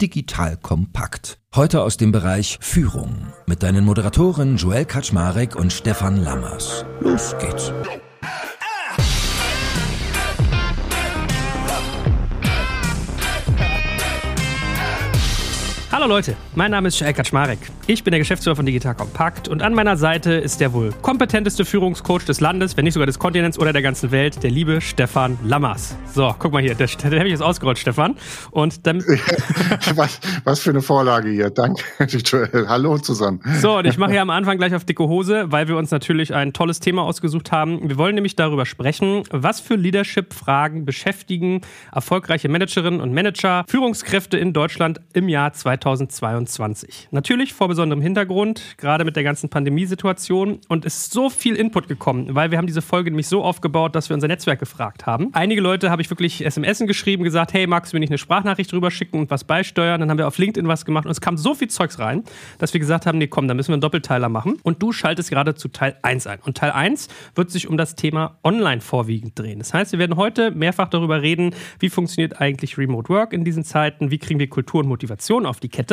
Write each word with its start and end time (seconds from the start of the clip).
Digital 0.00 0.56
kompakt. 0.56 1.38
Heute 1.54 1.82
aus 1.82 1.96
dem 1.96 2.12
Bereich 2.12 2.58
Führung 2.60 3.32
mit 3.46 3.62
deinen 3.62 3.84
Moderatoren 3.84 4.56
Joel 4.56 4.84
Kaczmarek 4.84 5.56
und 5.56 5.72
Stefan 5.72 6.22
Lammers. 6.22 6.84
Los 7.00 7.34
geht's. 7.38 7.72
Hallo 16.06 16.14
Leute, 16.14 16.36
mein 16.54 16.70
Name 16.70 16.86
ist 16.86 17.00
Joel 17.00 17.14
Kaczmarek. 17.14 17.58
Ich 17.88 18.04
bin 18.04 18.12
der 18.12 18.20
Geschäftsführer 18.20 18.54
von 18.54 18.64
Digital 18.64 18.94
Compact 18.94 19.48
und 19.48 19.60
an 19.60 19.74
meiner 19.74 19.96
Seite 19.96 20.34
ist 20.34 20.60
der 20.60 20.72
wohl 20.72 20.92
kompetenteste 21.02 21.64
Führungscoach 21.64 22.24
des 22.24 22.38
Landes, 22.38 22.76
wenn 22.76 22.84
nicht 22.84 22.94
sogar 22.94 23.08
des 23.08 23.18
Kontinents 23.18 23.58
oder 23.58 23.72
der 23.72 23.82
ganzen 23.82 24.12
Welt, 24.12 24.40
der 24.44 24.52
liebe 24.52 24.80
Stefan 24.80 25.36
Lammers. 25.42 25.96
So, 26.14 26.32
guck 26.38 26.52
mal 26.52 26.62
hier, 26.62 26.76
der, 26.76 26.86
der 26.86 27.10
habe 27.10 27.24
ich 27.24 27.32
jetzt 27.32 27.42
ausgerollt, 27.42 27.78
Stefan. 27.78 28.14
Und 28.52 28.86
dann 28.86 28.98
was, 29.96 30.20
was 30.44 30.60
für 30.60 30.70
eine 30.70 30.80
Vorlage 30.80 31.28
hier. 31.28 31.50
Danke. 31.50 31.82
Hallo 32.68 32.98
zusammen. 32.98 33.40
So, 33.60 33.78
und 33.78 33.86
ich 33.86 33.98
mache 33.98 34.12
hier 34.12 34.22
am 34.22 34.30
Anfang 34.30 34.58
gleich 34.58 34.76
auf 34.76 34.84
dicke 34.84 35.08
Hose, 35.08 35.46
weil 35.50 35.66
wir 35.66 35.76
uns 35.76 35.90
natürlich 35.90 36.32
ein 36.32 36.52
tolles 36.52 36.78
Thema 36.78 37.02
ausgesucht 37.02 37.50
haben. 37.50 37.88
Wir 37.88 37.98
wollen 37.98 38.14
nämlich 38.14 38.36
darüber 38.36 38.64
sprechen, 38.64 39.24
was 39.32 39.60
für 39.60 39.74
Leadership-Fragen 39.74 40.84
beschäftigen 40.84 41.62
erfolgreiche 41.92 42.48
Managerinnen 42.48 43.00
und 43.00 43.12
Manager, 43.12 43.64
Führungskräfte 43.66 44.38
in 44.38 44.52
Deutschland 44.52 45.00
im 45.12 45.28
Jahr 45.28 45.52
2020. 45.52 45.95
2022. 45.98 47.08
Natürlich 47.10 47.54
vor 47.54 47.68
besonderem 47.68 48.02
Hintergrund, 48.02 48.76
gerade 48.76 49.04
mit 49.04 49.16
der 49.16 49.24
ganzen 49.24 49.48
Pandemiesituation. 49.48 50.60
Und 50.68 50.84
es 50.84 50.96
ist 50.96 51.12
so 51.12 51.30
viel 51.30 51.56
Input 51.56 51.88
gekommen, 51.88 52.34
weil 52.34 52.50
wir 52.50 52.58
haben 52.58 52.66
diese 52.66 52.82
Folge 52.82 53.10
nämlich 53.10 53.28
so 53.28 53.42
aufgebaut, 53.42 53.94
dass 53.94 54.08
wir 54.08 54.14
unser 54.14 54.28
Netzwerk 54.28 54.60
gefragt 54.60 55.06
haben. 55.06 55.30
Einige 55.32 55.60
Leute 55.60 55.90
habe 55.90 56.02
ich 56.02 56.10
wirklich 56.10 56.44
SMS 56.44 56.78
geschrieben, 56.80 57.24
gesagt, 57.24 57.54
hey, 57.54 57.66
magst 57.66 57.92
du 57.92 57.96
mir 57.96 58.00
nicht 58.00 58.10
eine 58.10 58.18
Sprachnachricht 58.18 58.70
drüber 58.70 58.90
schicken 58.90 59.18
und 59.18 59.30
was 59.30 59.44
beisteuern? 59.44 60.00
Dann 60.00 60.10
haben 60.10 60.18
wir 60.18 60.26
auf 60.26 60.38
LinkedIn 60.38 60.68
was 60.68 60.84
gemacht 60.84 61.06
und 61.06 61.10
es 61.10 61.20
kam 61.20 61.36
so 61.36 61.54
viel 61.54 61.68
Zeugs 61.68 61.98
rein, 61.98 62.24
dass 62.58 62.74
wir 62.74 62.80
gesagt 62.80 63.06
haben, 63.06 63.18
nee, 63.18 63.28
komm, 63.28 63.48
da 63.48 63.54
müssen 63.54 63.68
wir 63.68 63.74
einen 63.74 63.80
Doppelteiler 63.80 64.28
machen. 64.28 64.58
Und 64.62 64.82
du 64.82 64.92
schaltest 64.92 65.30
gerade 65.30 65.54
zu 65.54 65.68
Teil 65.68 65.96
1 66.02 66.26
ein. 66.26 66.38
Und 66.44 66.56
Teil 66.56 66.72
1 66.72 67.08
wird 67.34 67.50
sich 67.50 67.68
um 67.68 67.76
das 67.76 67.94
Thema 67.94 68.38
Online 68.44 68.80
vorwiegend 68.80 69.38
drehen. 69.38 69.58
Das 69.58 69.72
heißt, 69.72 69.92
wir 69.92 69.98
werden 69.98 70.16
heute 70.16 70.50
mehrfach 70.50 70.88
darüber 70.88 71.22
reden, 71.22 71.54
wie 71.78 71.88
funktioniert 71.88 72.40
eigentlich 72.40 72.78
Remote 72.78 73.08
Work 73.08 73.32
in 73.32 73.44
diesen 73.44 73.64
Zeiten, 73.64 74.10
wie 74.10 74.18
kriegen 74.18 74.40
wir 74.40 74.48
Kultur 74.48 74.80
und 74.80 74.88
Motivation 74.88 75.46
auf 75.46 75.60
die 75.60 75.68
Kette. 75.68 75.85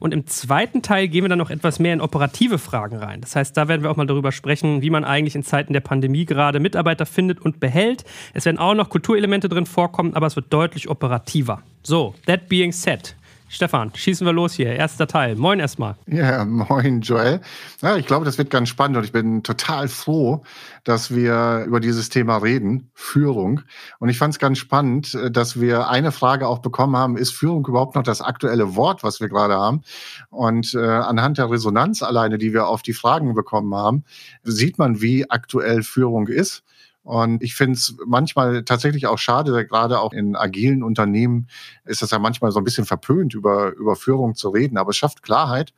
Und 0.00 0.14
im 0.14 0.26
zweiten 0.26 0.82
Teil 0.82 1.08
gehen 1.08 1.24
wir 1.24 1.28
dann 1.28 1.38
noch 1.38 1.50
etwas 1.50 1.78
mehr 1.78 1.92
in 1.92 2.00
operative 2.00 2.58
Fragen 2.58 2.96
rein. 2.96 3.20
Das 3.20 3.36
heißt, 3.36 3.56
da 3.56 3.68
werden 3.68 3.82
wir 3.82 3.90
auch 3.90 3.96
mal 3.96 4.06
darüber 4.06 4.32
sprechen, 4.32 4.82
wie 4.82 4.90
man 4.90 5.04
eigentlich 5.04 5.34
in 5.34 5.42
Zeiten 5.42 5.72
der 5.72 5.80
Pandemie 5.80 6.24
gerade 6.24 6.60
Mitarbeiter 6.60 7.06
findet 7.06 7.40
und 7.40 7.60
behält. 7.60 8.04
Es 8.34 8.44
werden 8.44 8.58
auch 8.58 8.74
noch 8.74 8.90
Kulturelemente 8.90 9.48
drin 9.48 9.66
vorkommen, 9.66 10.14
aber 10.14 10.26
es 10.26 10.36
wird 10.36 10.52
deutlich 10.52 10.88
operativer. 10.88 11.62
So, 11.82 12.14
that 12.26 12.48
being 12.48 12.72
said, 12.72 13.14
Stefan, 13.50 13.90
schießen 13.94 14.26
wir 14.26 14.34
los 14.34 14.52
hier. 14.52 14.74
Erster 14.74 15.06
Teil. 15.06 15.34
Moin 15.34 15.58
erstmal. 15.58 15.96
Ja, 16.06 16.44
moin 16.44 17.00
Joel. 17.00 17.40
Ja, 17.80 17.96
ich 17.96 18.04
glaube, 18.04 18.26
das 18.26 18.36
wird 18.36 18.50
ganz 18.50 18.68
spannend 18.68 18.98
und 18.98 19.04
ich 19.04 19.12
bin 19.12 19.42
total 19.42 19.88
froh, 19.88 20.42
dass 20.84 21.14
wir 21.14 21.64
über 21.66 21.80
dieses 21.80 22.10
Thema 22.10 22.36
reden, 22.36 22.90
Führung. 22.92 23.62
Und 24.00 24.10
ich 24.10 24.18
fand 24.18 24.34
es 24.34 24.38
ganz 24.38 24.58
spannend, 24.58 25.16
dass 25.30 25.58
wir 25.58 25.88
eine 25.88 26.12
Frage 26.12 26.46
auch 26.46 26.58
bekommen 26.58 26.94
haben, 26.94 27.16
ist 27.16 27.32
Führung 27.32 27.66
überhaupt 27.66 27.94
noch 27.94 28.02
das 28.02 28.20
aktuelle 28.20 28.76
Wort, 28.76 29.02
was 29.02 29.18
wir 29.18 29.28
gerade 29.28 29.54
haben? 29.54 29.82
Und 30.28 30.74
äh, 30.74 30.78
anhand 30.78 31.38
der 31.38 31.50
Resonanz 31.50 32.02
alleine, 32.02 32.36
die 32.36 32.52
wir 32.52 32.66
auf 32.66 32.82
die 32.82 32.92
Fragen 32.92 33.34
bekommen 33.34 33.74
haben, 33.74 34.04
sieht 34.42 34.76
man, 34.78 35.00
wie 35.00 35.30
aktuell 35.30 35.82
Führung 35.82 36.28
ist. 36.28 36.64
Und 37.08 37.42
ich 37.42 37.54
finde 37.54 37.72
es 37.72 37.96
manchmal 38.06 38.64
tatsächlich 38.64 39.06
auch 39.06 39.16
schade, 39.16 39.66
gerade 39.66 39.98
auch 39.98 40.12
in 40.12 40.36
agilen 40.36 40.82
Unternehmen 40.82 41.48
ist 41.86 42.02
das 42.02 42.10
ja 42.10 42.18
manchmal 42.18 42.50
so 42.50 42.60
ein 42.60 42.64
bisschen 42.64 42.84
verpönt, 42.84 43.32
über, 43.32 43.72
über 43.76 43.96
Führung 43.96 44.34
zu 44.34 44.50
reden. 44.50 44.76
Aber 44.76 44.90
es 44.90 44.98
schafft 44.98 45.22
Klarheit. 45.22 45.72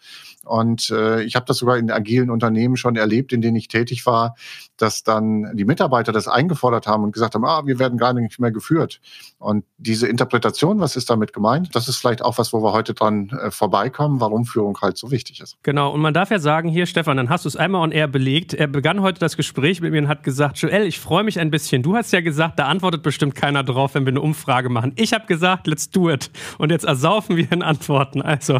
Und 0.45 0.91
äh, 0.91 1.23
ich 1.23 1.37
habe 1.37 1.47
das 1.47 1.59
sogar 1.59 1.77
in 1.77 1.91
agilen 1.91 2.31
Unternehmen 2.31 2.77
schon 2.77 2.97
erlebt, 2.97 3.33
in 3.33 3.43
denen 3.43 3.57
ich 3.57 3.69
tätig 3.69 4.07
war, 4.07 4.35
dass 4.77 5.05
dann 5.05 5.55
die 5.55 5.65
Mitarbeiter 5.65 6.11
das 6.11 6.27
eingefordert 6.27 6.87
haben 6.87 7.05
und 7.05 7.13
gesagt 7.13 7.35
haben, 7.35 7.45
ah, 7.45 7.65
wir 7.67 7.79
werden 7.79 7.99
gar 7.99 8.13
nicht 8.15 8.41
mehr 8.41 8.51
geführt. 8.51 9.01
Und 9.39 9.65
diese 9.77 10.09
Interpretation, 10.09 10.81
was 10.81 10.97
ist 10.97 11.11
damit 11.11 11.33
gemeint, 11.33 11.77
das 11.77 11.89
ist 11.89 11.99
vielleicht 11.99 12.23
auch 12.23 12.39
was, 12.39 12.53
wo 12.53 12.63
wir 12.63 12.73
heute 12.73 12.95
dran 12.95 13.29
äh, 13.29 13.51
vorbeikommen, 13.51 14.21
warum 14.21 14.47
Führung 14.47 14.77
halt 14.81 14.97
so 14.97 15.11
wichtig 15.11 15.41
ist. 15.41 15.59
Genau, 15.63 15.93
und 15.93 16.01
man 16.01 16.15
darf 16.15 16.31
ja 16.31 16.39
sagen, 16.39 16.71
hier 16.71 16.87
Stefan, 16.87 17.17
dann 17.19 17.29
hast 17.29 17.45
du 17.45 17.49
es 17.49 17.57
einmal 17.57 17.83
on 17.83 17.93
air 17.93 18.09
belegt. 18.09 18.55
Er 18.55 18.67
begann 18.67 19.03
heute 19.03 19.21
das 19.21 19.37
Gespräch 19.37 19.81
mit 19.81 19.93
mir 19.93 20.03
und 20.03 20.09
hat 20.09 20.25
gesagt, 20.25 20.59
Joel, 20.59 20.87
ich 20.87 20.99
freue 20.99 21.20
mich 21.23 21.39
ein 21.41 21.51
bisschen. 21.51 21.83
Du 21.83 21.97
hast 21.97 22.13
ja 22.13 22.21
gesagt, 22.21 22.59
da 22.59 22.67
antwortet 22.67 23.03
bestimmt 23.03 23.35
keiner 23.35 23.63
drauf, 23.65 23.95
wenn 23.95 24.05
wir 24.05 24.13
eine 24.13 24.21
Umfrage 24.21 24.69
machen. 24.69 24.93
Ich 24.97 25.13
habe 25.13 25.27
gesagt, 25.27 25.67
let's 25.67 25.91
do 25.91 26.11
it. 26.11 26.31
Und 26.59 26.71
jetzt 26.71 26.85
ersaufen 26.85 27.37
wir 27.37 27.51
in 27.53 27.63
Antworten. 27.63 28.23
Also. 28.23 28.59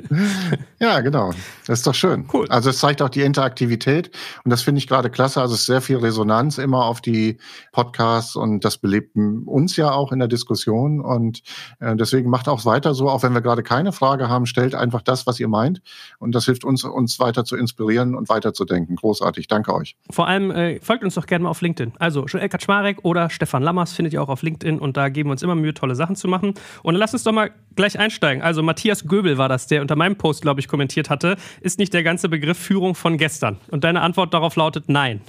ja, 0.80 1.00
genau. 1.00 1.32
Das 1.66 1.80
ist 1.80 1.86
doch 1.86 1.94
schön. 1.94 2.28
Cool. 2.32 2.46
Also 2.48 2.70
es 2.70 2.78
zeigt 2.78 3.02
auch 3.02 3.08
die 3.08 3.22
Interaktivität 3.22 4.10
und 4.44 4.50
das 4.50 4.62
finde 4.62 4.78
ich 4.78 4.86
gerade 4.86 5.10
klasse. 5.10 5.40
Also 5.40 5.54
es 5.54 5.60
ist 5.60 5.66
sehr 5.66 5.80
viel 5.80 5.98
Resonanz 5.98 6.58
immer 6.58 6.84
auf 6.84 7.00
die 7.00 7.38
Podcasts 7.72 8.36
und 8.36 8.64
das 8.64 8.78
belebt 8.78 9.16
uns 9.16 9.76
ja 9.76 9.92
auch 9.92 10.12
in 10.12 10.18
der 10.18 10.28
Diskussion 10.28 11.00
und 11.00 11.42
äh, 11.80 11.96
deswegen 11.96 12.30
macht 12.30 12.48
auch 12.48 12.64
weiter 12.64 12.94
so, 12.94 13.08
auch 13.08 13.22
wenn 13.22 13.34
wir 13.34 13.40
gerade 13.40 13.62
keine 13.62 13.92
Frage 13.92 14.28
haben, 14.28 14.46
stellt 14.46 14.74
einfach 14.74 15.02
das, 15.02 15.26
was 15.26 15.40
ihr 15.40 15.48
meint 15.48 15.82
und 16.18 16.34
das 16.34 16.44
hilft 16.44 16.64
uns, 16.64 16.84
uns 16.84 17.18
weiter 17.20 17.44
zu 17.44 17.56
inspirieren 17.56 18.14
und 18.14 18.28
weiterzudenken. 18.28 18.96
Großartig. 18.96 19.48
Danke 19.48 19.74
euch. 19.74 19.96
Vor 20.10 20.26
allem 20.26 20.50
äh, 20.50 20.80
folgt 20.80 21.04
uns 21.04 21.14
doch 21.14 21.26
gerne 21.26 21.44
mal 21.44 21.50
auf 21.50 21.61
LinkedIn. 21.62 21.92
Also 21.98 22.26
Joel 22.26 22.48
Kaczmarek 22.48 22.98
oder 23.02 23.30
Stefan 23.30 23.62
Lammers 23.62 23.92
findet 23.92 24.12
ihr 24.12 24.22
auch 24.22 24.28
auf 24.28 24.42
LinkedIn 24.42 24.78
und 24.78 24.96
da 24.96 25.08
geben 25.08 25.30
wir 25.30 25.32
uns 25.32 25.42
immer 25.42 25.54
Mühe, 25.54 25.72
tolle 25.72 25.94
Sachen 25.94 26.16
zu 26.16 26.28
machen. 26.28 26.54
Und 26.82 26.96
lass 26.96 27.14
uns 27.14 27.22
doch 27.22 27.32
mal 27.32 27.50
gleich 27.74 27.98
einsteigen. 27.98 28.42
Also 28.42 28.62
Matthias 28.62 29.06
Göbel 29.06 29.38
war 29.38 29.48
das, 29.48 29.66
der 29.66 29.80
unter 29.80 29.96
meinem 29.96 30.16
Post, 30.16 30.42
glaube 30.42 30.60
ich, 30.60 30.68
kommentiert 30.68 31.08
hatte, 31.08 31.36
ist 31.60 31.78
nicht 31.78 31.94
der 31.94 32.02
ganze 32.02 32.28
Begriff 32.28 32.58
Führung 32.58 32.94
von 32.94 33.16
gestern. 33.16 33.58
Und 33.70 33.84
deine 33.84 34.02
Antwort 34.02 34.34
darauf 34.34 34.56
lautet 34.56 34.88
nein. 34.88 35.20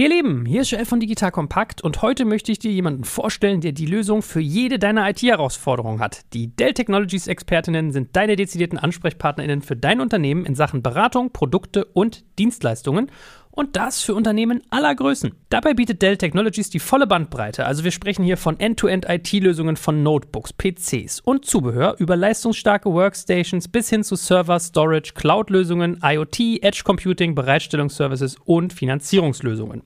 Ihr 0.00 0.08
Lieben, 0.08 0.46
hier 0.46 0.60
ist 0.60 0.70
Joel 0.70 0.84
von 0.84 1.00
Digital 1.00 1.32
Kompakt 1.32 1.82
und 1.82 2.02
heute 2.02 2.24
möchte 2.24 2.52
ich 2.52 2.60
dir 2.60 2.70
jemanden 2.70 3.02
vorstellen, 3.02 3.60
der 3.60 3.72
die 3.72 3.84
Lösung 3.84 4.22
für 4.22 4.38
jede 4.38 4.78
deiner 4.78 5.10
IT-Herausforderungen 5.10 5.98
hat. 5.98 6.20
Die 6.34 6.54
Dell 6.54 6.72
Technologies 6.72 7.26
Expertinnen 7.26 7.90
sind 7.90 8.14
deine 8.14 8.36
dezidierten 8.36 8.78
AnsprechpartnerInnen 8.78 9.60
für 9.60 9.74
dein 9.74 10.00
Unternehmen 10.00 10.46
in 10.46 10.54
Sachen 10.54 10.84
Beratung, 10.84 11.32
Produkte 11.32 11.84
und 11.84 12.24
Dienstleistungen 12.38 13.10
und 13.58 13.74
das 13.74 14.00
für 14.00 14.14
Unternehmen 14.14 14.62
aller 14.70 14.94
Größen. 14.94 15.34
Dabei 15.48 15.74
bietet 15.74 16.00
Dell 16.00 16.16
Technologies 16.16 16.70
die 16.70 16.78
volle 16.78 17.08
Bandbreite. 17.08 17.66
Also 17.66 17.82
wir 17.82 17.90
sprechen 17.90 18.22
hier 18.22 18.36
von 18.36 18.60
End-to-End-IT-Lösungen 18.60 19.76
von 19.76 20.04
Notebooks, 20.04 20.52
PCs 20.52 21.18
und 21.18 21.44
Zubehör 21.44 21.96
über 21.98 22.14
leistungsstarke 22.14 22.92
Workstations 22.92 23.66
bis 23.66 23.90
hin 23.90 24.04
zu 24.04 24.14
Server, 24.14 24.60
Storage, 24.60 25.12
Cloud-Lösungen, 25.12 25.98
IoT, 26.04 26.62
Edge 26.62 26.82
Computing, 26.84 27.34
Bereitstellungsservices 27.34 28.36
und 28.44 28.72
Finanzierungslösungen. 28.72 29.82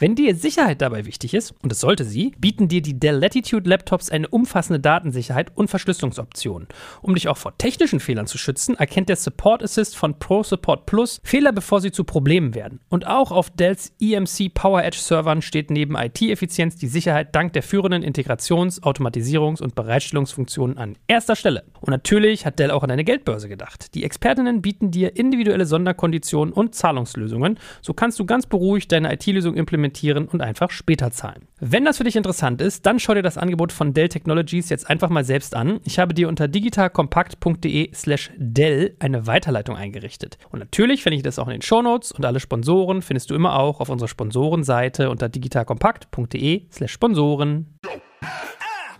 Wenn 0.00 0.14
dir 0.14 0.36
Sicherheit 0.36 0.80
dabei 0.80 1.06
wichtig 1.06 1.34
ist, 1.34 1.52
und 1.60 1.72
es 1.72 1.80
sollte 1.80 2.04
sie, 2.04 2.32
bieten 2.38 2.68
dir 2.68 2.82
die 2.82 3.00
Dell 3.00 3.16
Latitude 3.16 3.68
Laptops 3.68 4.10
eine 4.10 4.28
umfassende 4.28 4.78
Datensicherheit 4.78 5.50
und 5.56 5.70
Verschlüsselungsoptionen. 5.70 6.68
Um 7.02 7.14
dich 7.16 7.26
auch 7.26 7.36
vor 7.36 7.58
technischen 7.58 7.98
Fehlern 7.98 8.28
zu 8.28 8.38
schützen, 8.38 8.76
erkennt 8.76 9.08
der 9.08 9.16
Support 9.16 9.60
Assist 9.60 9.96
von 9.96 10.16
Pro 10.20 10.44
Support 10.44 10.86
Plus 10.86 11.20
Fehler, 11.24 11.50
bevor 11.50 11.80
sie 11.80 11.90
zu 11.90 12.04
Problemen 12.04 12.54
werden. 12.54 12.78
Und 12.88 13.08
auch 13.08 13.32
auf 13.32 13.50
Dells 13.50 13.92
EMC 14.00 14.54
Power 14.54 14.84
Edge 14.84 14.98
Servern 15.00 15.42
steht 15.42 15.68
neben 15.68 15.96
IT-Effizienz 15.96 16.76
die 16.76 16.86
Sicherheit 16.86 17.34
dank 17.34 17.52
der 17.54 17.64
führenden 17.64 18.04
Integrations-, 18.04 18.80
Automatisierungs- 18.80 19.60
und 19.60 19.74
Bereitstellungsfunktionen 19.74 20.78
an 20.78 20.96
erster 21.08 21.34
Stelle. 21.34 21.64
Und 21.80 21.90
natürlich 21.90 22.46
hat 22.46 22.60
Dell 22.60 22.70
auch 22.70 22.84
an 22.84 22.92
eine 22.92 23.02
Geldbörse 23.02 23.48
gedacht. 23.48 23.96
Die 23.96 24.04
Expertinnen 24.04 24.62
bieten 24.62 24.92
dir 24.92 25.16
individuelle 25.16 25.66
Sonderkonditionen 25.66 26.54
und 26.54 26.76
Zahlungslösungen. 26.76 27.58
So 27.82 27.94
kannst 27.94 28.20
du 28.20 28.24
ganz 28.24 28.46
beruhigt 28.46 28.92
deine 28.92 29.12
IT-Lösung 29.12 29.56
implementieren 29.56 29.87
implementieren 29.88 30.28
und 30.28 30.40
einfach 30.40 30.70
später 30.70 31.10
zahlen. 31.10 31.48
Wenn 31.60 31.84
das 31.84 31.96
für 31.98 32.04
dich 32.04 32.16
interessant 32.16 32.60
ist, 32.60 32.86
dann 32.86 32.98
schau 32.98 33.14
dir 33.14 33.22
das 33.22 33.38
Angebot 33.38 33.72
von 33.72 33.94
Dell 33.94 34.08
Technologies 34.08 34.68
jetzt 34.68 34.88
einfach 34.88 35.08
mal 35.08 35.24
selbst 35.24 35.56
an. 35.56 35.80
Ich 35.84 35.98
habe 35.98 36.14
dir 36.14 36.28
unter 36.28 36.46
digitalkompakt.de/slash 36.46 38.30
Dell 38.36 38.94
eine 39.00 39.26
Weiterleitung 39.26 39.76
eingerichtet. 39.76 40.38
Und 40.50 40.60
natürlich 40.60 41.02
finde 41.02 41.16
ich 41.16 41.22
das 41.22 41.38
auch 41.38 41.46
in 41.46 41.54
den 41.54 41.62
Shownotes 41.62 42.12
und 42.12 42.24
alle 42.24 42.40
Sponsoren 42.40 43.02
findest 43.02 43.30
du 43.30 43.34
immer 43.34 43.58
auch 43.58 43.80
auf 43.80 43.88
unserer 43.88 44.08
Sponsorenseite 44.08 45.10
unter 45.10 45.28
digitalkompakt.de/slash 45.28 46.92
Sponsoren. 46.92 47.78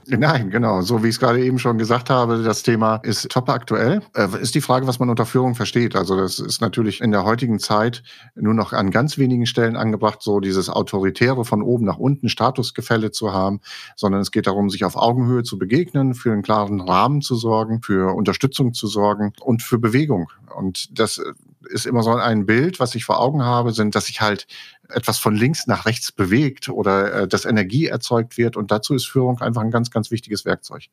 Nein, 0.18 0.48
genau. 0.50 0.80
So 0.80 1.02
wie 1.02 1.08
ich 1.08 1.16
es 1.16 1.20
gerade 1.20 1.44
eben 1.44 1.58
schon 1.58 1.76
gesagt 1.76 2.08
habe, 2.08 2.42
das 2.42 2.62
Thema 2.62 2.96
ist 2.96 3.28
top 3.30 3.50
aktuell. 3.50 4.00
Äh, 4.14 4.40
ist 4.40 4.54
die 4.54 4.62
Frage, 4.62 4.86
was 4.86 4.98
man 4.98 5.10
unter 5.10 5.26
Führung 5.26 5.54
versteht. 5.54 5.94
Also 5.96 6.16
das 6.16 6.38
ist 6.38 6.62
natürlich 6.62 7.02
in 7.02 7.10
der 7.10 7.24
heutigen 7.24 7.58
Zeit 7.58 8.02
nur 8.34 8.54
noch 8.54 8.72
an 8.72 8.90
ganz 8.90 9.18
wenigen 9.18 9.44
Stellen 9.44 9.76
angebracht, 9.76 10.22
so 10.22 10.40
dieses 10.40 10.70
Autoritäre 10.70 11.44
von 11.44 11.62
oben 11.62 11.84
nach 11.84 11.98
unten 11.98 12.30
Statusgefälle 12.30 13.10
zu 13.10 13.34
haben, 13.34 13.60
sondern 13.96 14.22
es 14.22 14.30
geht 14.30 14.46
darum, 14.46 14.70
sich 14.70 14.84
auf 14.84 14.96
Augenhöhe 14.96 15.42
zu 15.42 15.58
begegnen, 15.58 16.14
für 16.14 16.32
einen 16.32 16.42
klaren 16.42 16.80
Rahmen 16.80 17.20
zu 17.20 17.34
sorgen, 17.34 17.82
für 17.82 18.14
Unterstützung 18.14 18.72
zu 18.72 18.86
sorgen 18.86 19.34
und 19.42 19.62
für 19.62 19.78
Bewegung. 19.78 20.30
Und 20.54 20.98
das 20.98 21.20
ist 21.68 21.86
immer 21.86 22.02
so 22.02 22.14
ein 22.14 22.46
Bild, 22.46 22.80
was 22.80 22.94
ich 22.94 23.04
vor 23.04 23.20
Augen 23.20 23.42
habe, 23.42 23.72
sind, 23.72 23.94
dass 23.94 24.08
ich 24.08 24.20
halt 24.20 24.46
etwas 24.88 25.18
von 25.18 25.34
links 25.34 25.66
nach 25.66 25.86
rechts 25.86 26.12
bewegt 26.12 26.68
oder 26.68 27.12
äh, 27.12 27.28
dass 27.28 27.44
Energie 27.44 27.86
erzeugt 27.86 28.38
wird. 28.38 28.56
Und 28.56 28.70
dazu 28.70 28.94
ist 28.94 29.06
Führung 29.06 29.40
einfach 29.40 29.62
ein 29.62 29.70
ganz, 29.70 29.90
ganz 29.90 30.10
wichtiges 30.10 30.44
Werkzeug. 30.44 30.84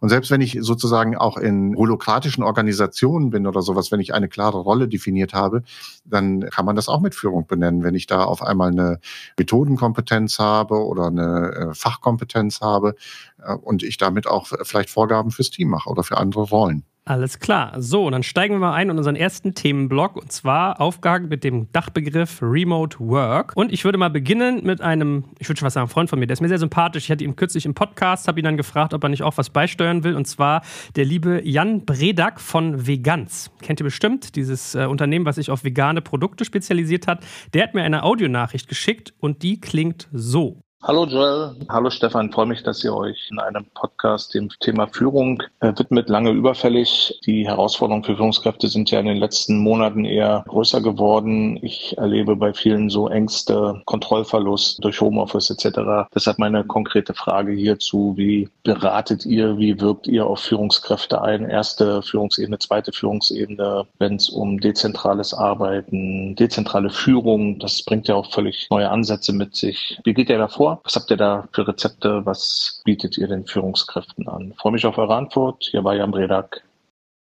Und 0.00 0.08
selbst 0.08 0.30
wenn 0.30 0.40
ich 0.40 0.58
sozusagen 0.60 1.16
auch 1.16 1.36
in 1.36 1.76
holokratischen 1.76 2.42
Organisationen 2.42 3.30
bin 3.30 3.46
oder 3.46 3.60
sowas, 3.62 3.92
wenn 3.92 4.00
ich 4.00 4.14
eine 4.14 4.28
klare 4.28 4.58
Rolle 4.58 4.88
definiert 4.88 5.34
habe, 5.34 5.62
dann 6.04 6.48
kann 6.48 6.64
man 6.64 6.76
das 6.76 6.88
auch 6.88 7.00
mit 7.00 7.14
Führung 7.14 7.46
benennen. 7.46 7.82
Wenn 7.82 7.94
ich 7.94 8.06
da 8.06 8.24
auf 8.24 8.42
einmal 8.42 8.70
eine 8.70 9.00
Methodenkompetenz 9.38 10.38
habe 10.38 10.84
oder 10.86 11.06
eine 11.06 11.52
äh, 11.52 11.74
Fachkompetenz 11.74 12.60
habe 12.60 12.94
äh, 13.42 13.54
und 13.54 13.82
ich 13.82 13.98
damit 13.98 14.26
auch 14.26 14.46
vielleicht 14.62 14.90
Vorgaben 14.90 15.30
fürs 15.30 15.50
Team 15.50 15.68
mache 15.68 15.90
oder 15.90 16.04
für 16.04 16.16
andere 16.16 16.42
Rollen. 16.42 16.84
Alles 17.04 17.40
klar. 17.40 17.82
So, 17.82 18.08
dann 18.10 18.22
steigen 18.22 18.54
wir 18.54 18.60
mal 18.60 18.74
ein 18.74 18.88
in 18.88 18.96
unseren 18.96 19.16
ersten 19.16 19.54
Themenblock 19.54 20.14
und 20.14 20.30
zwar 20.30 20.80
aufgehangen 20.80 21.28
mit 21.28 21.42
dem 21.42 21.66
Dachbegriff 21.72 22.40
Remote 22.40 23.00
Work. 23.00 23.54
Und 23.56 23.72
ich 23.72 23.84
würde 23.84 23.98
mal 23.98 24.08
beginnen 24.08 24.64
mit 24.64 24.80
einem, 24.80 25.24
ich 25.40 25.48
würde 25.48 25.58
schon 25.58 25.66
was 25.66 25.74
sagen, 25.74 25.88
Freund 25.88 26.08
von 26.08 26.20
mir, 26.20 26.28
der 26.28 26.34
ist 26.34 26.40
mir 26.40 26.48
sehr 26.48 26.60
sympathisch. 26.60 27.04
Ich 27.04 27.10
hatte 27.10 27.24
ihn 27.24 27.34
kürzlich 27.34 27.66
im 27.66 27.74
Podcast, 27.74 28.28
habe 28.28 28.38
ihn 28.38 28.44
dann 28.44 28.56
gefragt, 28.56 28.94
ob 28.94 29.02
er 29.02 29.08
nicht 29.08 29.24
auch 29.24 29.36
was 29.36 29.50
beisteuern 29.50 30.04
will 30.04 30.14
und 30.14 30.26
zwar 30.26 30.62
der 30.94 31.04
liebe 31.04 31.42
Jan 31.44 31.84
Bredak 31.84 32.40
von 32.40 32.86
Veganz. 32.86 33.50
Kennt 33.62 33.80
ihr 33.80 33.84
bestimmt, 33.84 34.36
dieses 34.36 34.76
äh, 34.76 34.84
Unternehmen, 34.84 35.26
was 35.26 35.36
sich 35.36 35.50
auf 35.50 35.64
vegane 35.64 36.02
Produkte 36.02 36.44
spezialisiert 36.44 37.08
hat. 37.08 37.26
Der 37.52 37.64
hat 37.64 37.74
mir 37.74 37.82
eine 37.82 38.04
Audionachricht 38.04 38.68
geschickt 38.68 39.12
und 39.18 39.42
die 39.42 39.60
klingt 39.60 40.08
so. 40.12 40.62
Hallo 40.84 41.06
Joel, 41.06 41.54
hallo 41.68 41.90
Stefan, 41.90 42.32
freue 42.32 42.46
mich, 42.46 42.64
dass 42.64 42.82
ihr 42.82 42.92
euch 42.92 43.28
in 43.30 43.38
einem 43.38 43.64
Podcast 43.72 44.34
dem 44.34 44.48
Thema 44.58 44.88
Führung 44.88 45.40
äh, 45.60 45.72
widmet. 45.76 46.08
Lange 46.08 46.32
überfällig. 46.32 47.20
Die 47.24 47.46
Herausforderungen 47.46 48.02
für 48.02 48.16
Führungskräfte 48.16 48.66
sind 48.66 48.90
ja 48.90 48.98
in 48.98 49.06
den 49.06 49.18
letzten 49.18 49.58
Monaten 49.58 50.04
eher 50.04 50.44
größer 50.48 50.80
geworden. 50.80 51.56
Ich 51.62 51.96
erlebe 51.98 52.34
bei 52.34 52.52
vielen 52.52 52.90
so 52.90 53.08
Ängste, 53.08 53.80
Kontrollverlust 53.84 54.82
durch 54.82 55.00
Homeoffice 55.00 55.50
etc. 55.50 56.08
Deshalb 56.12 56.40
meine 56.40 56.64
konkrete 56.64 57.14
Frage 57.14 57.52
hierzu, 57.52 58.14
wie 58.16 58.48
beratet 58.64 59.24
ihr, 59.24 59.58
wie 59.58 59.80
wirkt 59.80 60.08
ihr 60.08 60.26
auf 60.26 60.40
Führungskräfte 60.40 61.22
ein? 61.22 61.48
Erste 61.48 62.02
Führungsebene, 62.02 62.58
zweite 62.58 62.90
Führungsebene, 62.90 63.86
wenn 64.00 64.16
es 64.16 64.28
um 64.30 64.58
dezentrales 64.58 65.32
Arbeiten, 65.32 66.34
dezentrale 66.34 66.90
Führung, 66.90 67.60
das 67.60 67.84
bringt 67.84 68.08
ja 68.08 68.16
auch 68.16 68.32
völlig 68.32 68.66
neue 68.68 68.90
Ansätze 68.90 69.32
mit 69.32 69.54
sich. 69.54 70.00
Wie 70.02 70.12
geht 70.12 70.28
ihr 70.28 70.38
Was 70.84 70.96
habt 70.96 71.10
ihr 71.10 71.16
da 71.16 71.48
für 71.52 71.66
Rezepte? 71.66 72.24
Was 72.24 72.82
bietet 72.84 73.18
ihr 73.18 73.28
den 73.28 73.46
Führungskräften 73.46 74.28
an? 74.28 74.52
Ich 74.52 74.58
freue 74.58 74.72
mich 74.72 74.86
auf 74.86 74.98
eure 74.98 75.16
Antwort. 75.16 75.64
Hier 75.70 75.82
bei 75.82 75.96
Jan 75.96 76.10
Bredak. 76.10 76.62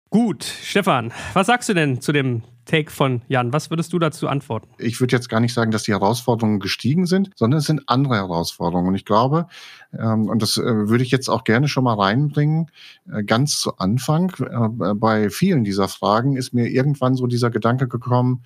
Gut, 0.09 0.43
Stefan, 0.43 1.11
was 1.33 1.47
sagst 1.47 1.67
du 1.67 1.73
denn 1.73 1.99
zu 1.99 2.13
dem 2.13 2.43
Take 2.67 2.91
von 2.91 3.21
Jan. 3.29 3.53
Was 3.53 3.69
würdest 3.69 3.93
du 3.93 3.99
dazu 3.99 4.27
antworten? 4.27 4.67
Ich 4.77 4.99
würde 4.99 5.15
jetzt 5.15 5.29
gar 5.29 5.39
nicht 5.39 5.53
sagen, 5.53 5.71
dass 5.71 5.83
die 5.83 5.93
Herausforderungen 5.93 6.59
gestiegen 6.59 7.05
sind, 7.05 7.31
sondern 7.35 7.59
es 7.59 7.65
sind 7.65 7.83
andere 7.87 8.15
Herausforderungen. 8.15 8.89
Und 8.89 8.95
ich 8.95 9.05
glaube, 9.05 9.47
ähm, 9.97 10.27
und 10.27 10.41
das 10.41 10.57
äh, 10.57 10.63
würde 10.63 11.03
ich 11.03 11.11
jetzt 11.11 11.29
auch 11.29 11.45
gerne 11.45 11.69
schon 11.69 11.85
mal 11.85 11.95
reinbringen, 11.95 12.69
äh, 13.11 13.23
ganz 13.23 13.61
zu 13.61 13.77
Anfang, 13.77 14.33
äh, 14.39 14.93
bei 14.93 15.29
vielen 15.29 15.63
dieser 15.63 15.87
Fragen 15.87 16.35
ist 16.35 16.53
mir 16.53 16.67
irgendwann 16.67 17.15
so 17.15 17.25
dieser 17.25 17.49
Gedanke 17.49 17.87
gekommen, 17.87 18.43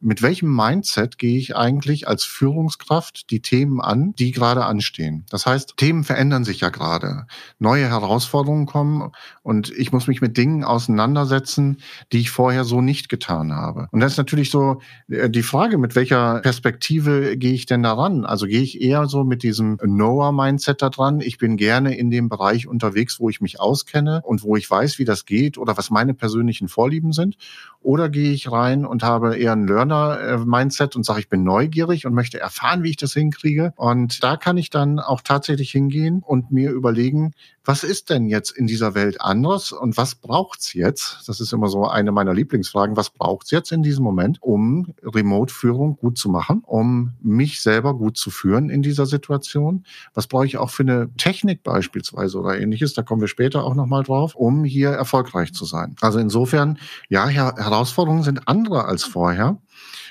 mit 0.00 0.22
welchem 0.22 0.54
Mindset 0.54 1.18
gehe 1.18 1.38
ich 1.38 1.56
eigentlich 1.56 2.06
als 2.06 2.24
Führungskraft 2.24 3.30
die 3.30 3.40
Themen 3.40 3.80
an, 3.80 4.14
die 4.18 4.32
gerade 4.32 4.64
anstehen? 4.64 5.24
Das 5.30 5.46
heißt, 5.46 5.74
Themen 5.76 6.04
verändern 6.04 6.44
sich 6.44 6.60
ja 6.60 6.68
gerade. 6.68 7.26
Neue 7.58 7.88
Herausforderungen 7.88 8.66
kommen 8.66 9.10
und 9.42 9.70
ich 9.70 9.92
muss 9.92 10.06
mich 10.06 10.20
mit 10.20 10.36
Dingen 10.36 10.64
auseinandersetzen, 10.64 11.78
die 12.12 12.20
ich 12.20 12.30
vorher 12.30 12.64
so 12.64 12.80
nicht 12.80 13.08
getan 13.08 13.52
habe. 13.52 13.88
Und 13.90 14.00
das 14.00 14.12
ist 14.12 14.18
natürlich 14.18 14.50
so 14.50 14.80
äh, 15.08 15.30
die 15.30 15.42
Frage, 15.42 15.78
mit 15.78 15.96
welcher 15.96 16.40
Perspektive 16.40 17.36
gehe 17.36 17.54
ich 17.54 17.66
denn 17.66 17.82
daran? 17.82 18.24
Also 18.24 18.46
gehe 18.46 18.62
ich 18.62 18.80
eher 18.80 19.06
so 19.06 19.24
mit 19.24 19.42
diesem 19.42 19.78
Knower-Mindset 19.78 20.82
da 20.82 20.90
dran? 20.90 21.20
Ich 21.20 21.38
bin 21.38 21.56
gerne 21.56 21.96
in 21.96 22.10
dem 22.10 22.28
Bereich 22.28 22.66
unterwegs, 22.66 23.18
wo 23.18 23.30
ich 23.30 23.40
mich 23.40 23.60
auskenne 23.60 24.20
und 24.24 24.42
wo 24.42 24.56
ich 24.56 24.70
weiß, 24.70 24.98
wie 24.98 25.04
das 25.04 25.24
geht 25.24 25.58
oder 25.58 25.76
was 25.76 25.90
meine 25.90 26.14
persönlichen 26.14 26.68
Vorlieben 26.68 27.12
sind. 27.12 27.36
Oder 27.80 28.08
gehe 28.08 28.32
ich 28.32 28.50
rein 28.50 28.84
und 28.84 29.02
habe 29.02 29.36
eher 29.36 29.52
ein 29.52 29.64
Learner-Mindset 29.88 30.96
und 30.96 31.04
sage, 31.04 31.20
ich 31.20 31.28
bin 31.28 31.42
neugierig 31.42 32.06
und 32.06 32.14
möchte 32.14 32.40
erfahren, 32.40 32.82
wie 32.82 32.90
ich 32.90 32.96
das 32.96 33.12
hinkriege. 33.12 33.72
Und 33.76 34.22
da 34.22 34.36
kann 34.36 34.56
ich 34.56 34.70
dann 34.70 34.98
auch 34.98 35.20
tatsächlich 35.20 35.70
hingehen 35.70 36.22
und 36.24 36.50
mir 36.50 36.70
überlegen, 36.70 37.32
was 37.66 37.82
ist 37.82 38.10
denn 38.10 38.28
jetzt 38.28 38.52
in 38.52 38.68
dieser 38.68 38.94
Welt 38.94 39.20
anders 39.20 39.72
und 39.72 39.96
was 39.96 40.14
braucht's 40.14 40.72
jetzt? 40.72 41.24
Das 41.26 41.40
ist 41.40 41.52
immer 41.52 41.66
so 41.66 41.84
eine 41.86 42.12
meiner 42.12 42.32
Lieblingsfragen. 42.32 42.96
Was 42.96 43.10
braucht's 43.10 43.50
jetzt 43.50 43.72
in 43.72 43.82
diesem 43.82 44.04
Moment, 44.04 44.40
um 44.40 44.94
Remote-Führung 45.02 45.96
gut 45.96 46.16
zu 46.16 46.28
machen, 46.28 46.62
um 46.64 47.14
mich 47.20 47.60
selber 47.60 47.94
gut 47.94 48.16
zu 48.16 48.30
führen 48.30 48.70
in 48.70 48.82
dieser 48.82 49.04
Situation? 49.04 49.84
Was 50.14 50.28
brauche 50.28 50.46
ich 50.46 50.58
auch 50.58 50.70
für 50.70 50.84
eine 50.84 51.12
Technik 51.16 51.64
beispielsweise 51.64 52.38
oder 52.38 52.56
ähnliches? 52.56 52.94
Da 52.94 53.02
kommen 53.02 53.20
wir 53.20 53.28
später 53.28 53.64
auch 53.64 53.74
nochmal 53.74 54.04
drauf, 54.04 54.36
um 54.36 54.64
hier 54.64 54.90
erfolgreich 54.90 55.52
zu 55.52 55.64
sein. 55.64 55.96
Also 56.00 56.20
insofern, 56.20 56.78
ja, 57.08 57.26
Herausforderungen 57.26 58.22
sind 58.22 58.46
andere 58.46 58.84
als 58.84 59.02
vorher. 59.02 59.58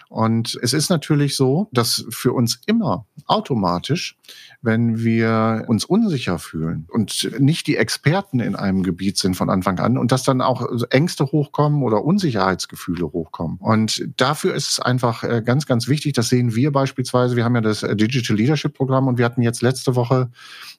Und 0.10 0.58
es 0.62 0.74
ist 0.74 0.90
natürlich 0.90 1.36
so, 1.36 1.68
dass 1.72 2.06
für 2.10 2.34
uns 2.34 2.62
immer 2.66 3.06
automatisch 3.26 4.18
wenn 4.66 5.04
wir 5.04 5.66
uns 5.68 5.86
unsicher 5.86 6.40
fühlen 6.40 6.88
und 6.90 7.30
nicht 7.40 7.68
die 7.68 7.78
Experten 7.78 8.40
in 8.40 8.56
einem 8.56 8.82
Gebiet 8.82 9.18
sind 9.18 9.36
von 9.36 9.50
Anfang 9.52 9.80
an 9.80 9.98
und 9.98 10.12
dass 10.12 10.24
dann 10.24 10.42
auch 10.42 10.68
Ängste 10.90 11.26
hochkommen 11.26 11.84
oder 11.84 12.04
Unsicherheitsgefühle 12.04 13.06
hochkommen. 13.14 13.58
Und 13.60 14.04
dafür 14.18 14.56
ist 14.56 14.72
es 14.72 14.80
einfach 14.80 15.24
äh, 15.24 15.44
ganz, 15.46 15.68
ganz 15.68 15.88
wichtig, 15.88 16.14
das 16.14 16.30
sehen 16.30 16.56
wir 16.56 16.72
beispielsweise, 16.72 17.36
wir 17.36 17.46
haben 17.46 17.54
ja 17.54 17.62
das 17.62 17.84
äh, 17.84 17.96
Digital 17.96 18.36
Leadership 18.36 18.74
Programm 18.74 19.08
und 19.08 19.20
wir 19.20 19.26
hatten 19.26 19.44
jetzt 19.44 19.62
letzte 19.62 19.96
Woche 19.96 20.32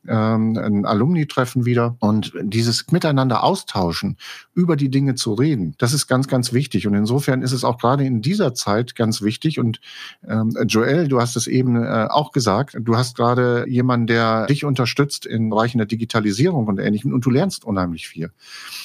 ähm, 0.08 0.58
ein 0.58 0.84
Alumni-Treffen 0.84 1.64
wieder 1.64 1.96
und 2.00 2.32
dieses 2.43 2.90
Miteinander 2.90 3.44
austauschen, 3.44 4.17
über 4.55 4.75
die 4.75 4.90
Dinge 4.90 5.14
zu 5.14 5.34
reden, 5.34 5.75
das 5.78 5.93
ist 5.93 6.08
ganz, 6.08 6.26
ganz 6.26 6.52
wichtig. 6.52 6.88
Und 6.88 6.94
insofern 6.94 7.43
ist 7.43 7.52
es 7.52 7.62
auch 7.62 7.78
gerade 7.78 8.05
in 8.05 8.20
dieser 8.20 8.52
Zeit 8.55 8.96
ganz 8.96 9.16
wichtig. 9.23 9.59
Und 9.59 9.81
ähm, 10.27 10.57
Joel, 10.67 11.09
du 11.09 11.21
hast 11.21 11.37
es 11.37 11.47
eben 11.47 11.77
äh, 11.77 12.07
auch 12.11 12.33
gesagt, 12.33 12.77
du 12.81 12.97
hast 12.97 13.17
gerade 13.17 13.67
jemand, 13.69 14.11
der 14.11 14.47
dich 14.47 14.65
unterstützt 14.65 15.27
in 15.27 15.51
Bereichen 15.51 15.79
der 15.79 15.87
Digitalisierung 15.87 16.67
und 16.67 16.79
Ähnlichem 16.79 17.13
und 17.13 17.25
du 17.25 17.31
lernst 17.31 17.65
unheimlich 17.65 18.09
viel. 18.09 18.31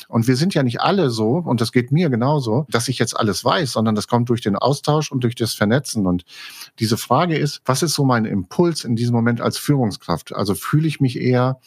Und 0.08 0.28
wir 0.28 0.36
sind 0.36 0.54
ja 0.54 0.64
nicht 0.64 0.82
alle 0.82 1.10
so, 1.10 1.38
und 1.38 1.62
das 1.62 1.72
geht 1.72 1.92
mir 1.92 2.10
genauso, 2.10 2.66
dass 2.70 2.88
ich 2.88 3.00
jetzt 3.00 3.18
alles 3.18 3.44
weiß, 3.44 3.72
sondern 3.72 3.96
das 3.96 4.08
kommt 4.08 4.30
durch 4.30 4.42
den 4.42 4.56
Austausch 4.56 5.12
und 5.12 5.24
durch 5.24 5.36
das 5.36 5.54
Vernetzen. 5.54 6.06
Und 6.06 6.26
diese 6.80 6.98
Frage 6.98 7.38
ist, 7.38 7.62
was 7.66 7.84
ist 7.84 7.94
so 7.94 8.04
mein 8.04 8.26
Impuls 8.26 8.84
in 8.84 8.96
diesem 8.96 9.16
Moment 9.16 9.42
als 9.42 9.58
Führungskraft? 9.58 10.34
Also 10.34 10.56
fühle 10.56 10.88
ich 10.88 11.00
mich 11.00 11.20
eher, 11.20 11.60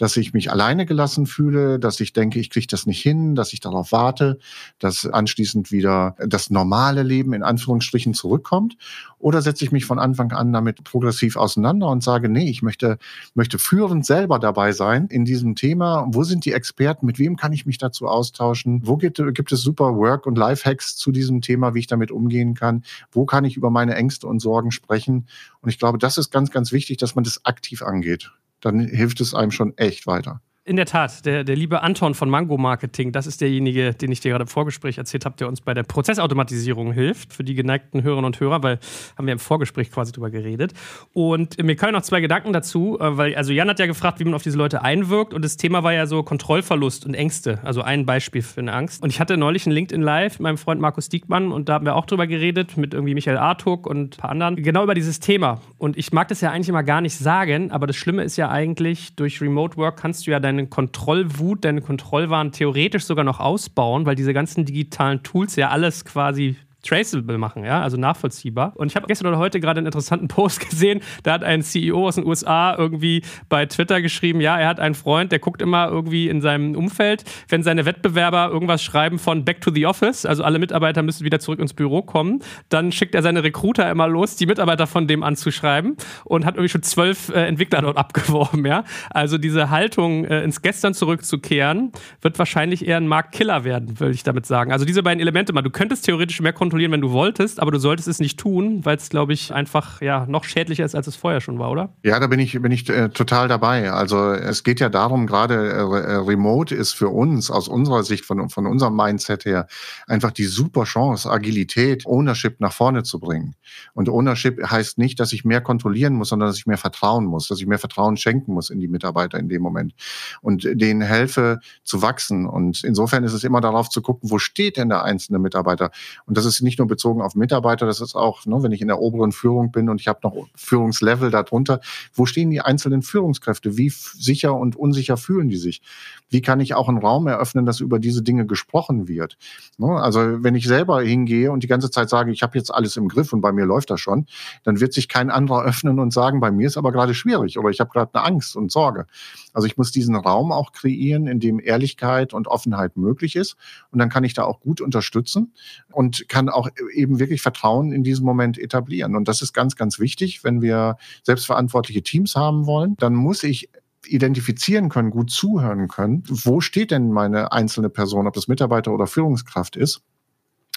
dass 0.00 0.16
ich 0.16 0.32
mich 0.32 0.50
alleine 0.50 0.86
gelassen 0.86 1.26
fühle, 1.26 1.78
dass 1.78 2.00
ich 2.00 2.14
denke, 2.14 2.40
ich 2.40 2.48
kriege 2.48 2.66
das 2.66 2.86
nicht 2.86 3.02
hin, 3.02 3.34
dass 3.34 3.52
ich 3.52 3.60
darauf 3.60 3.92
warte, 3.92 4.38
dass 4.78 5.04
anschließend 5.04 5.70
wieder 5.70 6.16
das 6.26 6.48
normale 6.48 7.02
Leben 7.02 7.34
in 7.34 7.42
Anführungsstrichen 7.42 8.14
zurückkommt? 8.14 8.78
Oder 9.18 9.42
setze 9.42 9.62
ich 9.62 9.72
mich 9.72 9.84
von 9.84 9.98
Anfang 9.98 10.32
an 10.32 10.54
damit 10.54 10.82
progressiv 10.84 11.36
auseinander 11.36 11.88
und 11.88 12.02
sage, 12.02 12.30
nee, 12.30 12.48
ich 12.48 12.62
möchte, 12.62 12.96
möchte 13.34 13.58
führend 13.58 14.06
selber 14.06 14.38
dabei 14.38 14.72
sein 14.72 15.06
in 15.08 15.26
diesem 15.26 15.54
Thema. 15.54 16.06
Wo 16.08 16.24
sind 16.24 16.46
die 16.46 16.54
Experten? 16.54 17.04
Mit 17.04 17.18
wem 17.18 17.36
kann 17.36 17.52
ich 17.52 17.66
mich 17.66 17.76
dazu 17.76 18.06
austauschen? 18.06 18.80
Wo 18.86 18.96
gibt, 18.96 19.22
gibt 19.34 19.52
es 19.52 19.60
super 19.60 19.96
Work- 19.96 20.26
und 20.26 20.38
Lifehacks 20.38 20.96
zu 20.96 21.12
diesem 21.12 21.42
Thema, 21.42 21.74
wie 21.74 21.80
ich 21.80 21.86
damit 21.86 22.10
umgehen 22.10 22.54
kann? 22.54 22.84
Wo 23.12 23.26
kann 23.26 23.44
ich 23.44 23.58
über 23.58 23.68
meine 23.68 23.96
Ängste 23.96 24.26
und 24.26 24.40
Sorgen 24.40 24.70
sprechen? 24.70 25.26
Und 25.60 25.68
ich 25.68 25.78
glaube, 25.78 25.98
das 25.98 26.16
ist 26.16 26.30
ganz, 26.30 26.50
ganz 26.50 26.72
wichtig, 26.72 26.96
dass 26.96 27.14
man 27.14 27.24
das 27.24 27.44
aktiv 27.44 27.82
angeht 27.82 28.30
dann 28.60 28.80
hilft 28.80 29.20
es 29.20 29.34
einem 29.34 29.50
schon 29.50 29.76
echt 29.76 30.06
weiter. 30.06 30.40
In 30.62 30.76
der 30.76 30.84
Tat, 30.84 31.24
der, 31.24 31.42
der 31.42 31.56
liebe 31.56 31.80
Anton 31.80 32.14
von 32.14 32.28
Mango 32.28 32.58
Marketing, 32.58 33.12
das 33.12 33.26
ist 33.26 33.40
derjenige, 33.40 33.94
den 33.94 34.12
ich 34.12 34.20
dir 34.20 34.28
gerade 34.28 34.42
im 34.42 34.48
Vorgespräch 34.48 34.98
erzählt 34.98 35.24
habe, 35.24 35.34
der 35.38 35.48
uns 35.48 35.62
bei 35.62 35.72
der 35.72 35.84
Prozessautomatisierung 35.84 36.92
hilft, 36.92 37.32
für 37.32 37.42
die 37.42 37.54
geneigten 37.54 38.02
Hörerinnen 38.02 38.26
und 38.26 38.40
Hörer, 38.40 38.62
weil 38.62 38.78
haben 39.16 39.24
wir 39.24 39.32
im 39.32 39.38
Vorgespräch 39.38 39.90
quasi 39.90 40.12
drüber 40.12 40.28
geredet. 40.28 40.74
Und 41.14 41.60
mir 41.62 41.76
kamen 41.76 41.94
noch 41.94 42.02
zwei 42.02 42.20
Gedanken 42.20 42.52
dazu, 42.52 42.98
äh, 43.00 43.16
weil, 43.16 43.34
also 43.36 43.54
Jan 43.54 43.70
hat 43.70 43.78
ja 43.78 43.86
gefragt, 43.86 44.20
wie 44.20 44.24
man 44.24 44.34
auf 44.34 44.42
diese 44.42 44.58
Leute 44.58 44.82
einwirkt 44.82 45.32
und 45.32 45.42
das 45.42 45.56
Thema 45.56 45.82
war 45.82 45.94
ja 45.94 46.04
so 46.04 46.22
Kontrollverlust 46.22 47.06
und 47.06 47.14
Ängste, 47.14 47.60
also 47.62 47.80
ein 47.80 48.04
Beispiel 48.04 48.42
für 48.42 48.60
eine 48.60 48.74
Angst. 48.74 49.02
Und 49.02 49.08
ich 49.08 49.18
hatte 49.18 49.38
neulich 49.38 49.64
ein 49.64 49.72
LinkedIn 49.72 50.02
Live 50.02 50.34
mit 50.34 50.40
meinem 50.42 50.58
Freund 50.58 50.78
Markus 50.78 51.08
Diekmann 51.08 51.52
und 51.52 51.70
da 51.70 51.72
haben 51.72 51.86
wir 51.86 51.96
auch 51.96 52.04
drüber 52.04 52.26
geredet, 52.26 52.76
mit 52.76 52.92
irgendwie 52.92 53.14
Michael 53.14 53.38
Artuk 53.38 53.86
und 53.86 54.16
ein 54.16 54.20
paar 54.20 54.30
anderen, 54.30 54.56
genau 54.56 54.82
über 54.82 54.94
dieses 54.94 55.20
Thema. 55.20 55.62
Und 55.78 55.96
ich 55.96 56.12
mag 56.12 56.28
das 56.28 56.42
ja 56.42 56.50
eigentlich 56.50 56.68
immer 56.68 56.82
gar 56.82 57.00
nicht 57.00 57.16
sagen, 57.16 57.70
aber 57.70 57.86
das 57.86 57.96
Schlimme 57.96 58.24
ist 58.24 58.36
ja 58.36 58.50
eigentlich, 58.50 59.16
durch 59.16 59.40
Remote 59.40 59.78
Work 59.78 59.98
kannst 59.98 60.26
du 60.26 60.32
ja 60.32 60.38
deine 60.56 60.66
Kontrollwut, 60.66 61.64
deine 61.64 61.80
Kontrollwahn 61.80 62.52
theoretisch 62.52 63.04
sogar 63.04 63.24
noch 63.24 63.40
ausbauen, 63.40 64.06
weil 64.06 64.16
diese 64.16 64.32
ganzen 64.32 64.64
digitalen 64.64 65.22
Tools 65.22 65.56
ja 65.56 65.70
alles 65.70 66.04
quasi 66.04 66.56
traceable 66.82 67.38
machen, 67.38 67.64
ja, 67.64 67.82
also 67.82 67.96
nachvollziehbar. 67.96 68.72
Und 68.76 68.88
ich 68.88 68.96
habe 68.96 69.06
gestern 69.06 69.28
oder 69.28 69.38
heute 69.38 69.60
gerade 69.60 69.78
einen 69.78 69.86
interessanten 69.86 70.28
Post 70.28 70.68
gesehen, 70.68 71.00
da 71.22 71.32
hat 71.32 71.44
ein 71.44 71.62
CEO 71.62 72.06
aus 72.06 72.14
den 72.14 72.26
USA 72.26 72.74
irgendwie 72.76 73.22
bei 73.48 73.66
Twitter 73.66 74.00
geschrieben, 74.02 74.40
ja, 74.40 74.58
er 74.58 74.68
hat 74.68 74.80
einen 74.80 74.94
Freund, 74.94 75.32
der 75.32 75.38
guckt 75.38 75.62
immer 75.62 75.88
irgendwie 75.88 76.28
in 76.28 76.40
seinem 76.40 76.74
Umfeld, 76.74 77.24
wenn 77.48 77.62
seine 77.62 77.84
Wettbewerber 77.84 78.48
irgendwas 78.50 78.82
schreiben 78.82 79.18
von 79.18 79.44
Back 79.44 79.60
to 79.60 79.70
the 79.72 79.86
Office, 79.86 80.24
also 80.26 80.44
alle 80.44 80.58
Mitarbeiter 80.58 81.02
müssen 81.02 81.24
wieder 81.24 81.40
zurück 81.40 81.60
ins 81.60 81.74
Büro 81.74 82.02
kommen, 82.02 82.40
dann 82.68 82.92
schickt 82.92 83.14
er 83.14 83.22
seine 83.22 83.42
Recruiter 83.42 83.90
immer 83.90 84.08
los, 84.08 84.36
die 84.36 84.46
Mitarbeiter 84.46 84.86
von 84.86 85.06
dem 85.06 85.22
anzuschreiben 85.22 85.96
und 86.24 86.44
hat 86.44 86.54
irgendwie 86.54 86.70
schon 86.70 86.82
zwölf 86.82 87.28
äh, 87.30 87.46
Entwickler 87.46 87.82
dort 87.82 87.96
abgeworben, 88.00 88.64
ja. 88.66 88.84
Also 89.10 89.38
diese 89.38 89.70
Haltung, 89.70 90.24
äh, 90.24 90.42
ins 90.42 90.62
Gestern 90.62 90.94
zurückzukehren, 90.94 91.92
wird 92.22 92.38
wahrscheinlich 92.38 92.86
eher 92.86 92.96
ein 92.96 93.06
Marktkiller 93.06 93.64
werden, 93.64 94.00
würde 94.00 94.14
ich 94.14 94.22
damit 94.22 94.46
sagen. 94.46 94.72
Also 94.72 94.84
diese 94.84 95.02
beiden 95.02 95.20
Elemente 95.20 95.52
mal, 95.52 95.62
du 95.62 95.70
könntest 95.70 96.04
theoretisch 96.04 96.40
mehr 96.40 96.52
kontrollieren, 96.70 96.92
wenn 96.92 97.00
du 97.00 97.10
wolltest, 97.10 97.58
aber 97.58 97.72
du 97.72 97.80
solltest 97.80 98.06
es 98.06 98.20
nicht 98.20 98.38
tun, 98.38 98.84
weil 98.84 98.96
es, 98.96 99.08
glaube 99.08 99.32
ich, 99.32 99.52
einfach 99.52 100.00
ja 100.00 100.24
noch 100.26 100.44
schädlicher 100.44 100.84
ist, 100.84 100.94
als 100.94 101.08
es 101.08 101.16
vorher 101.16 101.40
schon 101.40 101.58
war, 101.58 101.68
oder? 101.72 101.96
Ja, 102.04 102.20
da 102.20 102.28
bin 102.28 102.38
ich, 102.38 102.62
bin 102.62 102.70
ich 102.70 102.88
äh, 102.88 103.08
total 103.08 103.48
dabei. 103.48 103.90
Also 103.90 104.30
es 104.30 104.62
geht 104.62 104.78
ja 104.78 104.88
darum, 104.88 105.26
gerade 105.26 105.54
äh, 105.54 105.80
äh, 105.80 106.16
Remote 106.18 106.72
ist 106.72 106.92
für 106.92 107.08
uns 107.08 107.50
aus 107.50 107.66
unserer 107.66 108.04
Sicht, 108.04 108.24
von, 108.24 108.50
von 108.50 108.68
unserem 108.68 108.94
Mindset 108.94 109.46
her, 109.46 109.66
einfach 110.06 110.30
die 110.30 110.44
super 110.44 110.84
Chance, 110.84 111.28
Agilität, 111.28 112.06
Ownership 112.06 112.60
nach 112.60 112.72
vorne 112.72 113.02
zu 113.02 113.18
bringen. 113.18 113.56
Und 113.92 114.08
Ownership 114.08 114.70
heißt 114.70 114.96
nicht, 114.98 115.18
dass 115.18 115.32
ich 115.32 115.44
mehr 115.44 115.60
kontrollieren 115.60 116.14
muss, 116.14 116.28
sondern 116.28 116.50
dass 116.50 116.58
ich 116.58 116.66
mehr 116.66 116.78
vertrauen 116.78 117.24
muss, 117.24 117.48
dass 117.48 117.58
ich 117.58 117.66
mehr 117.66 117.80
Vertrauen 117.80 118.16
schenken 118.16 118.54
muss 118.54 118.70
in 118.70 118.78
die 118.78 118.86
Mitarbeiter 118.88 119.40
in 119.40 119.48
dem 119.48 119.60
Moment 119.60 119.92
und 120.40 120.62
denen 120.62 121.00
helfe 121.00 121.58
zu 121.82 122.00
wachsen. 122.00 122.46
Und 122.46 122.84
insofern 122.84 123.24
ist 123.24 123.32
es 123.32 123.42
immer 123.42 123.60
darauf 123.60 123.88
zu 123.88 124.02
gucken, 124.02 124.30
wo 124.30 124.38
steht 124.38 124.76
denn 124.76 124.88
der 124.88 125.02
einzelne 125.02 125.40
Mitarbeiter? 125.40 125.90
Und 126.26 126.36
das 126.36 126.44
ist 126.44 126.59
nicht 126.62 126.78
nur 126.78 126.88
bezogen 126.88 127.22
auf 127.22 127.34
Mitarbeiter, 127.34 127.86
das 127.86 128.00
ist 128.00 128.14
auch, 128.14 128.46
ne, 128.46 128.62
wenn 128.62 128.72
ich 128.72 128.80
in 128.80 128.88
der 128.88 129.00
oberen 129.00 129.32
Führung 129.32 129.72
bin 129.72 129.88
und 129.88 130.00
ich 130.00 130.08
habe 130.08 130.20
noch 130.22 130.34
Führungslevel 130.54 131.30
darunter, 131.30 131.80
wo 132.14 132.26
stehen 132.26 132.50
die 132.50 132.60
einzelnen 132.60 133.02
Führungskräfte? 133.02 133.76
Wie 133.76 133.90
sicher 133.90 134.54
und 134.54 134.76
unsicher 134.76 135.16
fühlen 135.16 135.48
die 135.48 135.56
sich? 135.56 135.82
Wie 136.28 136.42
kann 136.42 136.60
ich 136.60 136.74
auch 136.74 136.88
einen 136.88 136.98
Raum 136.98 137.26
eröffnen, 137.26 137.66
dass 137.66 137.80
über 137.80 137.98
diese 137.98 138.22
Dinge 138.22 138.46
gesprochen 138.46 139.08
wird? 139.08 139.36
Ne, 139.78 139.88
also 139.88 140.42
wenn 140.42 140.54
ich 140.54 140.66
selber 140.66 141.02
hingehe 141.02 141.50
und 141.50 141.62
die 141.62 141.68
ganze 141.68 141.90
Zeit 141.90 142.08
sage, 142.08 142.32
ich 142.32 142.42
habe 142.42 142.56
jetzt 142.58 142.72
alles 142.72 142.96
im 142.96 143.08
Griff 143.08 143.32
und 143.32 143.40
bei 143.40 143.52
mir 143.52 143.64
läuft 143.64 143.90
das 143.90 144.00
schon, 144.00 144.26
dann 144.64 144.80
wird 144.80 144.92
sich 144.92 145.08
kein 145.08 145.30
anderer 145.30 145.64
öffnen 145.70 145.98
und 145.98 146.12
sagen, 146.12 146.40
bei 146.40 146.50
mir 146.50 146.66
ist 146.66 146.76
aber 146.76 146.92
gerade 146.92 147.14
schwierig 147.14 147.58
oder 147.58 147.70
ich 147.70 147.80
habe 147.80 147.90
gerade 147.90 148.14
eine 148.14 148.24
Angst 148.24 148.56
und 148.56 148.70
Sorge. 148.70 149.06
Also 149.52 149.66
ich 149.66 149.76
muss 149.76 149.90
diesen 149.90 150.14
Raum 150.14 150.52
auch 150.52 150.72
kreieren, 150.72 151.26
in 151.26 151.40
dem 151.40 151.60
Ehrlichkeit 151.60 152.34
und 152.34 152.48
Offenheit 152.48 152.96
möglich 152.96 153.36
ist. 153.36 153.56
Und 153.90 153.98
dann 153.98 154.08
kann 154.08 154.24
ich 154.24 154.34
da 154.34 154.44
auch 154.44 154.60
gut 154.60 154.80
unterstützen 154.80 155.52
und 155.90 156.28
kann 156.28 156.48
auch 156.50 156.68
eben 156.94 157.18
wirklich 157.18 157.42
Vertrauen 157.42 157.92
in 157.92 158.02
diesem 158.02 158.24
Moment 158.24 158.58
etablieren. 158.58 159.16
Und 159.16 159.28
das 159.28 159.42
ist 159.42 159.52
ganz, 159.52 159.76
ganz 159.76 159.98
wichtig, 159.98 160.44
wenn 160.44 160.62
wir 160.62 160.96
selbstverantwortliche 161.22 162.02
Teams 162.02 162.36
haben 162.36 162.66
wollen. 162.66 162.96
Dann 162.98 163.14
muss 163.14 163.42
ich 163.42 163.70
identifizieren 164.06 164.88
können, 164.88 165.10
gut 165.10 165.30
zuhören 165.30 165.88
können. 165.88 166.22
Wo 166.28 166.60
steht 166.60 166.90
denn 166.90 167.10
meine 167.12 167.52
einzelne 167.52 167.90
Person, 167.90 168.26
ob 168.26 168.34
das 168.34 168.48
Mitarbeiter 168.48 168.92
oder 168.92 169.06
Führungskraft 169.06 169.76
ist? 169.76 170.02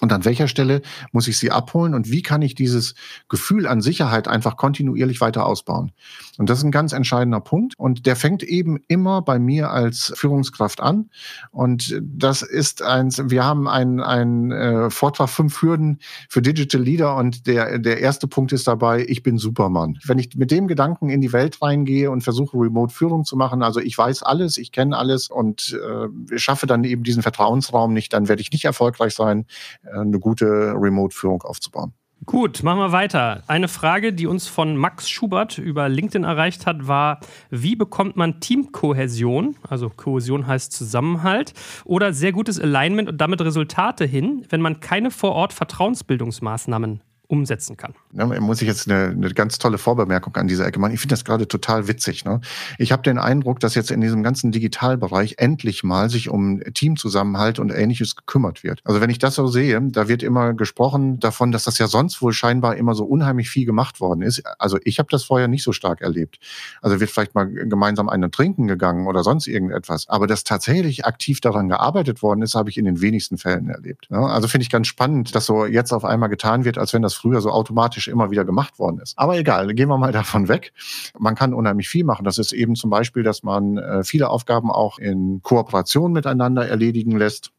Und 0.03 0.11
an 0.11 0.25
welcher 0.25 0.49
Stelle 0.49 0.81
muss 1.13 1.29
ich 1.29 1.37
sie 1.37 1.49
abholen 1.49 1.93
und 1.93 2.11
wie 2.11 2.21
kann 2.21 2.41
ich 2.41 2.55
dieses 2.55 2.93
Gefühl 3.29 3.65
an 3.65 3.79
Sicherheit 3.79 4.27
einfach 4.27 4.57
kontinuierlich 4.57 5.21
weiter 5.21 5.45
ausbauen? 5.45 5.93
Und 6.37 6.49
das 6.49 6.57
ist 6.57 6.65
ein 6.65 6.71
ganz 6.71 6.91
entscheidender 6.91 7.39
Punkt. 7.39 7.75
Und 7.79 8.05
der 8.05 8.17
fängt 8.17 8.43
eben 8.43 8.81
immer 8.89 9.21
bei 9.21 9.39
mir 9.39 9.69
als 9.69 10.11
Führungskraft 10.13 10.81
an. 10.81 11.09
Und 11.51 12.01
das 12.01 12.41
ist 12.41 12.81
eins, 12.81 13.21
wir 13.29 13.45
haben 13.45 13.69
einen, 13.69 14.01
einen 14.01 14.51
äh, 14.51 14.89
Vortrag 14.89 15.29
fünf 15.29 15.61
Hürden 15.61 15.99
für 16.27 16.41
Digital 16.41 16.81
Leader 16.81 17.15
und 17.15 17.47
der, 17.47 17.79
der 17.79 18.01
erste 18.01 18.27
Punkt 18.27 18.51
ist 18.51 18.67
dabei, 18.67 19.05
ich 19.07 19.23
bin 19.23 19.37
Superman. 19.37 19.99
Wenn 20.03 20.19
ich 20.19 20.35
mit 20.35 20.51
dem 20.51 20.67
Gedanken 20.67 21.07
in 21.07 21.21
die 21.21 21.31
Welt 21.31 21.61
reingehe 21.61 22.11
und 22.11 22.25
versuche, 22.25 22.57
Remote-Führung 22.57 23.23
zu 23.23 23.37
machen, 23.37 23.63
also 23.63 23.79
ich 23.79 23.97
weiß 23.97 24.23
alles, 24.23 24.57
ich 24.57 24.73
kenne 24.73 24.97
alles 24.97 25.29
und 25.29 25.79
äh, 25.81 26.37
schaffe 26.37 26.67
dann 26.67 26.83
eben 26.83 27.03
diesen 27.03 27.23
Vertrauensraum 27.23 27.93
nicht, 27.93 28.11
dann 28.11 28.27
werde 28.27 28.41
ich 28.41 28.51
nicht 28.51 28.65
erfolgreich 28.65 29.15
sein 29.15 29.45
eine 29.93 30.19
gute 30.19 30.73
Remote-Führung 30.75 31.41
aufzubauen. 31.43 31.93
Gut, 32.25 32.63
machen 32.63 32.79
wir 32.79 32.91
weiter. 32.93 33.43
Eine 33.47 33.67
Frage, 33.67 34.13
die 34.13 34.27
uns 34.27 34.47
von 34.47 34.77
Max 34.77 35.09
Schubert 35.09 35.57
über 35.57 35.89
LinkedIn 35.89 36.23
erreicht 36.23 36.65
hat, 36.65 36.87
war, 36.87 37.19
wie 37.49 37.75
bekommt 37.75 38.15
man 38.15 38.39
Teamkohäsion, 38.39 39.57
also 39.67 39.89
Kohäsion 39.89 40.47
heißt 40.47 40.71
Zusammenhalt, 40.71 41.53
oder 41.83 42.13
sehr 42.13 42.31
gutes 42.31 42.59
Alignment 42.61 43.09
und 43.09 43.19
damit 43.19 43.41
Resultate 43.41 44.05
hin, 44.05 44.45
wenn 44.49 44.61
man 44.61 44.79
keine 44.79 45.11
vor 45.11 45.33
Ort 45.33 45.51
Vertrauensbildungsmaßnahmen 45.51 47.01
umsetzen 47.33 47.75
kann. 47.77 47.95
Ja, 48.13 48.27
muss 48.39 48.61
ich 48.61 48.67
jetzt 48.67 48.87
eine, 48.87 49.05
eine, 49.05 49.29
ganz 49.29 49.57
tolle 49.57 49.79
Vorbemerkung 49.79 50.35
an 50.35 50.47
dieser 50.47 50.67
Ecke 50.67 50.79
machen. 50.79 50.93
Ich 50.93 50.99
finde 50.99 51.13
das 51.13 51.25
gerade 51.25 51.47
total 51.47 51.87
witzig. 51.87 52.25
Ne? 52.25 52.41
Ich 52.77 52.91
habe 52.91 53.01
den 53.01 53.17
Eindruck, 53.17 53.59
dass 53.59 53.73
jetzt 53.73 53.89
in 53.89 54.01
diesem 54.01 54.21
ganzen 54.21 54.51
Digitalbereich 54.51 55.35
endlich 55.39 55.83
mal 55.83 56.11
sich 56.11 56.29
um 56.29 56.61
Teamzusammenhalt 56.75 57.57
und 57.57 57.71
Ähnliches 57.71 58.15
gekümmert 58.15 58.63
wird. 58.63 58.81
Also 58.83 59.01
wenn 59.01 59.09
ich 59.09 59.17
das 59.17 59.33
so 59.33 59.47
sehe, 59.47 59.81
da 59.81 60.07
wird 60.07 60.21
immer 60.21 60.53
gesprochen 60.53 61.19
davon, 61.19 61.51
dass 61.51 61.63
das 61.63 61.79
ja 61.79 61.87
sonst 61.87 62.21
wohl 62.21 62.33
scheinbar 62.33 62.75
immer 62.75 62.93
so 62.93 63.03
unheimlich 63.03 63.49
viel 63.49 63.65
gemacht 63.65 63.99
worden 63.99 64.21
ist. 64.21 64.43
Also 64.59 64.77
ich 64.83 64.99
habe 64.99 65.09
das 65.09 65.23
vorher 65.23 65.47
nicht 65.47 65.63
so 65.63 65.71
stark 65.71 66.01
erlebt. 66.01 66.37
Also 66.83 66.99
wird 66.99 67.09
vielleicht 67.09 67.33
mal 67.33 67.49
gemeinsam 67.49 68.09
einen 68.09 68.31
trinken 68.31 68.67
gegangen 68.67 69.07
oder 69.07 69.23
sonst 69.23 69.47
irgendetwas. 69.47 70.07
Aber 70.07 70.27
dass 70.27 70.43
tatsächlich 70.43 71.05
aktiv 71.05 71.41
daran 71.41 71.67
gearbeitet 71.67 72.21
worden 72.21 72.43
ist, 72.43 72.53
habe 72.53 72.69
ich 72.69 72.77
in 72.77 72.85
den 72.85 73.01
wenigsten 73.01 73.39
Fällen 73.39 73.69
erlebt. 73.69 74.11
Ne? 74.11 74.19
Also 74.19 74.47
finde 74.47 74.63
ich 74.63 74.69
ganz 74.69 74.85
spannend, 74.85 75.33
dass 75.33 75.47
so 75.47 75.65
jetzt 75.65 75.91
auf 75.91 76.05
einmal 76.05 76.29
getan 76.29 76.63
wird, 76.63 76.77
als 76.77 76.93
wenn 76.93 77.01
das 77.01 77.22
früher 77.23 77.39
so 77.39 77.51
automatisch 77.51 78.09
immer 78.09 78.31
wieder 78.31 78.43
gemacht 78.43 78.77
worden 78.79 78.99
ist. 78.99 79.17
Aber 79.17 79.37
egal, 79.37 79.73
gehen 79.73 79.87
wir 79.87 79.97
mal 79.97 80.11
davon 80.11 80.49
weg. 80.49 80.73
Man 81.17 81.35
kann 81.35 81.53
unheimlich 81.53 81.87
viel 81.87 82.03
machen. 82.03 82.25
Das 82.25 82.37
ist 82.37 82.51
eben 82.51 82.75
zum 82.75 82.89
Beispiel, 82.89 83.23
dass 83.23 83.43
man 83.43 83.77
äh, 83.77 84.03
viele 84.03 84.29
Aufgaben 84.29 84.69
auch 84.69 84.99
in 84.99 85.41
Kooperation 85.41 86.11
miteinander 86.11 86.67
erledigen 86.67 87.17
lässt. 87.17 87.51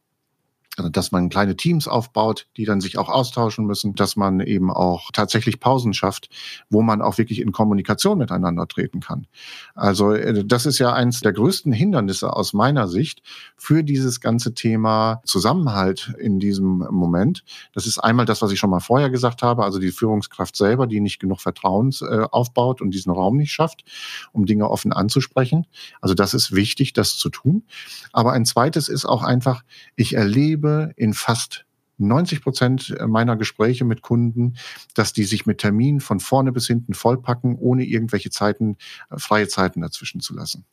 Also, 0.77 0.89
dass 0.89 1.11
man 1.11 1.29
kleine 1.29 1.55
Teams 1.55 1.87
aufbaut, 1.87 2.47
die 2.57 2.65
dann 2.65 2.81
sich 2.81 2.97
auch 2.97 3.09
austauschen 3.09 3.65
müssen, 3.65 3.95
dass 3.95 4.15
man 4.15 4.39
eben 4.41 4.71
auch 4.71 5.11
tatsächlich 5.13 5.59
Pausen 5.59 5.93
schafft, 5.93 6.29
wo 6.69 6.81
man 6.81 7.01
auch 7.01 7.17
wirklich 7.17 7.39
in 7.39 7.51
Kommunikation 7.51 8.17
miteinander 8.17 8.67
treten 8.67 8.99
kann. 8.99 9.27
Also 9.73 10.11
äh, 10.11 10.43
das 10.45 10.65
ist 10.65 10.79
ja 10.79 10.93
eins 10.93 11.21
der 11.21 11.33
größten 11.33 11.71
Hindernisse 11.71 12.33
aus 12.33 12.53
meiner 12.53 12.87
Sicht 12.87 13.21
für 13.55 13.83
dieses 13.83 14.19
ganze 14.19 14.53
Thema 14.53 15.21
Zusammenhalt 15.25 16.13
in 16.19 16.39
diesem 16.39 16.85
Moment. 16.91 17.43
Das 17.73 17.87
ist 17.87 17.97
einmal 17.99 18.25
das, 18.25 18.41
was 18.41 18.51
ich 18.51 18.59
schon 18.59 18.69
mal 18.69 18.79
vorher 18.79 19.09
gesagt 19.09 19.43
habe, 19.43 19.63
also 19.63 19.79
die 19.79 19.91
Führungskraft 19.91 20.55
selber, 20.55 20.87
die 20.87 20.99
nicht 20.99 21.19
genug 21.19 21.39
Vertrauens 21.39 22.01
äh, 22.01 22.25
aufbaut 22.31 22.81
und 22.81 22.91
diesen 22.91 23.11
Raum 23.11 23.37
nicht 23.37 23.51
schafft, 23.51 23.85
um 24.33 24.45
Dinge 24.45 24.69
offen 24.69 24.91
anzusprechen. 24.91 25.67
Also 26.01 26.15
das 26.15 26.33
ist 26.33 26.53
wichtig, 26.53 26.93
das 26.93 27.15
zu 27.15 27.29
tun. 27.29 27.63
Aber 28.11 28.33
ein 28.33 28.45
zweites 28.45 28.89
ist 28.89 29.05
auch 29.05 29.23
einfach, 29.23 29.63
ich 29.95 30.15
erlebe 30.15 30.64
erlebe 30.65 30.93
in 30.95 31.13
fast 31.13 31.65
90 31.97 32.41
Prozent 32.41 32.95
meiner 33.07 33.35
Gespräche 33.35 33.85
mit 33.85 34.01
Kunden, 34.01 34.55
dass 34.93 35.13
die 35.13 35.23
sich 35.23 35.45
mit 35.45 35.59
Terminen 35.59 35.99
von 35.99 36.19
vorne 36.19 36.51
bis 36.51 36.67
hinten 36.67 36.93
vollpacken, 36.93 37.55
ohne 37.55 37.83
irgendwelche 37.85 38.29
Zeiten, 38.29 38.77
äh, 39.09 39.17
freie 39.17 39.47
Zeiten 39.47 39.81
dazwischen 39.81 40.21
zu 40.21 40.33
lassen. 40.35 40.65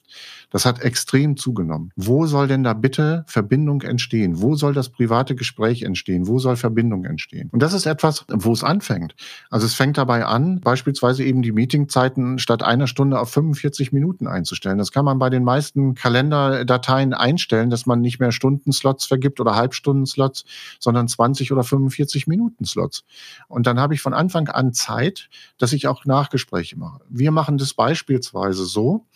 Das 0.50 0.67
hat 0.67 0.83
extrem 0.83 1.37
zugenommen. 1.37 1.91
Wo 1.97 2.26
soll 2.26 2.49
denn 2.49 2.62
da 2.62 2.75
bitte 2.75 3.25
Verbindung 3.26 3.83
entstehen? 3.83 4.41
Wo 4.43 4.55
soll 4.55 4.75
das 4.75 4.91
private 4.91 5.35
Gespräch 5.35 5.83
entstehen? 5.83 6.26
Wo 6.26 6.38
soll 6.38 6.57
Verbindung 6.57 7.05
entstehen? 7.05 7.49
Und 7.50 7.62
das 7.62 7.73
ist 7.73 7.87
etwas, 7.87 8.26
wo 8.29 8.52
es 8.52 8.62
anfängt. 8.62 9.14
Also 9.50 9.67
es 9.67 9.75
fängt 9.75 9.99
dabei 9.99 10.26
an, 10.26 10.61
beispielsweise 10.61 11.25
eben 11.25 11.43
die 11.43 11.52
Meetingzeiten 11.52 12.38
statt 12.38 12.62
einer 12.62 12.87
Stunde 12.87 13.19
auf 13.19 13.31
45 13.31 13.93
Minuten 13.93 14.26
einzustellen. 14.26 14.79
Das 14.79 14.93
kann 14.93 15.05
man 15.05 15.19
bei 15.19 15.31
den 15.31 15.45
meisten 15.45 15.95
Kalenderdateien 15.95 17.14
einstellen, 17.14 17.71
dass 17.71 17.87
man 17.87 18.00
nicht 18.00 18.21
mehr 18.21 18.33
Stundenslots 18.33 19.07
vergibt 19.07 19.41
oder 19.41 19.55
Halbstundenslots, 19.55 20.45
sondern 20.79 21.09
20 21.12 21.52
oder 21.52 21.62
45 21.62 22.26
Minuten 22.26 22.64
Slots. 22.64 23.04
Und 23.49 23.66
dann 23.66 23.78
habe 23.78 23.95
ich 23.95 24.02
von 24.02 24.14
Anfang 24.14 24.49
an 24.49 24.73
Zeit, 24.73 25.28
dass 25.59 25.73
ich 25.73 25.87
auch 25.87 26.04
Nachgespräche 26.04 26.78
mache. 26.78 27.00
Wir 27.09 27.31
machen 27.31 27.59
das 27.59 27.75
beispielsweise 27.75 28.64
so, 28.64 29.07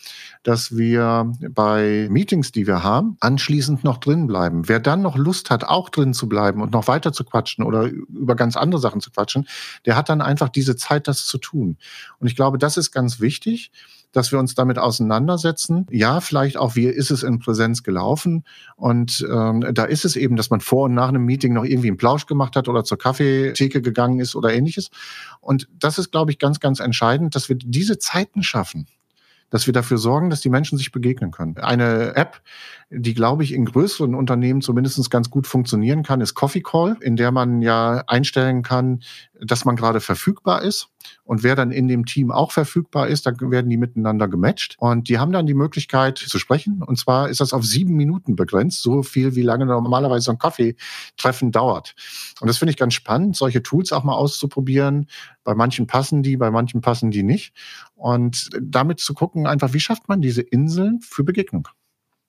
dass 0.42 0.76
wir 0.76 1.32
bei 1.50 2.08
Meetings, 2.10 2.52
die 2.52 2.66
wir 2.66 2.82
haben, 2.82 3.16
anschließend 3.20 3.84
noch 3.84 3.98
drin 3.98 4.26
bleiben. 4.26 4.68
Wer 4.68 4.80
dann 4.80 5.02
noch 5.02 5.16
Lust 5.16 5.50
hat, 5.50 5.64
auch 5.64 5.88
drin 5.88 6.14
zu 6.14 6.28
bleiben 6.28 6.62
und 6.62 6.72
noch 6.72 6.88
weiter 6.88 7.12
zu 7.12 7.24
quatschen 7.24 7.64
oder 7.64 7.84
über 7.84 8.36
ganz 8.36 8.56
andere 8.56 8.80
Sachen 8.80 9.00
zu 9.00 9.10
quatschen, 9.10 9.46
der 9.84 9.96
hat 9.96 10.08
dann 10.08 10.20
einfach 10.20 10.48
diese 10.48 10.76
Zeit, 10.76 11.08
das 11.08 11.26
zu 11.26 11.38
tun. 11.38 11.78
Und 12.18 12.26
ich 12.26 12.36
glaube, 12.36 12.58
das 12.58 12.76
ist 12.76 12.92
ganz 12.92 13.20
wichtig 13.20 13.72
dass 14.16 14.32
wir 14.32 14.38
uns 14.38 14.54
damit 14.54 14.78
auseinandersetzen. 14.78 15.86
Ja, 15.90 16.20
vielleicht 16.20 16.56
auch, 16.56 16.74
wie 16.74 16.86
ist 16.86 17.10
es 17.10 17.22
in 17.22 17.38
Präsenz 17.38 17.82
gelaufen? 17.82 18.44
Und 18.74 19.26
ähm, 19.30 19.62
da 19.74 19.84
ist 19.84 20.06
es 20.06 20.16
eben, 20.16 20.36
dass 20.36 20.48
man 20.48 20.60
vor 20.60 20.84
und 20.84 20.94
nach 20.94 21.08
einem 21.08 21.26
Meeting 21.26 21.52
noch 21.52 21.64
irgendwie 21.64 21.88
einen 21.88 21.98
Plausch 21.98 22.24
gemacht 22.24 22.56
hat 22.56 22.66
oder 22.66 22.82
zur 22.82 22.96
Kaffeetheke 22.96 23.82
gegangen 23.82 24.18
ist 24.18 24.34
oder 24.34 24.54
ähnliches. 24.54 24.88
Und 25.42 25.68
das 25.78 25.98
ist, 25.98 26.12
glaube 26.12 26.30
ich, 26.30 26.38
ganz, 26.38 26.60
ganz 26.60 26.80
entscheidend, 26.80 27.34
dass 27.34 27.50
wir 27.50 27.56
diese 27.56 27.98
Zeiten 27.98 28.42
schaffen 28.42 28.86
dass 29.48 29.66
wir 29.66 29.72
dafür 29.72 29.96
sorgen, 29.96 30.28
dass 30.28 30.40
die 30.40 30.50
Menschen 30.50 30.76
sich 30.76 30.90
begegnen 30.90 31.30
können. 31.30 31.56
Eine 31.58 32.16
App, 32.16 32.42
die, 32.90 33.14
glaube 33.14 33.42
ich, 33.42 33.52
in 33.52 33.64
größeren 33.64 34.14
Unternehmen 34.14 34.60
zumindest 34.60 35.10
ganz 35.10 35.28
gut 35.28 35.48
funktionieren 35.48 36.04
kann, 36.04 36.20
ist 36.20 36.34
Coffee 36.34 36.60
Call, 36.60 36.96
in 37.00 37.16
der 37.16 37.32
man 37.32 37.60
ja 37.60 38.04
einstellen 38.06 38.62
kann, 38.62 39.00
dass 39.40 39.64
man 39.64 39.74
gerade 39.74 40.00
verfügbar 40.00 40.62
ist. 40.62 40.88
Und 41.24 41.42
wer 41.42 41.56
dann 41.56 41.72
in 41.72 41.88
dem 41.88 42.06
Team 42.06 42.30
auch 42.30 42.52
verfügbar 42.52 43.08
ist, 43.08 43.26
dann 43.26 43.36
werden 43.40 43.68
die 43.68 43.76
miteinander 43.76 44.28
gematcht. 44.28 44.76
Und 44.78 45.08
die 45.08 45.18
haben 45.18 45.32
dann 45.32 45.46
die 45.46 45.54
Möglichkeit 45.54 46.18
zu 46.18 46.38
sprechen. 46.38 46.80
Und 46.82 46.96
zwar 46.96 47.28
ist 47.28 47.40
das 47.40 47.52
auf 47.52 47.64
sieben 47.64 47.96
Minuten 47.96 48.36
begrenzt, 48.36 48.82
so 48.82 49.02
viel 49.02 49.34
wie 49.34 49.42
lange 49.42 49.66
normalerweise 49.66 50.26
so 50.26 50.30
ein 50.32 50.38
Kaffeetreffen 50.38 51.50
dauert. 51.50 51.94
Und 52.40 52.46
das 52.46 52.58
finde 52.58 52.70
ich 52.70 52.76
ganz 52.76 52.94
spannend, 52.94 53.34
solche 53.36 53.64
Tools 53.64 53.92
auch 53.92 54.04
mal 54.04 54.14
auszuprobieren. 54.14 55.08
Bei 55.42 55.56
manchen 55.56 55.88
passen 55.88 56.22
die, 56.22 56.36
bei 56.36 56.52
manchen 56.52 56.82
passen 56.82 57.10
die 57.10 57.24
nicht. 57.24 57.52
Und 57.96 58.48
damit 58.60 59.00
zu 59.00 59.12
gucken, 59.12 59.48
einfach, 59.48 59.72
wie 59.72 59.80
schafft 59.80 60.08
man 60.08 60.20
diese 60.20 60.42
Inseln 60.42 61.00
für 61.00 61.24
Begegnung? 61.24 61.68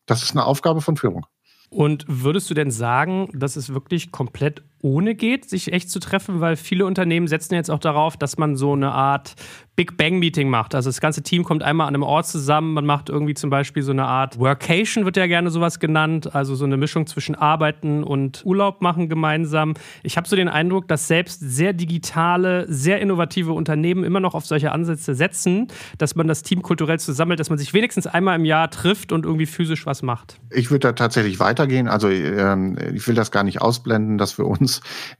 Das 0.07 0.23
ist 0.23 0.31
eine 0.31 0.45
Aufgabe 0.45 0.81
von 0.81 0.97
Führung. 0.97 1.27
Und 1.69 2.05
würdest 2.07 2.49
du 2.49 2.53
denn 2.53 2.71
sagen, 2.71 3.29
dass 3.33 3.55
es 3.57 3.73
wirklich 3.73 4.11
komplett 4.11 4.63
ohne 4.81 5.15
geht, 5.15 5.49
sich 5.49 5.73
echt 5.73 5.89
zu 5.89 5.99
treffen? 5.99 6.41
Weil 6.41 6.55
viele 6.55 6.85
Unternehmen 6.85 7.27
setzen 7.27 7.55
jetzt 7.55 7.71
auch 7.71 7.79
darauf, 7.79 8.17
dass 8.17 8.37
man 8.37 8.55
so 8.55 8.73
eine 8.73 8.91
Art 8.91 9.35
Big 9.77 9.95
Bang 9.95 10.17
Meeting 10.17 10.49
macht. 10.49 10.73
Also 10.73 10.89
das 10.89 10.99
ganze 10.99 11.21
Team 11.21 11.43
kommt 11.43 11.61
einmal 11.61 11.87
an 11.87 11.93
einem 11.93 12.01
Ort 12.01 12.25
zusammen. 12.25 12.73
Man 12.73 12.87
macht 12.87 13.09
irgendwie 13.09 13.35
zum 13.35 13.51
Beispiel 13.51 13.83
so 13.83 13.91
eine 13.91 14.05
Art 14.05 14.39
Workation, 14.39 15.05
wird 15.05 15.17
ja 15.17 15.27
gerne 15.27 15.51
sowas 15.51 15.79
genannt. 15.79 16.33
Also 16.33 16.55
so 16.55 16.65
eine 16.65 16.77
Mischung 16.77 17.05
zwischen 17.05 17.35
Arbeiten 17.35 18.03
und 18.03 18.43
Urlaub 18.43 18.81
machen 18.81 19.07
gemeinsam. 19.07 19.75
Ich 20.01 20.17
habe 20.17 20.27
so 20.27 20.35
den 20.35 20.49
Eindruck, 20.49 20.87
dass 20.87 21.07
selbst 21.07 21.41
sehr 21.41 21.73
digitale, 21.73 22.65
sehr 22.67 22.99
innovative 23.01 23.53
Unternehmen 23.53 24.03
immer 24.03 24.19
noch 24.19 24.33
auf 24.33 24.47
solche 24.47 24.71
Ansätze 24.71 25.13
setzen, 25.13 25.67
dass 25.99 26.15
man 26.15 26.27
das 26.27 26.41
Team 26.41 26.63
kulturell 26.63 26.99
zusammelt, 26.99 27.39
dass 27.39 27.51
man 27.51 27.59
sich 27.59 27.71
wenigstens 27.75 28.07
einmal 28.07 28.35
im 28.39 28.45
Jahr 28.45 28.71
trifft 28.71 29.11
und 29.11 29.25
irgendwie 29.25 29.45
physisch 29.45 29.85
was 29.85 30.01
macht. 30.01 30.39
Ich 30.49 30.71
würde 30.71 30.87
da 30.87 30.93
tatsächlich 30.93 31.39
weitergehen. 31.39 31.87
Also 31.87 32.09
ähm, 32.09 32.79
ich 32.95 33.07
will 33.07 33.13
das 33.13 33.29
gar 33.29 33.43
nicht 33.43 33.61
ausblenden, 33.61 34.17
dass 34.17 34.31
für 34.31 34.45
uns 34.45 34.66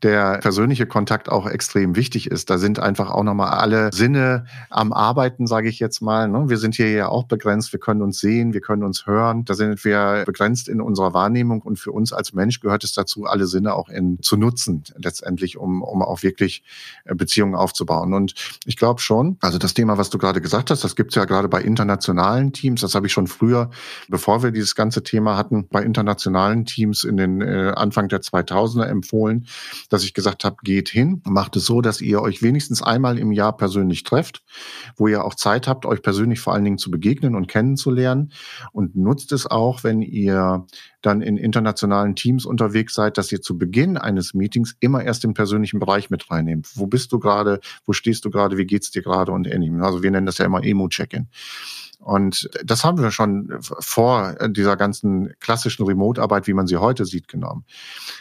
der 0.03 0.39
persönliche 0.39 0.85
Kontakt 0.85 1.29
auch 1.29 1.47
extrem 1.47 1.95
wichtig 1.95 2.29
ist. 2.29 2.49
Da 2.49 2.57
sind 2.57 2.79
einfach 2.79 3.09
auch 3.09 3.23
nochmal 3.23 3.51
alle 3.51 3.91
Sinne 3.93 4.45
am 4.69 4.93
Arbeiten, 4.93 5.47
sage 5.47 5.69
ich 5.69 5.79
jetzt 5.79 6.01
mal. 6.01 6.27
Ne? 6.27 6.49
Wir 6.49 6.57
sind 6.57 6.75
hier 6.75 6.91
ja 6.91 7.09
auch 7.09 7.25
begrenzt, 7.25 7.73
wir 7.73 7.79
können 7.79 8.01
uns 8.01 8.19
sehen, 8.19 8.53
wir 8.53 8.61
können 8.61 8.83
uns 8.83 9.05
hören. 9.05 9.45
Da 9.45 9.53
sind 9.53 9.83
wir 9.83 10.23
begrenzt 10.25 10.69
in 10.69 10.81
unserer 10.81 11.13
Wahrnehmung 11.13 11.61
und 11.61 11.77
für 11.77 11.91
uns 11.91 12.13
als 12.13 12.33
Mensch 12.33 12.59
gehört 12.59 12.83
es 12.83 12.93
dazu, 12.93 13.25
alle 13.25 13.47
Sinne 13.47 13.73
auch 13.73 13.89
in, 13.89 14.21
zu 14.21 14.37
nutzen, 14.37 14.83
letztendlich, 14.95 15.57
um, 15.57 15.81
um 15.81 16.01
auch 16.01 16.23
wirklich 16.23 16.63
äh, 17.05 17.15
Beziehungen 17.15 17.55
aufzubauen. 17.55 18.13
Und 18.13 18.33
ich 18.65 18.77
glaube 18.77 19.01
schon, 19.01 19.37
also 19.41 19.57
das 19.57 19.73
Thema, 19.73 19.97
was 19.97 20.09
du 20.09 20.17
gerade 20.17 20.41
gesagt 20.41 20.71
hast, 20.71 20.83
das 20.83 20.95
gibt 20.95 21.11
es 21.11 21.15
ja 21.15 21.25
gerade 21.25 21.47
bei 21.47 21.61
internationalen 21.61 22.53
Teams, 22.53 22.81
das 22.81 22.95
habe 22.95 23.07
ich 23.07 23.13
schon 23.13 23.27
früher, 23.27 23.69
bevor 24.07 24.43
wir 24.43 24.51
dieses 24.51 24.75
ganze 24.75 25.03
Thema 25.03 25.37
hatten, 25.37 25.67
bei 25.69 25.83
internationalen 25.83 26.65
Teams 26.65 27.03
in 27.03 27.17
den 27.17 27.41
äh, 27.41 27.73
Anfang 27.75 28.07
der 28.09 28.21
2000er 28.21 28.85
empfohlen, 28.85 29.36
dass 29.89 30.03
ich 30.03 30.13
gesagt 30.13 30.43
habe, 30.43 30.57
geht 30.63 30.89
hin, 30.89 31.21
macht 31.25 31.55
es 31.55 31.65
so, 31.65 31.81
dass 31.81 32.01
ihr 32.01 32.21
euch 32.21 32.41
wenigstens 32.41 32.81
einmal 32.81 33.17
im 33.17 33.31
Jahr 33.31 33.55
persönlich 33.55 34.03
trefft 34.03 34.43
wo 34.95 35.07
ihr 35.07 35.23
auch 35.23 35.35
Zeit 35.35 35.67
habt, 35.67 35.85
euch 35.85 36.01
persönlich 36.01 36.39
vor 36.39 36.53
allen 36.53 36.63
Dingen 36.63 36.77
zu 36.77 36.91
begegnen 36.91 37.35
und 37.35 37.47
kennenzulernen. 37.47 38.31
Und 38.71 38.95
nutzt 38.95 39.31
es 39.31 39.47
auch, 39.47 39.83
wenn 39.83 40.01
ihr 40.01 40.65
dann 41.01 41.21
in 41.21 41.37
internationalen 41.37 42.15
Teams 42.15 42.45
unterwegs 42.45 42.93
seid, 42.93 43.17
dass 43.17 43.31
ihr 43.31 43.41
zu 43.41 43.57
Beginn 43.57 43.97
eines 43.97 44.33
Meetings 44.33 44.75
immer 44.79 45.03
erst 45.03 45.23
den 45.23 45.33
persönlichen 45.33 45.79
Bereich 45.79 46.09
mit 46.09 46.29
reinnehmt. 46.29 46.69
Wo 46.75 46.87
bist 46.87 47.11
du 47.11 47.19
gerade? 47.19 47.59
Wo 47.85 47.93
stehst 47.93 48.25
du 48.25 48.29
gerade? 48.29 48.57
Wie 48.57 48.65
geht's 48.65 48.91
dir 48.91 49.01
gerade? 49.01 49.31
Und 49.31 49.47
ähnlichem. 49.47 49.81
Also 49.83 50.03
wir 50.03 50.11
nennen 50.11 50.25
das 50.25 50.37
ja 50.37 50.45
immer 50.45 50.63
Emo-Check-In. 50.63 51.27
Und 51.99 52.49
das 52.63 52.83
haben 52.83 53.01
wir 53.01 53.11
schon 53.11 53.57
vor 53.59 54.35
dieser 54.49 54.77
ganzen 54.77 55.33
klassischen 55.39 55.85
Remote-Arbeit, 55.85 56.47
wie 56.47 56.53
man 56.53 56.67
sie 56.67 56.77
heute 56.77 57.05
sieht, 57.05 57.27
genommen. 57.27 57.65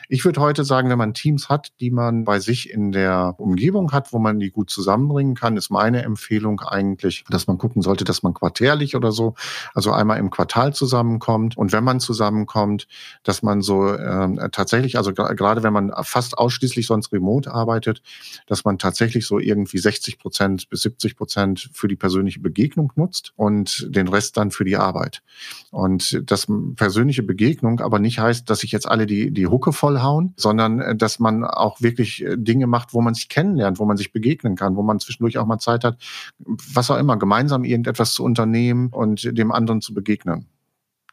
Ich 0.09 0.25
würde 0.25 0.41
heute 0.41 0.65
sagen, 0.65 0.89
wenn 0.89 0.99
man 0.99 1.15
Teams 1.15 1.49
hat, 1.49 1.73
die 1.81 1.91
man 1.91 2.25
bei 2.25 2.41
sich 2.41 2.71
in 2.71 2.91
der 2.91 3.35
Umgebung 3.39 3.93
hat, 3.93 4.13
wo 4.13 4.19
man 4.19 4.41
die 4.41 4.51
gut 4.51 4.71
zusammenbringen 4.71 5.35
kann, 5.35 5.57
ist 5.57 5.71
meine 5.71 6.03
Empfehlung 6.03 6.61
eigentlich, 6.61 7.25
dass 7.29 7.47
man 7.47 7.59
gucken 7.59 7.83
sollte, 7.83 8.05
dass 8.05 8.23
man 8.23 8.35
quartärlich 8.35 8.97
oder 8.97 9.13
so, 9.13 9.35
also 9.75 9.93
einmal 9.93 10.19
im 10.19 10.31
Quartal 10.31 10.75
zusammenkommt. 10.75 11.57
Und 11.57 11.73
wenn 11.73 11.85
man 11.85 12.01
zusammenkommt, 12.01 12.89
dass 13.25 13.43
man 13.43 13.61
so 13.63 13.93
äh, 13.93 14.51
tatsächlich, 14.51 14.97
also 14.97 15.13
gerade 15.13 15.63
wenn 15.63 15.73
man 15.73 15.93
fast 16.03 16.39
ausschließlich 16.39 16.87
sonst 16.87 17.13
remote 17.13 17.53
arbeitet, 17.53 18.03
dass 18.47 18.65
man 18.65 18.79
tatsächlich 18.79 19.27
so 19.27 19.39
irgendwie 19.39 19.79
60 19.79 20.19
Prozent 20.19 20.69
bis 20.71 20.83
70 20.83 21.17
Prozent 21.17 21.71
für 21.73 21.89
die 21.89 21.97
persönliche 21.97 22.41
Begegnung 22.41 22.93
nutzt 22.97 23.33
und 23.37 23.66
den 23.89 24.09
Rest 24.09 24.37
dann 24.37 24.51
für 24.51 24.65
die 24.65 24.77
Arbeit. 24.77 25.23
Und 25.71 26.23
das 26.25 26.47
persönliche 26.77 27.23
Begegnung 27.23 27.81
aber 27.81 27.99
nicht 27.99 28.19
heißt, 28.19 28.49
dass 28.49 28.61
sich 28.61 28.73
jetzt 28.73 28.89
alle 28.89 29.07
die, 29.07 29.31
die 29.31 29.47
Hucke 29.47 29.73
vollhauen, 29.73 30.35
sondern 30.37 30.81
äh, 30.81 30.97
dass 30.97 31.19
man 31.19 31.45
auch 31.45 31.81
wirklich 31.81 32.25
äh, 32.25 32.37
Dinge 32.37 32.67
macht, 32.67 32.95
wo 32.95 33.01
man 33.01 33.15
sich 33.15 33.29
kennenlernt, 33.29 33.79
wo 33.79 33.85
man 33.85 33.97
sich 33.97 34.13
begegnen 34.13 34.57
kann, 34.57 34.77
wo 34.77 34.83
man 34.83 35.01
zwischendurch 35.01 35.39
auch 35.39 35.47
mal 35.47 35.59
Zeit 35.59 35.85
hat, 35.85 35.99
was 36.39 36.91
auch 36.91 36.99
immer, 36.99 37.17
gemeinsam 37.17 37.65
irgendetwas 37.65 38.15
zu 38.15 38.25
unternehmen 38.25 38.89
und 38.89 39.37
dem 39.37 39.53
anderen 39.53 39.81
zu 39.81 39.95
begegnen. 39.95 40.47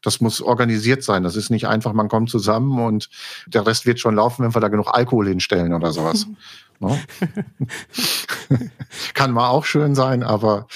Das 0.02 0.20
muss 0.20 0.42
organisiert 0.42 1.02
sein. 1.02 1.22
Das 1.22 1.34
ist 1.34 1.50
nicht 1.50 1.66
einfach, 1.66 1.94
man 1.94 2.08
kommt 2.08 2.28
zusammen 2.28 2.78
und 2.78 3.08
der 3.46 3.66
Rest 3.66 3.86
wird 3.86 3.98
schon 3.98 4.14
laufen, 4.14 4.44
wenn 4.44 4.54
wir 4.54 4.60
da 4.60 4.68
genug 4.68 4.88
Alkohol 4.92 5.28
hinstellen 5.28 5.72
oder 5.72 5.92
sowas. 5.92 6.26
Ne? 6.86 6.98
Kann 9.14 9.32
mal 9.32 9.48
auch 9.48 9.64
schön 9.64 9.94
sein, 9.94 10.22
aber. 10.22 10.66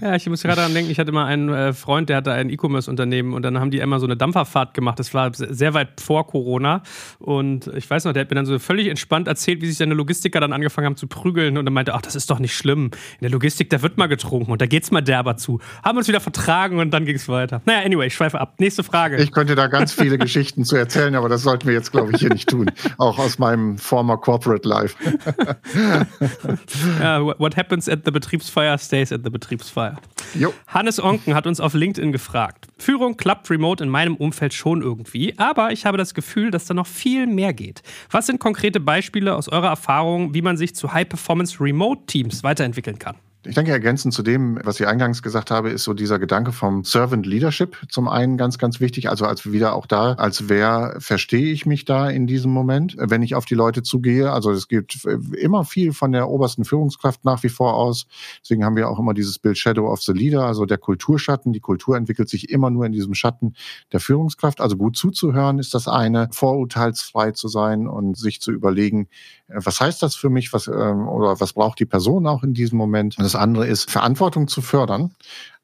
ja, 0.00 0.14
ich 0.14 0.28
muss 0.28 0.42
gerade 0.42 0.56
daran 0.56 0.74
denken, 0.74 0.90
ich 0.90 0.98
hatte 0.98 1.12
mal 1.12 1.26
einen 1.26 1.48
äh, 1.48 1.72
Freund, 1.72 2.08
der 2.08 2.18
hatte 2.18 2.32
ein 2.32 2.50
E-Commerce-Unternehmen 2.50 3.32
und 3.32 3.42
dann 3.42 3.58
haben 3.58 3.70
die 3.70 3.78
immer 3.78 4.00
so 4.00 4.06
eine 4.06 4.16
Dampferfahrt 4.16 4.74
gemacht. 4.74 4.98
Das 4.98 5.14
war 5.14 5.30
sehr 5.32 5.74
weit 5.74 6.00
vor 6.00 6.26
Corona. 6.26 6.82
Und 7.18 7.68
ich 7.68 7.88
weiß 7.88 8.04
noch, 8.04 8.12
der 8.12 8.22
hat 8.22 8.30
mir 8.30 8.36
dann 8.36 8.46
so 8.46 8.58
völlig 8.58 8.88
entspannt 8.88 9.28
erzählt, 9.28 9.62
wie 9.62 9.66
sich 9.66 9.76
seine 9.76 9.94
Logistiker 9.94 10.40
dann 10.40 10.52
angefangen 10.52 10.86
haben 10.86 10.96
zu 10.96 11.06
prügeln 11.06 11.56
und 11.58 11.64
dann 11.64 11.74
meinte, 11.74 11.94
ach, 11.94 12.02
das 12.02 12.16
ist 12.16 12.30
doch 12.30 12.38
nicht 12.38 12.54
schlimm. 12.54 12.86
In 12.86 13.22
der 13.22 13.30
Logistik, 13.30 13.70
da 13.70 13.82
wird 13.82 13.98
mal 13.98 14.06
getrunken 14.06 14.52
und 14.52 14.60
da 14.60 14.66
geht's 14.66 14.90
mal 14.90 15.00
derber 15.00 15.36
zu. 15.36 15.60
Haben 15.82 15.98
uns 15.98 16.08
wieder 16.08 16.20
vertragen 16.20 16.78
und 16.78 16.90
dann 16.90 17.04
ging's 17.04 17.28
weiter. 17.28 17.62
Naja, 17.64 17.84
anyway, 17.84 18.06
ich 18.06 18.14
schweife 18.14 18.40
ab. 18.40 18.54
Nächste 18.58 18.82
Frage. 18.82 19.16
Ich 19.16 19.32
könnte 19.32 19.54
da 19.54 19.66
ganz 19.66 19.92
viele 19.92 20.18
Geschichten 20.18 20.64
zu 20.64 20.76
erzählen, 20.76 21.14
aber 21.14 21.28
das 21.28 21.42
sollten 21.42 21.66
wir 21.66 21.74
jetzt, 21.74 21.92
glaube 21.92 22.12
ich, 22.12 22.20
hier 22.20 22.30
nicht 22.30 22.48
tun. 22.48 22.70
Auch 22.98 23.18
aus 23.18 23.38
meinem 23.38 23.78
former 23.78 24.16
Corporate 24.16 24.68
Life. 24.68 24.96
ja, 27.00 27.20
what 27.38 27.56
happens 27.56 27.88
at 27.88 28.00
the 28.04 28.10
Betriebsfeier 28.10 28.78
stays 28.78 29.12
at 29.12 29.22
the 29.24 29.30
Betriebsfeier. 29.30 29.96
Jo. 30.34 30.52
Hannes 30.66 31.02
Onken 31.02 31.34
hat 31.34 31.46
uns 31.46 31.60
auf 31.60 31.74
LinkedIn 31.74 32.12
gefragt. 32.12 32.66
Führung 32.78 33.16
klappt 33.16 33.50
remote 33.50 33.82
in 33.82 33.90
meinem 33.90 34.16
Umfeld 34.16 34.54
schon 34.54 34.82
irgendwie, 34.82 35.34
aber 35.38 35.72
ich 35.72 35.86
habe 35.86 35.98
das 35.98 36.14
Gefühl, 36.14 36.50
dass 36.50 36.66
da 36.66 36.74
noch 36.74 36.86
viel 36.86 37.26
mehr 37.26 37.52
geht. 37.52 37.82
Was 38.10 38.26
sind 38.26 38.40
konkrete 38.40 38.80
Beispiele 38.80 39.34
aus 39.34 39.48
eurer 39.48 39.68
Erfahrung, 39.68 40.34
wie 40.34 40.42
man 40.42 40.56
sich 40.56 40.74
zu 40.74 40.92
High-Performance 40.92 41.60
Remote-Teams 41.60 42.42
weiterentwickeln 42.42 42.98
kann? 42.98 43.16
Ich 43.48 43.54
denke, 43.54 43.72
ergänzend 43.72 44.12
zu 44.12 44.22
dem, 44.22 44.60
was 44.62 44.78
ich 44.78 44.86
eingangs 44.86 45.22
gesagt 45.22 45.50
habe, 45.50 45.70
ist 45.70 45.84
so 45.84 45.94
dieser 45.94 46.18
Gedanke 46.18 46.52
vom 46.52 46.84
Servant 46.84 47.24
Leadership 47.24 47.78
zum 47.88 48.06
einen 48.06 48.36
ganz, 48.36 48.58
ganz 48.58 48.78
wichtig. 48.78 49.08
Also 49.08 49.24
als 49.24 49.50
wieder 49.50 49.74
auch 49.74 49.86
da, 49.86 50.12
als 50.12 50.50
wer 50.50 50.96
verstehe 50.98 51.50
ich 51.50 51.64
mich 51.64 51.86
da 51.86 52.10
in 52.10 52.26
diesem 52.26 52.50
Moment, 52.50 52.94
wenn 52.98 53.22
ich 53.22 53.34
auf 53.34 53.46
die 53.46 53.54
Leute 53.54 53.82
zugehe. 53.82 54.30
Also 54.30 54.50
es 54.50 54.68
gibt 54.68 55.02
immer 55.34 55.64
viel 55.64 55.94
von 55.94 56.12
der 56.12 56.28
obersten 56.28 56.66
Führungskraft 56.66 57.24
nach 57.24 57.42
wie 57.42 57.48
vor 57.48 57.72
aus. 57.72 58.06
Deswegen 58.42 58.66
haben 58.66 58.76
wir 58.76 58.90
auch 58.90 58.98
immer 58.98 59.14
dieses 59.14 59.38
Bild 59.38 59.56
Shadow 59.56 59.90
of 59.90 60.02
the 60.02 60.12
Leader, 60.12 60.44
also 60.44 60.66
der 60.66 60.76
Kulturschatten. 60.76 61.54
Die 61.54 61.60
Kultur 61.60 61.96
entwickelt 61.96 62.28
sich 62.28 62.50
immer 62.50 62.68
nur 62.68 62.84
in 62.84 62.92
diesem 62.92 63.14
Schatten 63.14 63.54
der 63.92 64.00
Führungskraft. 64.00 64.60
Also 64.60 64.76
gut 64.76 64.94
zuzuhören 64.98 65.58
ist 65.58 65.72
das 65.72 65.88
eine, 65.88 66.28
vorurteilsfrei 66.32 67.32
zu 67.32 67.48
sein 67.48 67.88
und 67.88 68.18
sich 68.18 68.42
zu 68.42 68.52
überlegen, 68.52 69.08
was 69.48 69.80
heißt 69.80 70.02
das 70.02 70.14
für 70.14 70.28
mich, 70.28 70.52
was 70.52 70.68
ähm, 70.68 71.08
oder 71.08 71.40
was 71.40 71.54
braucht 71.54 71.78
die 71.80 71.86
Person 71.86 72.26
auch 72.26 72.42
in 72.42 72.54
diesem 72.54 72.76
Moment. 72.76 73.16
Das 73.18 73.34
andere 73.34 73.66
ist, 73.66 73.90
Verantwortung 73.90 74.46
zu 74.46 74.60
fördern. 74.60 75.14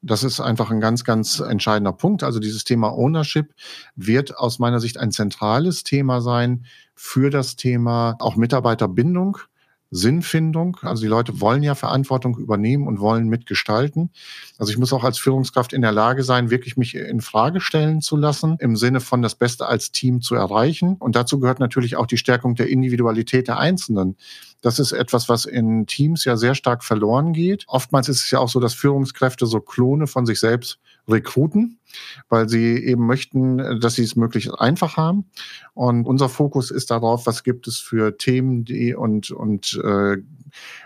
Das 0.01 0.23
ist 0.23 0.39
einfach 0.39 0.71
ein 0.71 0.81
ganz, 0.81 1.03
ganz 1.03 1.39
entscheidender 1.39 1.93
Punkt. 1.93 2.23
Also 2.23 2.39
dieses 2.39 2.63
Thema 2.63 2.89
Ownership 2.89 3.53
wird 3.95 4.37
aus 4.37 4.59
meiner 4.59 4.79
Sicht 4.79 4.97
ein 4.97 5.11
zentrales 5.11 5.83
Thema 5.83 6.21
sein 6.21 6.65
für 6.95 7.29
das 7.29 7.55
Thema 7.55 8.15
auch 8.19 8.35
Mitarbeiterbindung 8.35 9.37
Sinnfindung. 9.95 10.77
Also 10.81 11.03
die 11.03 11.07
Leute 11.07 11.39
wollen 11.39 11.63
ja 11.63 11.73
Verantwortung 11.73 12.37
übernehmen 12.37 12.87
und 12.87 12.99
wollen 12.99 13.27
mitgestalten. 13.29 14.09
Also 14.57 14.71
ich 14.71 14.77
muss 14.77 14.93
auch 14.93 15.03
als 15.03 15.17
Führungskraft 15.17 15.73
in 15.73 15.81
der 15.81 15.91
Lage 15.91 16.23
sein, 16.23 16.49
wirklich 16.49 16.75
mich 16.77 16.95
in 16.95 17.21
Frage 17.21 17.61
stellen 17.61 18.01
zu 18.01 18.17
lassen, 18.17 18.57
im 18.59 18.75
Sinne 18.75 18.99
von 18.99 19.21
das 19.21 19.35
Beste 19.35 19.65
als 19.67 19.91
Team 19.91 20.21
zu 20.21 20.35
erreichen. 20.35 20.95
Und 20.99 21.15
dazu 21.15 21.39
gehört 21.39 21.59
natürlich 21.59 21.95
auch 21.95 22.07
die 22.07 22.17
Stärkung 22.17 22.55
der 22.55 22.69
Individualität 22.69 23.47
der 23.47 23.57
Einzelnen. 23.57 24.17
Das 24.61 24.79
ist 24.79 24.91
etwas, 24.91 25.29
was 25.29 25.45
in 25.45 25.85
Teams 25.87 26.25
ja 26.25 26.37
sehr 26.37 26.55
stark 26.55 26.83
verloren 26.83 27.33
geht. 27.33 27.65
Oftmals 27.67 28.09
ist 28.09 28.23
es 28.23 28.31
ja 28.31 28.39
auch 28.39 28.49
so, 28.49 28.59
dass 28.59 28.73
Führungskräfte 28.73 29.45
so 29.45 29.59
Klone 29.59 30.07
von 30.07 30.25
sich 30.25 30.39
selbst 30.39 30.79
rekruten, 31.07 31.79
weil 32.29 32.49
sie 32.49 32.75
eben 32.77 33.05
möchten, 33.05 33.79
dass 33.79 33.95
sie 33.95 34.03
es 34.03 34.15
möglichst 34.15 34.51
einfach 34.59 34.97
haben. 34.97 35.25
Und 35.73 36.05
unser 36.05 36.29
Fokus 36.29 36.71
ist 36.71 36.91
darauf, 36.91 37.27
was 37.27 37.43
gibt 37.43 37.67
es 37.67 37.77
für 37.77 38.17
Themen 38.17 38.65
die 38.65 38.95
und, 38.95 39.31
und 39.31 39.79
äh, 39.83 40.17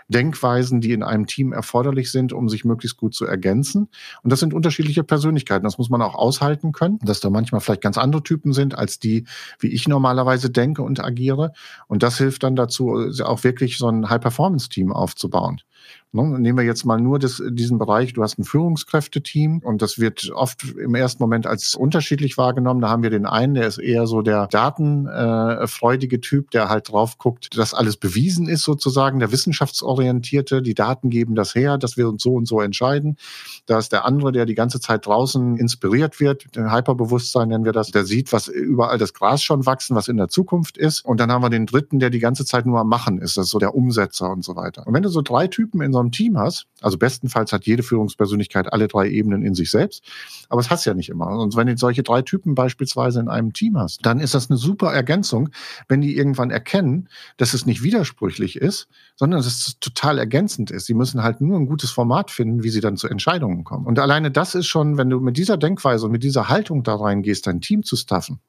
Denkweisen, 0.08 0.80
die 0.80 0.92
in 0.92 1.02
einem 1.02 1.26
Team 1.26 1.52
erforderlich 1.52 2.10
sind, 2.10 2.32
um 2.32 2.48
sich 2.48 2.64
möglichst 2.64 2.96
gut 2.96 3.14
zu 3.14 3.24
ergänzen. 3.24 3.88
Und 4.22 4.32
das 4.32 4.40
sind 4.40 4.52
unterschiedliche 4.52 5.04
Persönlichkeiten. 5.04 5.64
Das 5.64 5.78
muss 5.78 5.90
man 5.90 6.02
auch 6.02 6.14
aushalten 6.14 6.72
können, 6.72 6.98
dass 7.02 7.20
da 7.20 7.30
manchmal 7.30 7.60
vielleicht 7.60 7.82
ganz 7.82 7.96
andere 7.96 8.22
Typen 8.22 8.52
sind 8.52 8.76
als 8.76 8.98
die, 8.98 9.24
wie 9.58 9.68
ich 9.68 9.88
normalerweise 9.88 10.50
denke 10.50 10.82
und 10.82 11.02
agiere. 11.02 11.52
Und 11.86 12.02
das 12.02 12.18
hilft 12.18 12.42
dann 12.42 12.56
dazu, 12.56 13.10
auch 13.22 13.44
wirklich 13.44 13.78
so 13.78 13.88
ein 13.88 14.10
High-Performance-Team 14.10 14.92
aufzubauen. 14.92 15.60
Ne? 16.12 16.40
Nehmen 16.40 16.58
wir 16.58 16.64
jetzt 16.64 16.84
mal 16.84 17.00
nur 17.00 17.18
das, 17.18 17.40
diesen 17.50 17.78
Bereich, 17.78 18.12
du 18.14 18.22
hast 18.22 18.38
ein 18.38 18.44
Führungskräfteteam 18.44 19.60
und 19.60 19.80
das 19.80 19.98
wird 20.00 20.30
oft 20.34 20.64
im 20.76 20.94
ersten 20.94 21.22
Moment 21.22 21.46
als 21.46 21.76
unterschiedlich 21.76 22.36
wahrgenommen. 22.36 22.80
Da 22.80 22.88
haben 22.88 23.04
wir 23.04 23.10
den 23.10 23.26
einen, 23.26 23.54
der 23.54 23.66
ist 23.66 23.78
eher 23.78 24.08
so 24.08 24.20
der 24.20 24.48
datenfreudige 24.48 26.20
Typ, 26.20 26.50
der 26.50 26.68
halt 26.68 26.90
drauf 26.90 27.18
guckt, 27.18 27.56
dass 27.56 27.74
alles 27.74 27.96
bewiesen 27.96 28.48
ist 28.48 28.64
sozusagen, 28.64 29.20
der 29.20 29.30
wissenschaftsorientierte, 29.30 30.62
die 30.62 30.74
Daten 30.74 31.10
geben 31.10 31.36
das 31.36 31.54
her, 31.54 31.78
dass 31.78 31.96
wir 31.96 32.08
uns 32.08 32.22
so 32.22 32.34
und 32.34 32.48
so 32.48 32.60
entscheiden. 32.60 33.16
Da 33.66 33.78
ist 33.78 33.92
der 33.92 34.04
andere, 34.04 34.32
der 34.32 34.46
die 34.46 34.54
ganze 34.54 34.80
Zeit 34.80 35.06
draußen 35.06 35.56
inspiriert 35.58 36.18
wird, 36.18 36.56
den 36.56 36.72
Hyperbewusstsein 36.72 37.48
nennen 37.48 37.64
wir 37.64 37.72
das, 37.72 37.92
der 37.92 38.04
sieht, 38.04 38.32
was 38.32 38.48
überall 38.48 38.98
das 38.98 39.14
Gras 39.14 39.44
schon 39.44 39.64
wachsen, 39.64 39.94
was 39.94 40.08
in 40.08 40.16
der 40.16 40.28
Zukunft 40.28 40.76
ist. 40.76 41.04
Und 41.04 41.20
dann 41.20 41.30
haben 41.30 41.42
wir 41.42 41.50
den 41.50 41.66
dritten, 41.66 42.00
der 42.00 42.10
die 42.10 42.18
ganze 42.18 42.44
Zeit 42.44 42.66
nur 42.66 42.80
am 42.80 42.88
Machen 42.88 43.18
ist, 43.18 43.36
das 43.36 43.44
ist 43.44 43.50
so 43.50 43.60
der 43.60 43.76
Umsetzer 43.76 44.30
und 44.30 44.42
so 44.42 44.56
weiter. 44.56 44.86
Und 44.88 44.94
wenn 44.94 45.04
du 45.04 45.08
so 45.08 45.22
drei 45.22 45.46
Typen 45.46 45.69
in 45.80 45.92
so 45.92 45.98
einem 45.98 46.10
Team 46.10 46.38
hast, 46.38 46.66
also 46.80 46.98
bestenfalls 46.98 47.52
hat 47.52 47.66
jede 47.66 47.82
Führungspersönlichkeit 47.82 48.72
alle 48.72 48.88
drei 48.88 49.08
Ebenen 49.08 49.42
in 49.42 49.54
sich 49.54 49.70
selbst, 49.70 50.02
aber 50.48 50.60
es 50.60 50.70
hast 50.70 50.84
ja 50.84 50.94
nicht 50.94 51.08
immer. 51.08 51.26
Und 51.26 51.56
wenn 51.56 51.66
du 51.66 51.76
solche 51.76 52.02
drei 52.02 52.22
Typen 52.22 52.54
beispielsweise 52.54 53.20
in 53.20 53.28
einem 53.28 53.52
Team 53.52 53.78
hast, 53.78 54.04
dann 54.04 54.20
ist 54.20 54.34
das 54.34 54.50
eine 54.50 54.56
super 54.56 54.92
Ergänzung, 54.92 55.50
wenn 55.88 56.00
die 56.00 56.16
irgendwann 56.16 56.50
erkennen, 56.50 57.08
dass 57.36 57.54
es 57.54 57.66
nicht 57.66 57.82
widersprüchlich 57.82 58.56
ist, 58.56 58.88
sondern 59.16 59.38
dass 59.38 59.46
es 59.46 59.78
total 59.80 60.18
ergänzend 60.18 60.70
ist. 60.70 60.86
Sie 60.86 60.94
müssen 60.94 61.22
halt 61.22 61.40
nur 61.40 61.58
ein 61.58 61.66
gutes 61.66 61.90
Format 61.90 62.30
finden, 62.30 62.62
wie 62.62 62.70
sie 62.70 62.80
dann 62.80 62.96
zu 62.96 63.08
Entscheidungen 63.08 63.64
kommen. 63.64 63.86
Und 63.86 63.98
alleine 63.98 64.30
das 64.30 64.54
ist 64.54 64.66
schon, 64.66 64.96
wenn 64.96 65.10
du 65.10 65.20
mit 65.20 65.36
dieser 65.36 65.56
Denkweise 65.56 66.06
und 66.06 66.12
mit 66.12 66.22
dieser 66.22 66.48
Haltung 66.48 66.82
da 66.82 66.96
reingehst, 66.96 67.46
dein 67.46 67.60
Team 67.60 67.82
zu 67.82 67.96
staffen, 67.96 68.40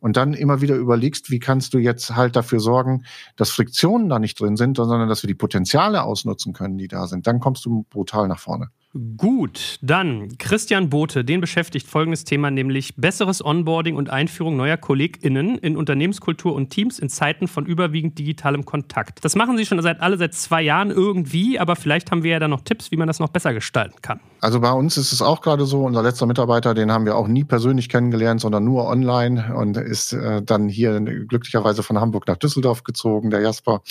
und 0.00 0.16
dann 0.16 0.34
immer 0.34 0.60
wieder 0.60 0.76
überlegst, 0.76 1.30
wie 1.30 1.38
kannst 1.38 1.74
du 1.74 1.78
jetzt 1.78 2.14
halt 2.14 2.36
dafür 2.36 2.60
sorgen, 2.60 3.04
dass 3.36 3.50
Friktionen 3.50 4.08
da 4.08 4.18
nicht 4.18 4.40
drin 4.40 4.56
sind, 4.56 4.76
sondern 4.76 5.08
dass 5.08 5.22
wir 5.22 5.28
die 5.28 5.34
Potenziale 5.34 6.02
ausnutzen 6.02 6.52
können, 6.52 6.78
die 6.78 6.88
da 6.88 7.06
sind, 7.06 7.26
dann 7.26 7.40
kommst 7.40 7.64
du 7.64 7.84
brutal 7.90 8.28
nach 8.28 8.38
vorne. 8.38 8.70
Gut, 9.16 9.78
dann 9.82 10.38
Christian 10.38 10.88
Bote, 10.88 11.22
den 11.22 11.42
beschäftigt 11.42 11.86
folgendes 11.86 12.24
Thema, 12.24 12.50
nämlich 12.50 12.94
besseres 12.96 13.44
Onboarding 13.44 13.94
und 13.94 14.08
Einführung 14.08 14.56
neuer 14.56 14.78
KollegInnen 14.78 15.58
in 15.58 15.76
Unternehmenskultur 15.76 16.54
und 16.54 16.70
Teams 16.70 16.98
in 16.98 17.10
Zeiten 17.10 17.46
von 17.46 17.66
überwiegend 17.66 18.18
digitalem 18.18 18.64
Kontakt. 18.64 19.22
Das 19.22 19.36
machen 19.36 19.58
Sie 19.58 19.66
schon 19.66 19.82
seit 19.82 20.00
alle 20.00 20.16
seit 20.16 20.32
zwei 20.32 20.62
Jahren 20.62 20.90
irgendwie, 20.90 21.58
aber 21.58 21.76
vielleicht 21.76 22.10
haben 22.10 22.22
wir 22.22 22.32
ja 22.32 22.38
da 22.38 22.48
noch 22.48 22.62
Tipps, 22.62 22.90
wie 22.90 22.96
man 22.96 23.06
das 23.06 23.20
noch 23.20 23.28
besser 23.28 23.52
gestalten 23.52 24.00
kann. 24.00 24.20
Also 24.40 24.60
bei 24.60 24.70
uns 24.70 24.96
ist 24.96 25.12
es 25.12 25.20
auch 25.20 25.42
gerade 25.42 25.66
so, 25.66 25.84
unser 25.84 26.02
letzter 26.02 26.24
Mitarbeiter, 26.24 26.72
den 26.72 26.90
haben 26.90 27.04
wir 27.04 27.16
auch 27.16 27.28
nie 27.28 27.44
persönlich 27.44 27.90
kennengelernt, 27.90 28.40
sondern 28.40 28.64
nur 28.64 28.86
online 28.86 29.54
und 29.54 29.76
ist 29.76 30.14
äh, 30.14 30.42
dann 30.42 30.68
hier 30.68 31.00
glücklicherweise 31.00 31.82
von 31.82 32.00
Hamburg 32.00 32.26
nach 32.28 32.36
Düsseldorf 32.36 32.82
gezogen, 32.82 33.30
der 33.30 33.40
Jasper. 33.40 33.82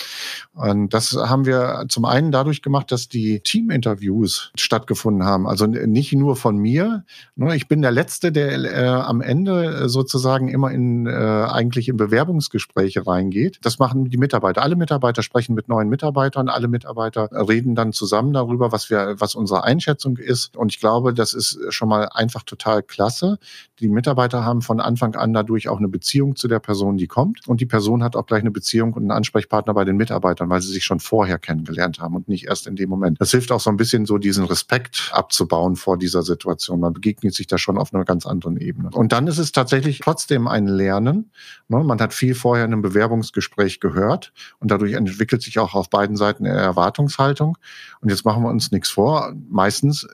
Und 0.53 0.93
das 0.93 1.13
haben 1.13 1.45
wir 1.45 1.85
zum 1.89 2.05
einen 2.05 2.31
dadurch 2.31 2.61
gemacht, 2.63 2.91
dass 2.91 3.07
die 3.07 3.41
Teaminterviews 3.41 4.51
stattgefunden 4.55 4.94
stattgefunden 4.95 5.25
haben. 5.25 5.47
Also 5.47 5.65
nicht 5.65 6.13
nur 6.13 6.35
von 6.35 6.57
mir. 6.57 7.03
Ne? 7.35 7.55
Ich 7.55 7.67
bin 7.67 7.81
der 7.81 7.91
Letzte, 7.91 8.31
der 8.31 8.51
äh, 8.51 8.87
am 8.87 9.21
Ende 9.21 9.89
sozusagen 9.89 10.47
immer 10.47 10.71
in 10.71 11.05
äh, 11.05 11.11
eigentlich 11.11 11.89
in 11.89 11.97
Bewerbungsgespräche 11.97 13.05
reingeht. 13.05 13.59
Das 13.61 13.79
machen 13.79 14.09
die 14.09 14.17
Mitarbeiter. 14.17 14.61
Alle 14.61 14.75
Mitarbeiter 14.75 15.21
sprechen 15.21 15.55
mit 15.55 15.67
neuen 15.67 15.89
Mitarbeitern. 15.89 16.49
Alle 16.49 16.67
Mitarbeiter 16.67 17.29
reden 17.31 17.75
dann 17.75 17.93
zusammen 17.93 18.33
darüber, 18.33 18.71
was 18.71 18.89
wir, 18.89 19.15
was 19.19 19.35
unsere 19.35 19.63
Einschätzung 19.63 20.17
ist. 20.17 20.55
Und 20.55 20.71
ich 20.71 20.79
glaube, 20.79 21.13
das 21.13 21.33
ist 21.33 21.59
schon 21.69 21.89
mal 21.89 22.09
einfach 22.13 22.43
total 22.43 22.81
klasse. 22.81 23.37
Die 23.79 23.89
Mitarbeiter 23.89 24.45
haben 24.45 24.61
von 24.61 24.79
Anfang 24.79 25.15
an 25.15 25.33
dadurch 25.33 25.67
auch 25.67 25.77
eine 25.77 25.89
Beziehung 25.89 26.35
zu 26.35 26.47
der 26.47 26.59
Person, 26.59 26.97
die 26.97 27.07
kommt. 27.07 27.47
Und 27.47 27.61
die 27.61 27.65
Person 27.65 28.03
hat 28.03 28.15
auch 28.15 28.25
gleich 28.25 28.41
eine 28.41 28.51
Beziehung 28.51 28.93
und 28.93 29.03
einen 29.03 29.11
Ansprechpartner 29.11 29.73
bei 29.73 29.83
den 29.83 29.97
Mitarbeitern, 29.97 30.49
weil 30.49 30.61
sie 30.61 30.71
sich 30.71 30.85
schon 30.85 30.99
vorher 30.99 31.37
kennengelernt 31.39 31.99
haben 31.99 32.15
und 32.15 32.27
nicht 32.27 32.45
erst 32.45 32.67
in 32.67 32.75
dem 32.75 32.89
Moment. 32.89 33.19
Das 33.19 33.31
hilft 33.31 33.51
auch 33.51 33.59
so 33.59 33.69
ein 33.69 33.77
bisschen 33.77 34.05
so 34.05 34.17
diesen 34.17 34.45
Respekt 34.45 34.74
Respekt 34.75 35.09
abzubauen 35.13 35.75
vor 35.75 35.97
dieser 35.97 36.21
Situation. 36.21 36.79
Man 36.79 36.93
begegnet 36.93 37.33
sich 37.33 37.47
da 37.47 37.57
schon 37.57 37.77
auf 37.77 37.93
einer 37.93 38.03
ganz 38.03 38.25
anderen 38.25 38.57
Ebene. 38.57 38.89
Und 38.91 39.13
dann 39.13 39.27
ist 39.27 39.37
es 39.37 39.51
tatsächlich 39.51 39.99
trotzdem 39.99 40.47
ein 40.47 40.67
Lernen. 40.67 41.31
Ne? 41.67 41.83
Man 41.83 41.99
hat 41.99 42.13
viel 42.13 42.35
vorher 42.35 42.65
in 42.65 42.73
einem 42.73 42.81
Bewerbungsgespräch 42.81 43.79
gehört 43.79 44.33
und 44.59 44.71
dadurch 44.71 44.93
entwickelt 44.93 45.41
sich 45.41 45.59
auch 45.59 45.75
auf 45.75 45.89
beiden 45.89 46.17
Seiten 46.17 46.45
eine 46.45 46.57
Erwartungshaltung. 46.57 47.57
Und 48.01 48.09
jetzt 48.09 48.25
machen 48.25 48.43
wir 48.43 48.49
uns 48.49 48.71
nichts 48.71 48.89
vor. 48.89 49.33
Meistens 49.49 50.07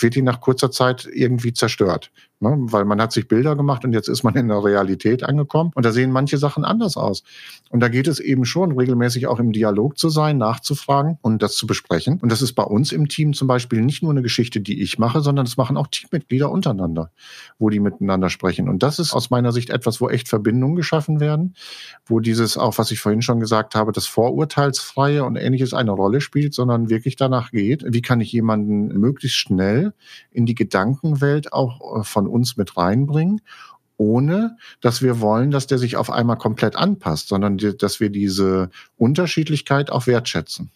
wird 0.00 0.14
die 0.14 0.22
nach 0.22 0.40
kurzer 0.40 0.70
Zeit 0.70 1.08
irgendwie 1.10 1.52
zerstört. 1.52 2.10
Ne? 2.40 2.56
Weil 2.58 2.86
man 2.86 3.00
hat 3.02 3.12
sich 3.12 3.28
Bilder 3.28 3.54
gemacht 3.54 3.84
und 3.84 3.92
jetzt 3.92 4.08
ist 4.08 4.22
man 4.22 4.34
in 4.34 4.48
der 4.48 4.64
Realität 4.64 5.22
angekommen 5.24 5.72
und 5.74 5.84
da 5.84 5.92
sehen 5.92 6.10
manche 6.10 6.38
Sachen 6.38 6.64
anders 6.64 6.96
aus. 6.96 7.22
Und 7.68 7.80
da 7.80 7.88
geht 7.88 8.08
es 8.08 8.18
eben 8.18 8.46
schon, 8.46 8.72
regelmäßig 8.72 9.26
auch 9.26 9.38
im 9.38 9.52
Dialog 9.52 9.98
zu 9.98 10.08
sein, 10.08 10.38
nachzufragen 10.38 11.18
und 11.20 11.42
das 11.42 11.54
zu 11.54 11.66
besprechen. 11.66 12.18
Und 12.20 12.32
das 12.32 12.40
ist 12.40 12.54
bei 12.54 12.62
uns 12.62 12.92
im 12.92 13.08
Team 13.08 13.34
zum 13.34 13.46
Beispiel 13.46 13.82
nicht 13.82 14.02
nur 14.02 14.10
eine 14.10 14.22
Geschichte, 14.22 14.60
die 14.60 14.80
ich 14.80 14.98
mache, 14.98 15.20
sondern 15.20 15.44
das 15.44 15.58
machen 15.58 15.76
auch 15.76 15.88
Teammitglieder 15.88 16.50
untereinander, 16.50 17.10
wo 17.58 17.68
die 17.68 17.78
miteinander 17.78 18.30
sprechen. 18.30 18.70
Und 18.70 18.82
das 18.82 18.98
ist 18.98 19.12
aus 19.12 19.28
meiner 19.28 19.52
Sicht 19.52 19.68
etwas, 19.68 20.00
wo 20.00 20.08
echt 20.08 20.28
Verbindungen 20.28 20.76
geschaffen 20.76 21.20
werden, 21.20 21.54
wo 22.06 22.20
dieses 22.20 22.56
auch, 22.56 22.78
was 22.78 22.90
ich 22.90 23.00
vorhin 23.00 23.20
schon 23.20 23.40
gesagt 23.40 23.74
habe, 23.74 23.92
das 23.92 24.06
Vorurteilsfreie 24.06 25.24
und 25.24 25.36
ähnliches 25.36 25.74
eine 25.74 25.90
Rolle 25.90 26.22
spielt, 26.22 26.54
sondern 26.54 26.88
wirklich 26.88 27.16
danach 27.16 27.50
geht, 27.50 27.84
wie 27.86 28.00
kann 28.00 28.22
ich 28.22 28.32
jemanden 28.32 28.98
möglichst 28.98 29.36
schnell 29.36 29.92
in 30.30 30.46
die 30.46 30.54
Gedankenwelt 30.54 31.52
auch 31.52 32.00
äh, 32.00 32.02
von 32.02 32.29
uns 32.30 32.56
mit 32.56 32.76
reinbringen, 32.76 33.40
ohne 34.00 34.56
dass 34.80 35.02
wir 35.02 35.20
wollen, 35.20 35.50
dass 35.50 35.66
der 35.66 35.76
sich 35.76 35.98
auf 35.98 36.10
einmal 36.10 36.38
komplett 36.38 36.74
anpasst, 36.74 37.28
sondern 37.28 37.58
dass 37.58 38.00
wir 38.00 38.08
diese 38.08 38.70
Unterschiedlichkeit 38.96 39.90
auch 39.90 40.06
wertschätzen. 40.06 40.70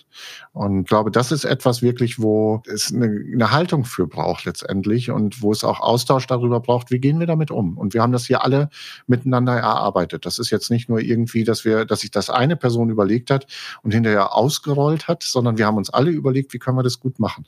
Und 0.52 0.86
glaube, 0.86 1.10
das 1.10 1.32
ist 1.32 1.46
etwas 1.46 1.80
wirklich, 1.80 2.20
wo 2.20 2.62
es 2.66 2.92
eine, 2.92 3.06
eine, 3.06 3.50
Haltung 3.50 3.86
für 3.86 4.06
braucht 4.06 4.44
letztendlich 4.44 5.10
und 5.10 5.40
wo 5.40 5.52
es 5.52 5.64
auch 5.64 5.80
Austausch 5.80 6.26
darüber 6.26 6.60
braucht, 6.60 6.90
wie 6.90 6.98
gehen 6.98 7.18
wir 7.18 7.26
damit 7.26 7.50
um. 7.50 7.78
Und 7.78 7.94
wir 7.94 8.02
haben 8.02 8.12
das 8.12 8.26
hier 8.26 8.44
alle 8.44 8.68
miteinander 9.06 9.54
erarbeitet. 9.54 10.26
Das 10.26 10.38
ist 10.38 10.50
jetzt 10.50 10.70
nicht 10.70 10.90
nur 10.90 11.00
irgendwie, 11.00 11.44
dass 11.44 11.64
wir, 11.64 11.86
dass 11.86 12.00
sich 12.00 12.10
das 12.10 12.28
eine 12.28 12.56
Person 12.56 12.90
überlegt 12.90 13.30
hat 13.30 13.46
und 13.82 13.94
hinterher 13.94 14.34
ausgerollt 14.34 15.08
hat, 15.08 15.22
sondern 15.22 15.56
wir 15.56 15.64
haben 15.64 15.78
uns 15.78 15.88
alle 15.88 16.10
überlegt, 16.10 16.52
wie 16.52 16.58
können 16.58 16.76
wir 16.76 16.82
das 16.82 17.00
gut 17.00 17.18
machen. 17.18 17.46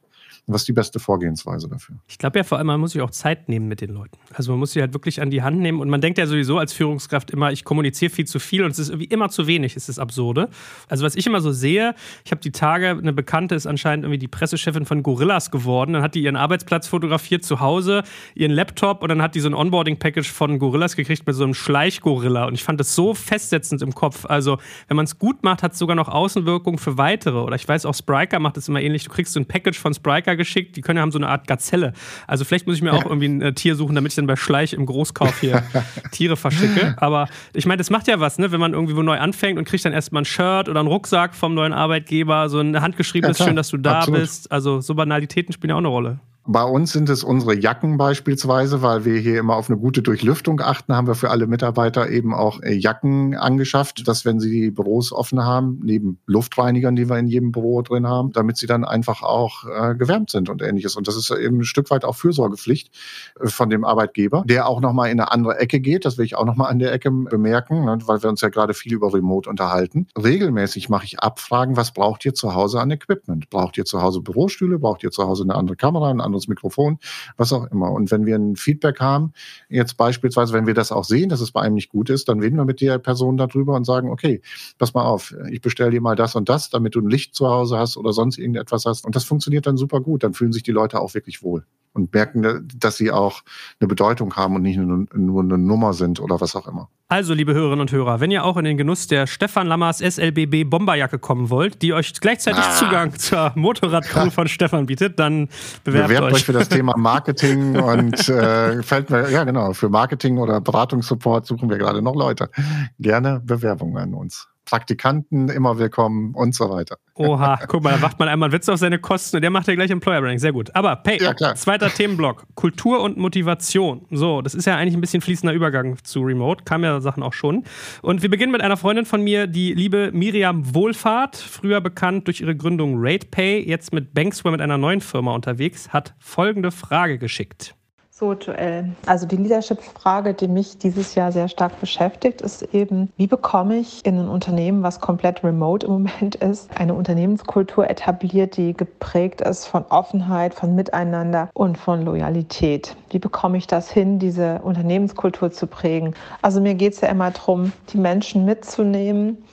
Was 0.49 0.63
ist 0.63 0.69
die 0.69 0.73
beste 0.73 1.01
Vorgehensweise 1.01 1.69
dafür? 1.69 1.97
Ich 2.07 2.19
glaube 2.19 2.39
ja 2.39 2.45
vor 2.45 2.59
allem, 2.59 2.69
man 2.69 2.79
muss 2.79 2.93
sich 2.93 3.03
auch 3.03 3.11
Zeit 3.11 3.49
nehmen 3.49 3.67
mit 3.67 3.81
den 3.81 3.91
Leuten. 3.91 4.17
Also 4.33 4.53
man 4.53 4.61
muss 4.61 4.73
sie 4.73 4.81
halt 4.81 4.95
wirklich 4.95 5.21
an 5.21 5.29
die 5.29 5.43
Hand 5.43 5.59
nehmen 5.59 5.81
und 5.81 5.89
man 5.89 6.01
denkt 6.01 6.19
ja 6.19 6.27
sowieso 6.27 6.59
als 6.59 6.73
Führungskraft 6.73 7.33
immer, 7.33 7.51
ich 7.51 7.65
kommuniziere 7.65 8.13
viel 8.13 8.27
zu 8.27 8.39
viel 8.39 8.63
und 8.63 8.71
es 8.71 8.79
ist 8.79 8.91
irgendwie 8.91 9.07
immer 9.07 9.29
zu 9.29 9.49
wenig, 9.49 9.75
ist 9.75 9.89
das 9.89 9.99
absurde. 9.99 10.49
Also 10.89 11.05
was 11.05 11.17
ich 11.17 11.27
immer 11.27 11.41
so 11.41 11.51
sehe, 11.51 11.97
ich 12.25 12.31
habe 12.31 12.41
die 12.41 12.53
Tage, 12.53 12.91
eine 12.91 13.13
Bekannte 13.13 13.57
ist 13.57 13.67
anscheinend 13.67 14.05
irgendwie 14.05 14.21
die 14.21 14.29
Pressechefin 14.29 14.87
von 14.87 15.03
Gorillas 15.03 15.51
geworden, 15.51 15.95
dann 15.95 16.03
hat 16.03 16.15
die 16.15 16.23
ihren 16.23 16.37
Arbeitsplatz 16.37 16.87
fotografiert 16.87 17.45
zu 17.45 17.59
Hause, 17.59 18.05
ihren 18.37 18.53
Laptop 18.53 19.03
und 19.03 19.09
dann 19.09 19.23
hat 19.23 19.35
die 19.35 19.41
so 19.41 19.49
ein 19.49 19.55
Onboarding-Package 19.55 20.31
von 20.31 20.61
Gorillas 20.61 20.95
gekriegt 20.95 21.27
mit 21.27 21.35
so 21.35 21.43
einem 21.43 21.55
Schleichgorilla 21.55 22.47
und 22.47 22.55
ich 22.55 22.63
fand 22.63 22.79
das 22.79 22.95
so 22.95 23.15
festsetzend 23.15 23.83
im 23.83 23.95
Kopf. 23.95 24.25
Also 24.27 24.59
wenn 24.87 24.97
man 24.97 25.07
es 25.07 25.19
gut 25.19 25.43
macht, 25.43 25.65
hat 25.65 25.73
es 25.73 25.79
sogar 25.81 25.97
noch 25.97 26.09
Außenwirkung 26.09 26.79
für 26.79 26.99
weitere 26.99 27.39
oder 27.39 27.57
ich 27.57 27.67
weiß 27.67 27.85
auch 27.85 27.95
Spriker 27.95 28.39
macht 28.39 28.57
es 28.59 28.69
immer 28.69 28.81
ähnlich, 28.81 29.03
du 29.03 29.11
kriegst 29.11 29.33
so 29.33 29.41
ein 29.41 29.47
Package 29.47 29.81
von 29.81 29.93
Spriker 29.93 30.36
geschickt. 30.37 30.77
Die 30.77 30.81
können 30.81 30.99
haben 30.99 31.13
so 31.13 31.19
eine 31.19 31.29
Art 31.29 31.47
Gazelle. 31.47 31.93
Also 32.27 32.45
vielleicht 32.45 32.67
muss 32.67 32.77
ich 32.77 32.83
mir 32.83 32.93
auch 32.93 33.05
irgendwie 33.05 33.27
ein 33.27 33.43
äh, 33.43 33.53
Tier 33.53 33.77
suchen, 33.77 33.95
damit 33.95 34.13
ich 34.13 34.17
dann 34.17 34.27
bei 34.27 34.37
Schleich 34.37 34.73
im 34.73 34.87
Großkauf 34.87 35.41
hier 35.41 35.63
Tiere 36.11 36.37
verschicke. 36.37 36.95
Aber 36.99 37.29
ich 37.53 37.67
meine, 37.67 37.79
das 37.79 37.91
macht 37.91 38.09
ja 38.09 38.21
was, 38.21 38.39
ne? 38.39 38.53
wenn 38.53 38.61
man 38.61 38.73
irgendwie 38.73 38.97
wo 38.97 39.03
neu 39.03 39.19
anfängt 39.19 39.59
und 39.59 39.65
kriegt 39.65 39.85
dann 39.85 39.93
erstmal 39.93 40.23
ein 40.23 40.27
Shirt 40.27 40.69
oder 40.69 40.81
einen 40.81 40.89
Rucksack 40.89 41.35
vom 41.35 41.55
neuen 41.55 41.73
Arbeitgeber, 41.73 42.49
so 42.49 42.61
ein 42.61 42.81
handgeschriebenes, 42.81 43.39
ja, 43.39 43.47
schön, 43.47 43.57
dass 43.57 43.69
du 43.69 43.77
da 43.77 43.99
Absolut. 43.99 44.21
bist. 44.21 44.53
Also 44.53 44.81
so 44.81 44.95
Banalitäten 44.95 45.53
spielen 45.53 45.71
ja 45.71 45.75
auch 45.75 45.81
eine 45.81 45.89
Rolle. 45.89 46.21
Bei 46.49 46.63
uns 46.63 46.93
sind 46.93 47.09
es 47.09 47.25
unsere 47.25 47.57
Jacken 47.57 47.97
beispielsweise, 47.97 48.81
weil 48.81 49.05
wir 49.05 49.19
hier 49.19 49.41
immer 49.41 49.57
auf 49.57 49.69
eine 49.69 49.79
gute 49.79 50.01
Durchlüftung 50.01 50.61
achten, 50.61 50.95
haben 50.95 51.09
wir 51.09 51.17
für 51.17 51.31
alle 51.31 51.49
Mitarbeiter 51.49 52.09
eben 52.09 52.35
auch 52.35 52.63
äh, 52.63 52.73
Jacken 52.73 53.35
angeschafft, 53.35 54.07
dass 54.07 54.25
wenn 54.25 54.39
sie 54.39 54.51
die 54.51 54.71
Büros 54.71 55.13
offen 55.13 55.43
haben, 55.43 55.81
neben 55.83 56.19
Luftreinigern, 56.27 56.95
die 56.95 57.09
wir 57.09 57.19
in 57.19 57.27
jedem 57.27 57.51
Büro 57.51 57.83
drin 57.83 58.07
haben, 58.07 58.31
damit 58.31 58.59
sie 58.59 58.69
dann 58.69 58.85
einfach 58.85 59.23
auch 59.23 59.65
äh, 59.65 59.97
gewärmt 59.97 60.31
sind 60.31 60.49
und 60.49 60.63
ähnliches. 60.63 60.95
Und 60.95 61.09
das 61.09 61.17
ist 61.17 61.31
eben 61.31 61.59
ein 61.59 61.65
Stück 61.65 61.91
weit 61.91 62.05
auch 62.05 62.15
Fürsorgepflicht 62.15 62.95
äh, 63.41 63.49
von 63.49 63.69
dem 63.69 63.85
Arbeitgeber, 63.85 64.45
der 64.47 64.69
auch 64.69 64.81
nochmal 64.81 65.11
in 65.11 65.19
eine 65.19 65.33
andere 65.33 65.59
Ecke 65.59 65.81
geht. 65.81 66.05
Das 66.05 66.17
will 66.17 66.25
ich 66.25 66.37
auch 66.37 66.45
nochmal 66.45 66.71
an 66.71 66.79
der 66.79 66.93
Ecke 66.93 67.11
bemerken, 67.11 67.85
ne, 67.85 67.99
weil 68.07 68.23
wir 68.23 68.31
uns 68.31 68.41
ja 68.41 68.51
gerade 68.51 68.73
viel 68.73 68.93
über 68.93 69.13
Remote 69.13 69.51
unterhalten. 69.51 70.07
Regelmäßig 70.17 70.89
mache 70.91 71.07
ich 71.07 71.19
Abfragen, 71.19 71.77
was 71.77 71.91
braucht 71.91 72.25
ihr 72.25 72.35
zu 72.35 72.55
Hause 72.55 72.81
an 72.81 72.93
Equipment? 72.93 73.51
Braucht 73.51 73.77
ihr 73.79 73.85
zu 73.85 74.01
Hause 74.01 74.21
Bürostühle? 74.21 74.79
Braucht 74.79 75.03
ihr 75.03 75.11
zu 75.11 75.25
Hause 75.25 75.43
eine 75.43 75.57
andere 75.57 75.77
Kamera, 75.77 76.11
eine 76.11 76.23
andere 76.23 76.36
anderes 76.37 76.49
Mikrofon, 76.49 76.99
was 77.37 77.53
auch 77.53 77.65
immer. 77.65 77.91
Und 77.91 78.11
wenn 78.11 78.27
wir 78.27 78.37
ein 78.37 78.57
Feedback 78.57 79.01
haben, 79.01 79.33
jetzt 79.69 79.97
beispielsweise, 79.97 80.53
wenn 80.53 80.67
wir 80.67 80.75
das 80.75 80.93
auch 80.93 81.05
sehen, 81.05 81.29
dass 81.29 81.41
es 81.41 81.51
bei 81.51 81.63
einem 81.63 81.75
nicht 81.75 81.91
gut 81.91 82.11
ist, 82.11 82.29
dann 82.29 82.41
reden 82.41 82.57
wir 82.57 82.65
mit 82.65 82.81
der 82.81 82.99
Person 82.99 83.37
darüber 83.37 83.75
und 83.75 83.85
sagen, 83.85 84.11
okay, 84.11 84.43
pass 84.79 84.95
mal 84.95 85.05
auf, 85.05 85.35
ich 85.51 85.61
bestelle 85.61 85.91
dir 85.91 86.01
mal 86.01 86.17
das 86.17 86.35
und 86.35 86.49
das, 86.49 86.71
damit 86.71 86.95
du 86.95 87.01
ein 87.01 87.11
Licht 87.11 87.35
zu 87.35 87.49
Hause 87.49 87.79
hast 87.79 87.97
oder 87.97 88.13
sonst 88.13 88.39
irgendetwas 88.39 88.85
hast. 88.87 89.05
Und 89.05 89.17
das 89.17 89.25
funktioniert 89.25 89.67
dann 89.67 89.77
super 89.77 90.01
gut. 90.01 90.23
Dann 90.23 90.35
fühlen 90.35 90.53
sich 90.53 90.63
die 90.63 90.73
Leute 90.73 91.01
auch 91.01 91.15
wirklich 91.15 91.43
wohl 91.43 91.65
und 91.97 92.13
merken, 92.13 92.69
dass 92.77 92.97
sie 92.97 93.11
auch 93.11 93.43
eine 93.81 93.89
Bedeutung 93.89 94.35
haben 94.37 94.55
und 94.55 94.63
nicht 94.63 94.79
nur, 94.79 95.07
eine 95.13 95.59
Nummer 95.59 95.93
sind 95.93 96.21
oder 96.21 96.41
was 96.41 96.55
auch 96.55 96.69
immer. 96.69 96.89
Also, 97.09 97.35
liebe 97.35 97.55
Hörerinnen 97.55 97.83
und 97.83 97.93
Hörer, 97.93 98.21
wenn 98.21 98.33
ihr 98.33 98.45
auch 98.45 98.57
in 98.57 98.65
den 98.65 98.77
Genuss 98.77 99.07
der 99.07 99.29
Stefan 99.29 99.69
Lammers 99.69 99.99
SLBB 99.99 100.65
Bomberjacke 100.65 101.21
kommen 101.21 101.51
wollt, 101.51 101.81
die 101.83 101.93
euch 101.93 102.13
gleichzeitig 102.21 102.65
ah. 102.65 102.77
Zugang 102.77 103.15
zur 103.15 103.53
Motorradcrew 103.55 104.31
von 104.31 104.49
Stefan 104.49 104.87
bietet, 104.87 105.19
dann 105.19 105.49
bewerbt, 105.85 106.09
bewerbt 106.09 106.27
euch. 106.27 106.35
euch 106.35 106.45
für 106.45 106.53
das 106.53 106.69
Thema 106.69 106.97
Marketing 106.97 107.77
und 107.81 108.29
äh, 108.29 108.83
fällt 108.83 109.11
mir, 109.11 109.31
ja 109.31 109.45
genau, 109.45 109.73
für 109.73 109.89
Marketing 109.89 110.39
oder 110.39 110.61
Beratungssupport 110.61 111.47
suchen 111.47 111.71
wir 111.71 111.79
gerade 111.79 112.03
noch 112.03 112.17
Leute. 112.17 112.51
Gerne 112.99 113.41
Bewerbungen 113.45 113.99
an 113.99 114.15
uns. 114.15 114.49
Praktikanten 114.67 115.49
immer 115.49 115.79
willkommen 115.79 116.35
und 116.35 116.55
so 116.55 116.69
weiter. 116.69 116.99
Oha, 117.15 117.59
guck 117.69 117.83
mal, 117.83 117.93
da 117.93 117.99
macht 117.99 118.19
man 118.19 118.29
einmal 118.29 118.49
einen 118.49 118.53
Witz 118.53 118.69
auf 118.69 118.79
seine 118.79 118.99
Kosten 118.99 119.37
und 119.37 119.43
der 119.43 119.51
macht 119.51 119.69
ja 119.69 119.75
gleich 119.75 119.91
Employer 119.91 120.21
Branding. 120.21 120.39
Sehr 120.39 120.53
gut. 120.53 120.75
Aber, 120.75 121.03
hey, 121.07 121.23
ja, 121.23 121.55
zweiter 121.55 121.89
Themenblock. 121.95 122.45
Kultur 122.55 123.01
und 123.01 123.17
Motivation. 123.17 124.05
So, 124.11 124.43
das 124.43 124.55
ist 124.55 124.67
ja 124.67 124.77
eigentlich 124.77 124.95
ein 124.95 125.01
bisschen 125.01 125.23
fließender 125.23 125.55
Übergang 125.55 125.97
zu 126.05 126.21
Remote. 126.21 126.65
Kam 126.65 126.85
ja 126.85 127.01
Sachen 127.01 127.23
auch 127.23 127.33
schon. 127.33 127.65
Und 128.03 128.23
wir 128.23 128.29
beginnen 128.29 128.53
mit 128.53 128.61
einer 128.61 128.77
Freundin 128.77 129.07
von 129.07 129.23
mir, 129.23 129.47
die 129.47 129.73
liebe 129.73 130.11
Miriam 130.13 130.75
Wohlfahrt, 130.75 131.37
früher 131.37 131.81
bekannt 131.81 132.27
durch 132.27 132.41
ihre 132.41 132.57
Gründung 132.57 132.97
RatePay, 132.99 133.67
jetzt 133.67 133.93
mit 133.93 134.13
Banksware 134.13 134.53
mit 134.53 134.61
einer 134.61 134.79
neuen 134.79 135.01
Firma 135.01 135.35
unterwegs, 135.35 135.91
hat 135.91 136.15
folgende 136.19 136.71
Frage 136.71 137.19
geschickt. 137.19 137.75
So, 138.19 138.33
Joel. 138.33 138.93
Also 139.05 139.27
die 139.27 139.37
Leadership-Frage, 139.37 140.33
die 140.33 140.49
mich 140.49 140.79
dieses 140.79 141.15
Jahr 141.17 141.33
sehr 141.33 141.49
stark 141.49 141.79
beschäftigt, 141.81 142.41
ist 142.41 142.63
eben, 142.73 143.13
wie 143.19 143.27
bekomme 143.27 143.77
ich 143.77 144.07
in 144.07 144.19
ein 144.19 144.29
Unternehmen, 144.29 144.83
was 144.83 145.03
komplett 145.03 145.45
remote 145.45 145.87
im 145.87 145.93
Moment 145.93 146.35
ist, 146.37 146.71
eine 146.81 146.95
Unternehmenskultur 146.95 147.91
etabliert, 147.91 148.57
die 148.57 148.73
geprägt 148.73 149.43
ist 149.43 149.67
von 149.67 149.85
Offenheit, 149.91 150.55
von 150.55 150.75
Miteinander 150.75 151.51
und 151.53 151.77
von 151.77 152.07
Loyalität. 152.07 152.97
Wie 153.11 153.19
bekomme 153.19 153.59
ich 153.59 153.67
das 153.67 153.91
hin, 153.91 154.19
diese 154.19 154.63
Unternehmenskultur 154.63 155.53
zu 155.53 155.67
prägen? 155.67 156.15
Also 156.41 156.63
mir 156.63 156.75
geht 156.75 156.95
es 156.95 157.03
ja 157.03 157.09
immer 157.09 157.33
darum, 157.33 157.71
die 157.91 157.99
Menschen 157.99 158.47
mitzunehmen 158.47 159.45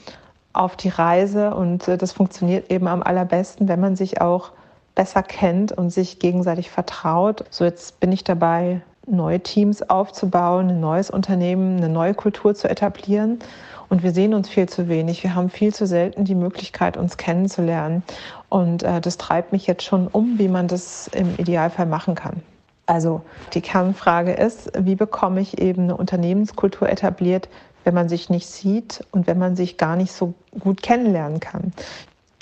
auf 0.54 0.74
die 0.76 0.88
Reise 0.88 1.54
und 1.54 1.86
äh, 1.86 1.98
das 1.98 2.12
funktioniert 2.12 2.72
eben 2.72 2.88
am 2.88 3.02
allerbesten, 3.02 3.68
wenn 3.68 3.80
man 3.80 3.94
sich 3.94 4.22
auch 4.22 4.52
besser 4.94 5.22
kennt 5.22 5.72
und 5.72 5.90
sich 5.90 6.18
gegenseitig 6.18 6.70
vertraut. 6.70 7.44
So 7.50 7.64
jetzt 7.64 8.00
bin 8.00 8.12
ich 8.12 8.24
dabei, 8.24 8.80
neue 9.06 9.40
Teams 9.40 9.82
aufzubauen, 9.82 10.70
ein 10.70 10.80
neues 10.80 11.10
Unternehmen, 11.10 11.76
eine 11.78 11.88
neue 11.88 12.14
Kultur 12.14 12.54
zu 12.54 12.68
etablieren. 12.68 13.38
Und 13.88 14.02
wir 14.02 14.12
sehen 14.12 14.34
uns 14.34 14.48
viel 14.48 14.68
zu 14.68 14.88
wenig. 14.88 15.22
Wir 15.22 15.34
haben 15.34 15.50
viel 15.50 15.74
zu 15.74 15.86
selten 15.86 16.24
die 16.24 16.34
Möglichkeit, 16.34 16.96
uns 16.96 17.16
kennenzulernen. 17.16 18.02
Und 18.48 18.82
äh, 18.82 19.00
das 19.00 19.18
treibt 19.18 19.52
mich 19.52 19.66
jetzt 19.66 19.84
schon 19.84 20.08
um, 20.08 20.38
wie 20.38 20.48
man 20.48 20.68
das 20.68 21.08
im 21.08 21.34
Idealfall 21.36 21.86
machen 21.86 22.14
kann. 22.14 22.42
Also 22.86 23.22
die 23.52 23.60
Kernfrage 23.60 24.32
ist, 24.32 24.70
wie 24.78 24.94
bekomme 24.94 25.40
ich 25.40 25.58
eben 25.60 25.84
eine 25.84 25.96
Unternehmenskultur 25.96 26.88
etabliert, 26.88 27.48
wenn 27.84 27.94
man 27.94 28.08
sich 28.08 28.30
nicht 28.30 28.46
sieht 28.46 29.04
und 29.10 29.26
wenn 29.26 29.38
man 29.38 29.56
sich 29.56 29.76
gar 29.76 29.96
nicht 29.96 30.12
so 30.12 30.34
gut 30.58 30.82
kennenlernen 30.82 31.40
kann 31.40 31.72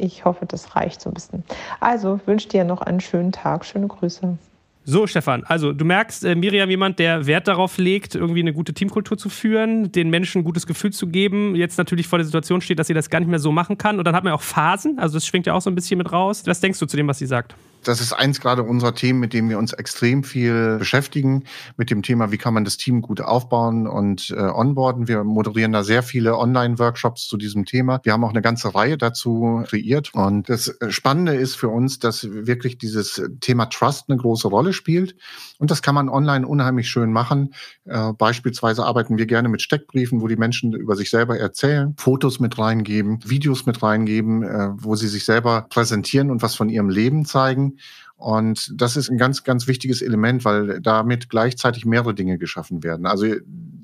ich 0.02 0.24
hoffe, 0.24 0.46
das 0.46 0.74
reicht 0.74 1.00
so 1.00 1.10
ein 1.10 1.14
bisschen. 1.14 1.44
Also 1.80 2.20
wünsche 2.26 2.48
dir 2.48 2.64
noch 2.64 2.82
einen 2.82 3.00
schönen 3.00 3.32
Tag. 3.32 3.64
Schöne 3.64 3.86
Grüße. 3.86 4.36
So, 4.84 5.06
Stefan, 5.06 5.44
also 5.44 5.72
du 5.72 5.84
merkst, 5.84 6.24
äh, 6.24 6.34
Miriam 6.34 6.68
jemand, 6.68 6.98
der 6.98 7.26
Wert 7.26 7.46
darauf 7.46 7.78
legt, 7.78 8.16
irgendwie 8.16 8.40
eine 8.40 8.52
gute 8.52 8.74
Teamkultur 8.74 9.16
zu 9.16 9.28
führen, 9.28 9.92
den 9.92 10.10
Menschen 10.10 10.40
ein 10.40 10.44
gutes 10.44 10.66
Gefühl 10.66 10.92
zu 10.92 11.06
geben, 11.06 11.54
jetzt 11.54 11.78
natürlich 11.78 12.08
vor 12.08 12.18
der 12.18 12.26
Situation 12.26 12.60
steht, 12.60 12.80
dass 12.80 12.88
sie 12.88 12.94
das 12.94 13.08
gar 13.08 13.20
nicht 13.20 13.28
mehr 13.28 13.38
so 13.38 13.52
machen 13.52 13.78
kann. 13.78 13.98
Und 13.98 14.04
dann 14.08 14.16
hat 14.16 14.24
man 14.24 14.32
auch 14.32 14.42
Phasen, 14.42 14.98
also 14.98 15.14
das 15.14 15.24
schwingt 15.24 15.46
ja 15.46 15.54
auch 15.54 15.60
so 15.60 15.70
ein 15.70 15.76
bisschen 15.76 15.98
mit 15.98 16.10
raus. 16.10 16.42
Was 16.46 16.58
denkst 16.58 16.80
du 16.80 16.86
zu 16.86 16.96
dem, 16.96 17.06
was 17.06 17.18
sie 17.18 17.26
sagt? 17.26 17.54
Das 17.82 18.00
ist 18.00 18.12
eins 18.12 18.40
gerade 18.40 18.62
unserer 18.62 18.94
Themen, 18.94 19.20
mit 19.20 19.32
dem 19.32 19.48
wir 19.48 19.58
uns 19.58 19.72
extrem 19.72 20.24
viel 20.24 20.78
beschäftigen, 20.78 21.44
mit 21.76 21.90
dem 21.90 22.02
Thema, 22.02 22.32
wie 22.32 22.38
kann 22.38 22.54
man 22.54 22.64
das 22.64 22.76
Team 22.76 23.02
gut 23.02 23.20
aufbauen 23.20 23.86
und 23.86 24.30
äh, 24.30 24.40
onboarden. 24.40 25.08
Wir 25.08 25.24
moderieren 25.24 25.72
da 25.72 25.82
sehr 25.82 26.02
viele 26.02 26.38
Online-Workshops 26.38 27.26
zu 27.26 27.36
diesem 27.36 27.64
Thema. 27.64 28.00
Wir 28.02 28.12
haben 28.12 28.24
auch 28.24 28.30
eine 28.30 28.42
ganze 28.42 28.74
Reihe 28.74 28.98
dazu 28.98 29.62
kreiert. 29.66 30.14
Und 30.14 30.48
das 30.48 30.76
Spannende 30.88 31.34
ist 31.34 31.56
für 31.56 31.68
uns, 31.68 31.98
dass 31.98 32.26
wirklich 32.30 32.78
dieses 32.78 33.22
Thema 33.40 33.66
Trust 33.66 34.08
eine 34.08 34.18
große 34.18 34.48
Rolle 34.48 34.72
spielt. 34.72 35.16
Und 35.58 35.70
das 35.70 35.82
kann 35.82 35.94
man 35.94 36.08
online 36.08 36.46
unheimlich 36.46 36.88
schön 36.88 37.12
machen. 37.12 37.54
Äh, 37.84 38.12
beispielsweise 38.12 38.84
arbeiten 38.84 39.18
wir 39.18 39.26
gerne 39.26 39.48
mit 39.48 39.62
Steckbriefen, 39.62 40.20
wo 40.20 40.28
die 40.28 40.36
Menschen 40.36 40.72
über 40.72 40.96
sich 40.96 41.10
selber 41.10 41.38
erzählen, 41.38 41.94
Fotos 41.96 42.40
mit 42.40 42.58
reingeben, 42.58 43.18
Videos 43.24 43.66
mit 43.66 43.82
reingeben, 43.82 44.42
äh, 44.42 44.70
wo 44.74 44.96
sie 44.96 45.08
sich 45.08 45.24
selber 45.24 45.66
präsentieren 45.70 46.30
und 46.30 46.42
was 46.42 46.54
von 46.54 46.68
ihrem 46.68 46.88
Leben 46.88 47.24
zeigen. 47.24 47.71
Und 48.16 48.72
das 48.80 48.96
ist 48.96 49.10
ein 49.10 49.18
ganz, 49.18 49.44
ganz 49.44 49.66
wichtiges 49.66 50.02
Element, 50.02 50.44
weil 50.44 50.80
damit 50.80 51.28
gleichzeitig 51.28 51.84
mehrere 51.84 52.14
Dinge 52.14 52.38
geschaffen 52.38 52.82
werden. 52.82 53.06
Also 53.06 53.26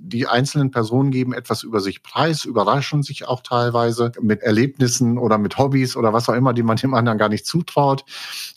die 0.09 0.27
einzelnen 0.27 0.71
Personen 0.71 1.11
geben 1.11 1.33
etwas 1.33 1.63
über 1.63 1.81
sich 1.81 2.03
preis, 2.03 2.45
überraschen 2.45 3.03
sich 3.03 3.29
auch 3.29 3.43
teilweise 3.43 4.13
mit 4.21 4.43
Erlebnissen 4.43 5.19
oder 5.19 5.39
mit 5.39 5.59
Hobbys 5.59 5.97
oder 5.97 6.13
was 6.13 6.29
auch 6.29 6.35
immer, 6.35 6.53
die 6.53 6.63
man 6.63 6.77
dem 6.77 6.95
anderen 6.95 7.19
gar 7.19 7.29
nicht 7.29 7.47
zutraut. 7.47 8.05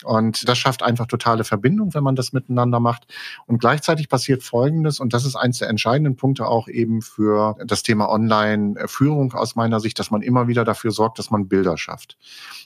Und 0.03 0.47
das 0.47 0.57
schafft 0.57 0.83
einfach 0.83 1.05
totale 1.07 1.43
Verbindung, 1.43 1.93
wenn 1.93 2.03
man 2.03 2.15
das 2.15 2.33
miteinander 2.33 2.79
macht. 2.79 3.07
Und 3.45 3.59
gleichzeitig 3.59 4.09
passiert 4.09 4.43
Folgendes, 4.43 4.99
und 4.99 5.13
das 5.13 5.25
ist 5.25 5.35
eines 5.35 5.59
der 5.59 5.69
entscheidenden 5.69 6.15
Punkte 6.15 6.47
auch 6.47 6.67
eben 6.67 7.01
für 7.01 7.55
das 7.65 7.83
Thema 7.83 8.09
Online-Führung 8.09 9.33
aus 9.33 9.55
meiner 9.55 9.79
Sicht, 9.79 9.99
dass 9.99 10.11
man 10.11 10.21
immer 10.21 10.47
wieder 10.47 10.63
dafür 10.63 10.91
sorgt, 10.91 11.19
dass 11.19 11.31
man 11.31 11.47
Bilder 11.47 11.77
schafft. 11.77 12.17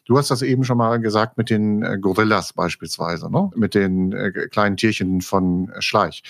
Du 0.05 0.17
hast 0.17 0.29
das 0.31 0.41
eben 0.41 0.63
schon 0.63 0.77
mal 0.77 0.99
gesagt 0.99 1.37
mit 1.37 1.49
den 1.49 1.81
äh, 1.83 1.97
Gorillas 1.99 2.53
beispielsweise, 2.53 3.31
ne? 3.31 3.49
mit 3.55 3.73
den 3.75 4.13
äh, 4.13 4.31
kleinen 4.49 4.77
Tierchen 4.77 5.21
von 5.21 5.71
Schleich. 5.79 6.23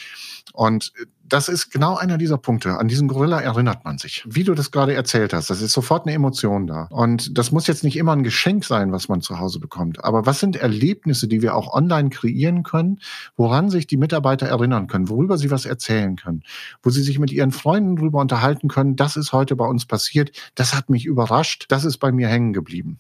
Und 0.53 0.93
das 1.27 1.49
ist 1.49 1.71
genau 1.71 1.95
einer 1.95 2.17
dieser 2.17 2.37
Punkte. 2.37 2.77
An 2.77 2.87
diesen 2.87 3.07
Gorilla 3.07 3.39
erinnert 3.39 3.83
man 3.83 3.97
sich. 3.97 4.23
Wie 4.27 4.43
du 4.43 4.53
das 4.53 4.71
gerade 4.71 4.93
erzählt 4.93 5.33
hast, 5.33 5.49
das 5.49 5.61
ist 5.61 5.73
sofort 5.73 6.05
eine 6.05 6.15
Emotion 6.15 6.67
da. 6.67 6.83
Und 6.91 7.37
das 7.37 7.51
muss 7.51 7.67
jetzt 7.67 7.83
nicht 7.83 7.97
immer 7.97 8.13
ein 8.13 8.23
Geschenk 8.23 8.63
sein, 8.63 8.91
was 8.91 9.09
man 9.09 9.21
zu 9.21 9.39
Hause 9.39 9.59
bekommt. 9.59 10.03
Aber 10.03 10.25
was 10.25 10.39
sind 10.39 10.55
Erlebnisse, 10.55 11.27
die 11.27 11.41
wir 11.41 11.55
auch 11.55 11.73
online 11.73 12.09
kreieren 12.09 12.63
können, 12.63 12.99
woran 13.35 13.69
sich 13.69 13.87
die 13.87 13.97
Mitarbeiter 13.97 14.47
erinnern 14.47 14.87
können, 14.87 15.09
worüber 15.09 15.37
sie 15.37 15.51
was 15.51 15.65
erzählen 15.65 16.15
können, 16.15 16.43
wo 16.83 16.89
sie 16.89 17.01
sich 17.01 17.19
mit 17.19 17.31
ihren 17.31 17.51
Freunden 17.51 17.95
drüber 17.95 18.19
unterhalten 18.19 18.67
können, 18.67 18.95
das 18.95 19.15
ist 19.15 19.33
heute 19.33 19.55
bei 19.55 19.65
uns 19.65 19.85
passiert, 19.85 20.31
das 20.53 20.75
hat 20.75 20.89
mich 20.89 21.05
überrascht, 21.05 21.65
das 21.69 21.85
ist 21.85 21.97
bei 21.97 22.11
mir 22.11 22.27
hängen 22.27 22.53
geblieben 22.53 22.99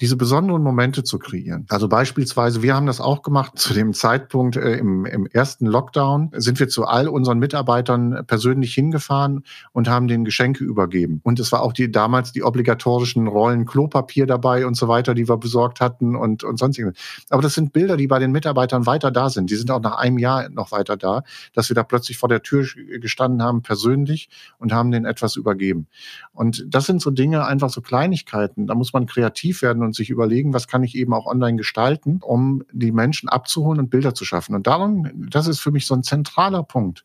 diese 0.00 0.16
besonderen 0.16 0.62
Momente 0.62 1.02
zu 1.02 1.18
kreieren. 1.18 1.66
Also 1.68 1.88
beispielsweise, 1.88 2.62
wir 2.62 2.74
haben 2.74 2.86
das 2.86 3.00
auch 3.00 3.22
gemacht 3.22 3.58
zu 3.58 3.74
dem 3.74 3.92
Zeitpunkt 3.92 4.56
äh, 4.56 4.76
im, 4.76 5.04
im 5.06 5.26
ersten 5.26 5.66
Lockdown, 5.66 6.30
sind 6.34 6.60
wir 6.60 6.68
zu 6.68 6.84
all 6.84 7.08
unseren 7.08 7.38
Mitarbeitern 7.38 8.24
persönlich 8.26 8.74
hingefahren 8.74 9.44
und 9.72 9.88
haben 9.88 10.06
den 10.06 10.24
Geschenke 10.24 10.62
übergeben. 10.62 11.20
Und 11.24 11.40
es 11.40 11.50
war 11.50 11.62
auch 11.62 11.72
die 11.72 11.90
damals 11.90 12.32
die 12.32 12.44
obligatorischen 12.44 13.26
Rollen 13.26 13.66
Klopapier 13.66 14.26
dabei 14.26 14.66
und 14.66 14.76
so 14.76 14.86
weiter, 14.86 15.14
die 15.14 15.28
wir 15.28 15.36
besorgt 15.36 15.80
hatten 15.80 16.14
und, 16.14 16.44
und 16.44 16.58
sonstiges. 16.58 16.94
Aber 17.30 17.42
das 17.42 17.54
sind 17.54 17.72
Bilder, 17.72 17.96
die 17.96 18.06
bei 18.06 18.20
den 18.20 18.30
Mitarbeitern 18.30 18.86
weiter 18.86 19.10
da 19.10 19.30
sind. 19.30 19.50
Die 19.50 19.56
sind 19.56 19.70
auch 19.70 19.80
nach 19.80 19.96
einem 19.96 20.18
Jahr 20.18 20.48
noch 20.48 20.70
weiter 20.70 20.96
da, 20.96 21.24
dass 21.54 21.70
wir 21.70 21.74
da 21.74 21.82
plötzlich 21.82 22.18
vor 22.18 22.28
der 22.28 22.42
Tür 22.42 22.66
gestanden 23.00 23.42
haben, 23.42 23.62
persönlich 23.62 24.28
und 24.58 24.72
haben 24.72 24.92
denen 24.92 25.06
etwas 25.06 25.34
übergeben. 25.34 25.88
Und 26.32 26.64
das 26.68 26.86
sind 26.86 27.02
so 27.02 27.10
Dinge, 27.10 27.44
einfach 27.44 27.70
so 27.70 27.80
Kleinigkeiten. 27.80 28.68
Da 28.68 28.74
muss 28.76 28.92
man 28.92 29.06
kreativ 29.06 29.62
werden 29.62 29.82
und 29.88 29.94
sich 29.94 30.10
überlegen, 30.10 30.52
was 30.52 30.68
kann 30.68 30.82
ich 30.82 30.94
eben 30.94 31.12
auch 31.12 31.26
online 31.26 31.56
gestalten, 31.56 32.20
um 32.22 32.62
die 32.72 32.92
Menschen 32.92 33.28
abzuholen 33.28 33.80
und 33.80 33.90
Bilder 33.90 34.14
zu 34.14 34.24
schaffen. 34.24 34.54
Und 34.54 34.66
darum, 34.66 35.10
das 35.30 35.48
ist 35.48 35.60
für 35.60 35.72
mich 35.72 35.86
so 35.86 35.94
ein 35.94 36.02
zentraler 36.02 36.62
Punkt. 36.62 37.04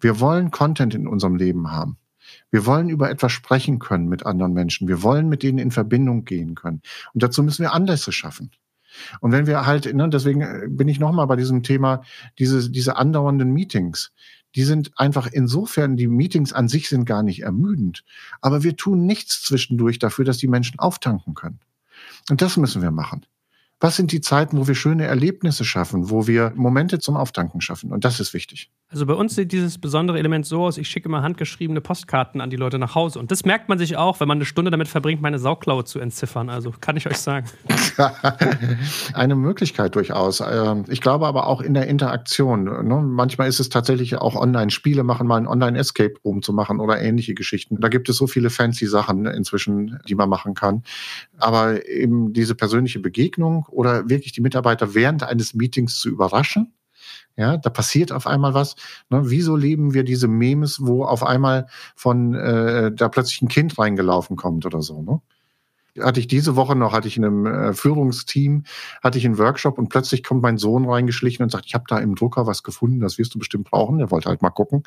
Wir 0.00 0.20
wollen 0.20 0.50
Content 0.50 0.94
in 0.94 1.06
unserem 1.06 1.36
Leben 1.36 1.70
haben. 1.70 1.98
Wir 2.50 2.64
wollen 2.64 2.88
über 2.88 3.10
etwas 3.10 3.32
sprechen 3.32 3.78
können 3.78 4.08
mit 4.08 4.24
anderen 4.24 4.52
Menschen. 4.52 4.88
Wir 4.88 5.02
wollen 5.02 5.28
mit 5.28 5.42
denen 5.42 5.58
in 5.58 5.70
Verbindung 5.70 6.24
gehen 6.24 6.54
können. 6.54 6.80
Und 7.12 7.22
dazu 7.22 7.42
müssen 7.42 7.62
wir 7.62 7.72
Anlässe 7.72 8.12
schaffen. 8.12 8.50
Und 9.20 9.32
wenn 9.32 9.46
wir 9.46 9.66
halt, 9.66 9.92
ne, 9.92 10.08
deswegen 10.08 10.76
bin 10.76 10.88
ich 10.88 11.00
nochmal 11.00 11.26
bei 11.26 11.36
diesem 11.36 11.62
Thema, 11.62 12.02
diese, 12.38 12.70
diese 12.70 12.96
andauernden 12.96 13.52
Meetings, 13.52 14.12
die 14.54 14.64
sind 14.64 14.92
einfach 14.96 15.28
insofern, 15.32 15.96
die 15.96 16.08
Meetings 16.08 16.52
an 16.52 16.68
sich 16.68 16.88
sind 16.88 17.06
gar 17.06 17.22
nicht 17.22 17.42
ermüdend. 17.42 18.04
Aber 18.40 18.62
wir 18.62 18.76
tun 18.76 19.06
nichts 19.06 19.42
zwischendurch 19.42 19.98
dafür, 19.98 20.24
dass 20.24 20.36
die 20.36 20.48
Menschen 20.48 20.78
auftanken 20.78 21.34
können. 21.34 21.60
Und 22.30 22.42
das 22.42 22.56
müssen 22.56 22.82
wir 22.82 22.90
machen. 22.90 23.26
Was 23.82 23.96
sind 23.96 24.12
die 24.12 24.20
Zeiten, 24.20 24.58
wo 24.58 24.68
wir 24.68 24.76
schöne 24.76 25.06
Erlebnisse 25.06 25.64
schaffen, 25.64 26.08
wo 26.08 26.28
wir 26.28 26.52
Momente 26.54 27.00
zum 27.00 27.16
Auftanken 27.16 27.60
schaffen? 27.60 27.90
Und 27.90 28.04
das 28.04 28.20
ist 28.20 28.32
wichtig. 28.32 28.70
Also 28.88 29.06
bei 29.06 29.14
uns 29.14 29.34
sieht 29.34 29.50
dieses 29.50 29.78
besondere 29.78 30.20
Element 30.20 30.46
so 30.46 30.62
aus, 30.64 30.78
ich 30.78 30.88
schicke 30.88 31.08
immer 31.08 31.22
handgeschriebene 31.22 31.80
Postkarten 31.80 32.40
an 32.40 32.48
die 32.48 32.56
Leute 32.56 32.78
nach 32.78 32.94
Hause. 32.94 33.18
Und 33.18 33.32
das 33.32 33.44
merkt 33.44 33.68
man 33.68 33.78
sich 33.78 33.96
auch, 33.96 34.20
wenn 34.20 34.28
man 34.28 34.38
eine 34.38 34.44
Stunde 34.44 34.70
damit 34.70 34.86
verbringt, 34.86 35.20
meine 35.20 35.40
Sauklaue 35.40 35.84
zu 35.84 35.98
entziffern. 35.98 36.48
Also 36.48 36.72
kann 36.80 36.96
ich 36.96 37.08
euch 37.08 37.16
sagen. 37.16 37.48
Eine 39.14 39.34
Möglichkeit 39.34 39.96
durchaus. 39.96 40.40
Ähm, 40.40 40.84
ich 40.88 41.00
glaube 41.00 41.26
aber 41.26 41.48
auch 41.48 41.60
in 41.60 41.74
der 41.74 41.88
Interaktion. 41.88 42.64
Ne? 42.64 43.02
Manchmal 43.02 43.48
ist 43.48 43.58
es 43.58 43.68
tatsächlich 43.68 44.14
auch 44.16 44.36
Online-Spiele 44.36 45.02
machen, 45.02 45.26
mal 45.26 45.38
ein 45.38 45.48
Online-Escape 45.48 46.14
Room 46.24 46.42
zu 46.42 46.52
machen 46.52 46.78
oder 46.78 47.00
ähnliche 47.00 47.34
Geschichten. 47.34 47.80
Da 47.80 47.88
gibt 47.88 48.08
es 48.08 48.16
so 48.16 48.28
viele 48.28 48.50
fancy 48.50 48.86
Sachen 48.86 49.26
inzwischen, 49.26 49.98
die 50.08 50.14
man 50.14 50.28
machen 50.28 50.54
kann. 50.54 50.84
Aber 51.38 51.88
eben 51.88 52.32
diese 52.32 52.54
persönliche 52.54 53.00
Begegnung 53.00 53.66
oder 53.72 54.08
wirklich 54.08 54.32
die 54.32 54.40
Mitarbeiter 54.40 54.94
während 54.94 55.22
eines 55.22 55.54
Meetings 55.54 55.98
zu 55.98 56.08
überraschen, 56.08 56.74
ja, 57.36 57.56
da 57.56 57.70
passiert 57.70 58.12
auf 58.12 58.26
einmal 58.26 58.54
was. 58.54 58.76
Ne? 59.08 59.22
Wieso 59.24 59.56
leben 59.56 59.94
wir 59.94 60.04
diese 60.04 60.28
Memes, 60.28 60.78
wo 60.82 61.04
auf 61.04 61.24
einmal 61.24 61.66
von 61.96 62.34
äh, 62.34 62.92
da 62.92 63.08
plötzlich 63.08 63.42
ein 63.42 63.48
Kind 63.48 63.78
reingelaufen 63.78 64.36
kommt 64.36 64.66
oder 64.66 64.82
so? 64.82 65.02
Ne? 65.02 65.20
Hatte 66.00 66.20
ich 66.20 66.26
diese 66.26 66.56
Woche 66.56 66.74
noch, 66.74 66.92
hatte 66.92 67.08
ich 67.08 67.16
in 67.16 67.24
einem 67.24 67.46
äh, 67.46 67.74
Führungsteam, 67.74 68.64
hatte 69.02 69.18
ich 69.18 69.26
einen 69.26 69.38
Workshop 69.38 69.78
und 69.78 69.88
plötzlich 69.88 70.22
kommt 70.22 70.42
mein 70.42 70.56
Sohn 70.56 70.88
reingeschlichen 70.88 71.42
und 71.42 71.50
sagt, 71.50 71.66
ich 71.66 71.74
habe 71.74 71.84
da 71.86 71.98
im 71.98 72.14
Drucker 72.14 72.46
was 72.46 72.62
gefunden, 72.62 73.00
das 73.00 73.18
wirst 73.18 73.34
du 73.34 73.38
bestimmt 73.38 73.70
brauchen. 73.70 73.98
Der 73.98 74.10
wollte 74.10 74.28
halt 74.28 74.42
mal 74.42 74.50
gucken. 74.50 74.84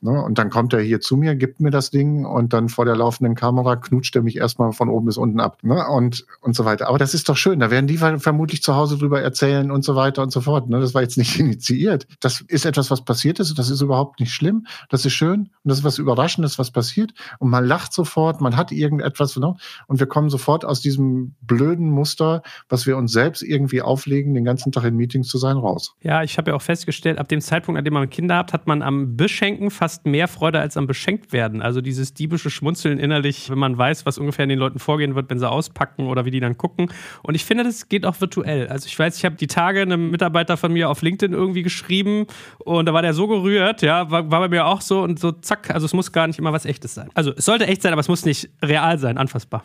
Ne? 0.00 0.22
Und 0.22 0.38
dann 0.38 0.50
kommt 0.50 0.72
er 0.72 0.80
hier 0.80 1.00
zu 1.00 1.16
mir, 1.16 1.34
gibt 1.34 1.60
mir 1.60 1.70
das 1.70 1.90
Ding 1.90 2.24
und 2.24 2.52
dann 2.52 2.68
vor 2.68 2.84
der 2.84 2.96
laufenden 2.96 3.34
Kamera 3.34 3.76
knutscht 3.76 4.14
er 4.14 4.22
mich 4.22 4.36
erstmal 4.36 4.72
von 4.72 4.88
oben 4.88 5.06
bis 5.06 5.16
unten 5.16 5.40
ab. 5.40 5.58
Ne? 5.62 5.86
Und, 5.88 6.26
und 6.40 6.54
so 6.54 6.64
weiter. 6.64 6.88
Aber 6.88 6.98
das 6.98 7.14
ist 7.14 7.28
doch 7.28 7.36
schön. 7.36 7.58
Da 7.58 7.70
werden 7.70 7.86
die 7.86 7.96
vermutlich 7.98 8.62
zu 8.62 8.76
Hause 8.76 8.98
drüber 8.98 9.20
erzählen 9.20 9.70
und 9.70 9.84
so 9.84 9.96
weiter 9.96 10.22
und 10.22 10.30
so 10.30 10.40
fort. 10.40 10.68
Ne? 10.68 10.80
Das 10.80 10.94
war 10.94 11.02
jetzt 11.02 11.18
nicht 11.18 11.38
initiiert. 11.40 12.06
Das 12.20 12.40
ist 12.40 12.64
etwas, 12.64 12.90
was 12.90 13.04
passiert 13.04 13.40
ist. 13.40 13.58
Das 13.58 13.70
ist 13.70 13.80
überhaupt 13.80 14.20
nicht 14.20 14.32
schlimm. 14.32 14.66
Das 14.90 15.04
ist 15.04 15.14
schön. 15.14 15.40
Und 15.40 15.50
das 15.64 15.78
ist 15.78 15.84
was 15.84 15.98
Überraschendes, 15.98 16.58
was 16.58 16.70
passiert. 16.70 17.12
Und 17.38 17.50
man 17.50 17.64
lacht 17.64 17.92
sofort, 17.92 18.40
man 18.40 18.56
hat 18.56 18.70
irgendetwas. 18.70 19.36
Ne? 19.36 19.56
Und 19.86 19.98
wir 19.98 20.06
kommen 20.06 20.30
sofort 20.36 20.66
aus 20.66 20.80
diesem 20.82 21.34
blöden 21.40 21.88
Muster, 21.88 22.42
was 22.68 22.86
wir 22.86 22.98
uns 22.98 23.12
selbst 23.12 23.42
irgendwie 23.42 23.80
auflegen, 23.80 24.34
den 24.34 24.44
ganzen 24.44 24.70
Tag 24.70 24.84
in 24.84 24.96
Meetings 24.96 25.28
zu 25.28 25.38
sein, 25.38 25.56
raus. 25.56 25.94
Ja, 26.02 26.22
ich 26.22 26.36
habe 26.36 26.50
ja 26.50 26.56
auch 26.56 26.62
festgestellt, 26.62 27.18
ab 27.18 27.28
dem 27.28 27.40
Zeitpunkt, 27.40 27.78
an 27.78 27.84
dem 27.84 27.94
man 27.94 28.10
Kinder 28.10 28.36
hat, 28.36 28.52
hat 28.52 28.66
man 28.66 28.82
am 28.82 29.16
Beschenken 29.16 29.70
fast 29.70 30.04
mehr 30.04 30.28
Freude 30.28 30.60
als 30.60 30.76
am 30.76 30.86
beschenkt 30.86 31.32
werden. 31.32 31.62
Also 31.62 31.80
dieses 31.80 32.12
diebische 32.12 32.50
Schmunzeln 32.50 32.98
innerlich, 32.98 33.48
wenn 33.48 33.58
man 33.58 33.78
weiß, 33.78 34.04
was 34.04 34.18
ungefähr 34.18 34.42
in 34.42 34.50
den 34.50 34.58
Leuten 34.58 34.78
vorgehen 34.78 35.14
wird, 35.14 35.30
wenn 35.30 35.38
sie 35.38 35.48
auspacken 35.48 36.06
oder 36.06 36.26
wie 36.26 36.30
die 36.30 36.40
dann 36.40 36.58
gucken. 36.58 36.90
Und 37.22 37.34
ich 37.34 37.44
finde, 37.44 37.64
das 37.64 37.88
geht 37.88 38.04
auch 38.04 38.20
virtuell. 38.20 38.68
Also 38.68 38.86
ich 38.86 38.98
weiß, 38.98 39.16
ich 39.16 39.24
habe 39.24 39.36
die 39.36 39.46
Tage 39.46 39.80
einem 39.80 40.10
Mitarbeiter 40.10 40.58
von 40.58 40.72
mir 40.72 40.90
auf 40.90 41.00
LinkedIn 41.00 41.32
irgendwie 41.32 41.62
geschrieben 41.62 42.26
und 42.58 42.86
da 42.86 42.92
war 42.92 43.02
der 43.02 43.14
so 43.14 43.26
gerührt, 43.26 43.80
ja, 43.80 44.10
war, 44.10 44.30
war 44.30 44.40
bei 44.40 44.48
mir 44.48 44.66
auch 44.66 44.82
so 44.82 45.02
und 45.02 45.18
so 45.18 45.32
zack. 45.32 45.70
Also 45.70 45.86
es 45.86 45.94
muss 45.94 46.12
gar 46.12 46.26
nicht 46.26 46.38
immer 46.38 46.52
was 46.52 46.66
Echtes 46.66 46.94
sein. 46.94 47.08
Also 47.14 47.32
es 47.34 47.46
sollte 47.46 47.66
echt 47.66 47.80
sein, 47.80 47.92
aber 47.92 48.00
es 48.00 48.08
muss 48.08 48.24
nicht 48.24 48.50
real 48.62 48.98
sein, 48.98 49.16
anfassbar. 49.16 49.64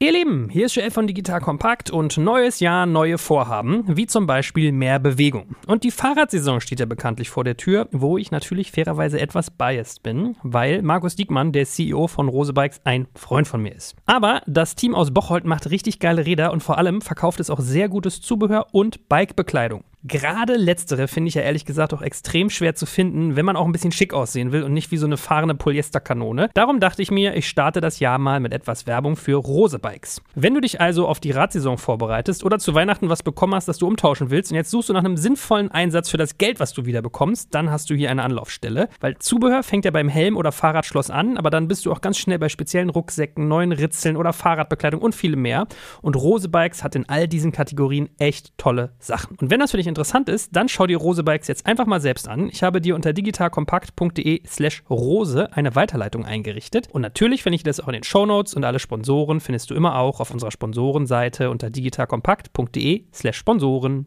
Ihr 0.00 0.12
Lieben, 0.12 0.48
hier 0.48 0.66
ist 0.66 0.76
Joel 0.76 0.92
von 0.92 1.08
Digital 1.08 1.40
Kompakt 1.40 1.90
und 1.90 2.18
neues 2.18 2.60
Jahr, 2.60 2.86
neue 2.86 3.18
Vorhaben, 3.18 3.82
wie 3.88 4.06
zum 4.06 4.28
Beispiel 4.28 4.70
mehr 4.70 5.00
Bewegung. 5.00 5.56
Und 5.66 5.82
die 5.82 5.90
Fahrradsaison 5.90 6.60
steht 6.60 6.78
ja 6.78 6.86
bekanntlich 6.86 7.30
vor 7.30 7.42
der 7.42 7.56
Tür, 7.56 7.88
wo 7.90 8.16
ich 8.16 8.30
natürlich 8.30 8.70
fairerweise 8.70 9.20
etwas 9.20 9.50
biased 9.50 10.04
bin, 10.04 10.36
weil 10.44 10.82
Markus 10.82 11.16
Diekmann, 11.16 11.50
der 11.50 11.66
CEO 11.66 12.06
von 12.06 12.28
Rose 12.28 12.52
Bikes, 12.52 12.80
ein 12.84 13.08
Freund 13.16 13.48
von 13.48 13.60
mir 13.60 13.74
ist. 13.74 13.96
Aber 14.06 14.40
das 14.46 14.76
Team 14.76 14.94
aus 14.94 15.12
Bocholt 15.12 15.44
macht 15.44 15.68
richtig 15.68 15.98
geile 15.98 16.24
Räder 16.24 16.52
und 16.52 16.62
vor 16.62 16.78
allem 16.78 17.00
verkauft 17.00 17.40
es 17.40 17.50
auch 17.50 17.58
sehr 17.58 17.88
gutes 17.88 18.20
Zubehör 18.20 18.68
und 18.70 19.08
Bikebekleidung. 19.08 19.82
Gerade 20.08 20.56
letztere 20.56 21.06
finde 21.06 21.28
ich 21.28 21.34
ja 21.34 21.42
ehrlich 21.42 21.66
gesagt 21.66 21.92
auch 21.92 22.00
extrem 22.00 22.48
schwer 22.48 22.74
zu 22.74 22.86
finden, 22.86 23.36
wenn 23.36 23.44
man 23.44 23.56
auch 23.56 23.66
ein 23.66 23.72
bisschen 23.72 23.92
schick 23.92 24.14
aussehen 24.14 24.52
will 24.52 24.62
und 24.62 24.72
nicht 24.72 24.90
wie 24.90 24.96
so 24.96 25.04
eine 25.04 25.18
fahrende 25.18 25.54
Polyesterkanone. 25.54 26.48
Darum 26.54 26.80
dachte 26.80 27.02
ich 27.02 27.10
mir, 27.10 27.36
ich 27.36 27.46
starte 27.46 27.82
das 27.82 28.00
Jahr 28.00 28.16
mal 28.16 28.40
mit 28.40 28.54
etwas 28.54 28.86
Werbung 28.86 29.16
für 29.16 29.36
Rose 29.36 29.78
Bikes. 29.78 30.22
Wenn 30.34 30.54
du 30.54 30.62
dich 30.62 30.80
also 30.80 31.06
auf 31.06 31.20
die 31.20 31.30
Radsaison 31.30 31.76
vorbereitest 31.76 32.42
oder 32.42 32.58
zu 32.58 32.74
Weihnachten 32.74 33.10
was 33.10 33.22
bekommen 33.22 33.54
hast, 33.54 33.68
das 33.68 33.76
du 33.76 33.86
umtauschen 33.86 34.30
willst 34.30 34.50
und 34.50 34.56
jetzt 34.56 34.70
suchst 34.70 34.88
du 34.88 34.94
nach 34.94 35.04
einem 35.04 35.18
sinnvollen 35.18 35.70
Einsatz 35.70 36.08
für 36.08 36.16
das 36.16 36.38
Geld, 36.38 36.58
was 36.58 36.72
du 36.72 36.86
wieder 36.86 37.02
bekommst, 37.02 37.54
dann 37.54 37.70
hast 37.70 37.90
du 37.90 37.94
hier 37.94 38.10
eine 38.10 38.22
Anlaufstelle. 38.22 38.88
Weil 39.00 39.18
Zubehör 39.18 39.62
fängt 39.62 39.84
ja 39.84 39.90
beim 39.90 40.08
Helm 40.08 40.38
oder 40.38 40.52
Fahrradschloss 40.52 41.10
an, 41.10 41.36
aber 41.36 41.50
dann 41.50 41.68
bist 41.68 41.84
du 41.84 41.92
auch 41.92 42.00
ganz 42.00 42.16
schnell 42.16 42.38
bei 42.38 42.48
speziellen 42.48 42.88
Rucksäcken, 42.88 43.46
neuen 43.46 43.72
Ritzeln 43.72 44.16
oder 44.16 44.32
Fahrradbekleidung 44.32 45.02
und 45.02 45.14
viele 45.14 45.36
mehr. 45.36 45.66
Und 46.00 46.16
Rose 46.16 46.48
Bikes 46.48 46.82
hat 46.82 46.94
in 46.94 47.06
all 47.10 47.28
diesen 47.28 47.52
Kategorien 47.52 48.08
echt 48.16 48.56
tolle 48.56 48.94
Sachen. 48.98 49.36
Und 49.36 49.50
wenn 49.50 49.60
das 49.60 49.72
für 49.72 49.76
dich 49.76 49.86
interessant 49.86 49.97
ist, 50.28 50.54
dann 50.54 50.68
schau 50.68 50.86
dir 50.86 50.98
Rose 50.98 51.22
Bikes 51.22 51.48
jetzt 51.48 51.66
einfach 51.66 51.86
mal 51.86 52.00
selbst 52.00 52.28
an. 52.28 52.48
Ich 52.50 52.62
habe 52.62 52.80
dir 52.80 52.94
unter 52.94 53.12
digitalkompakt.de 53.12 54.42
slash 54.46 54.82
rose 54.88 55.52
eine 55.52 55.74
Weiterleitung 55.74 56.24
eingerichtet. 56.24 56.88
Und 56.90 57.02
natürlich 57.02 57.42
finde 57.42 57.56
ich 57.56 57.62
das 57.62 57.80
auch 57.80 57.88
in 57.88 57.94
den 57.94 58.04
Shownotes 58.04 58.54
und 58.54 58.64
alle 58.64 58.78
Sponsoren 58.78 59.40
findest 59.40 59.70
du 59.70 59.74
immer 59.74 59.96
auch 59.96 60.20
auf 60.20 60.30
unserer 60.30 60.50
Sponsorenseite 60.50 61.50
unter 61.50 61.70
digitalkompakt.de 61.70 63.04
slash 63.12 63.36
Sponsoren. 63.36 64.06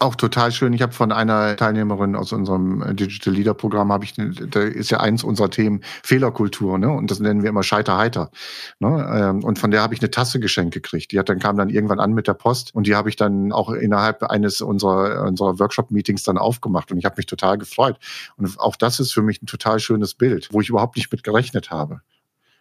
Auch 0.00 0.14
total 0.14 0.52
schön. 0.52 0.72
Ich 0.74 0.82
habe 0.82 0.92
von 0.92 1.10
einer 1.10 1.56
Teilnehmerin 1.56 2.14
aus 2.14 2.32
unserem 2.32 2.82
äh, 2.82 2.94
Digital 2.94 3.34
Leader 3.34 3.54
Programm, 3.54 3.90
habe 3.90 4.04
ich, 4.04 4.14
da 4.14 4.60
ist 4.60 4.90
ja 4.90 5.00
eins 5.00 5.24
unserer 5.24 5.50
Themen 5.50 5.80
Fehlerkultur, 6.04 6.78
ne? 6.78 6.88
Und 6.90 7.10
das 7.10 7.18
nennen 7.18 7.42
wir 7.42 7.50
immer 7.50 7.64
Scheiterheiter. 7.64 8.30
Ne? 8.78 9.10
Ähm, 9.12 9.42
und 9.42 9.58
von 9.58 9.72
der 9.72 9.82
habe 9.82 9.94
ich 9.94 10.00
eine 10.00 10.10
Tasse 10.10 10.38
geschenkt 10.38 10.74
gekriegt. 10.74 11.10
Die 11.10 11.18
hat 11.18 11.28
dann 11.28 11.40
kam 11.40 11.56
dann 11.56 11.68
irgendwann 11.68 11.98
an 11.98 12.12
mit 12.12 12.28
der 12.28 12.34
Post 12.34 12.74
und 12.74 12.86
die 12.86 12.94
habe 12.94 13.08
ich 13.08 13.16
dann 13.16 13.50
auch 13.50 13.70
innerhalb 13.70 14.22
eines 14.22 14.60
unserer, 14.60 15.24
unserer 15.24 15.58
Workshop-Meetings 15.58 16.22
dann 16.22 16.38
aufgemacht 16.38 16.92
und 16.92 16.98
ich 16.98 17.04
habe 17.04 17.16
mich 17.16 17.26
total 17.26 17.58
gefreut. 17.58 17.98
Und 18.36 18.60
auch 18.60 18.76
das 18.76 19.00
ist 19.00 19.12
für 19.12 19.22
mich 19.22 19.42
ein 19.42 19.46
total 19.46 19.80
schönes 19.80 20.14
Bild, 20.14 20.48
wo 20.52 20.60
ich 20.60 20.68
überhaupt 20.68 20.96
nicht 20.96 21.10
mit 21.10 21.24
gerechnet 21.24 21.70
habe. 21.70 22.02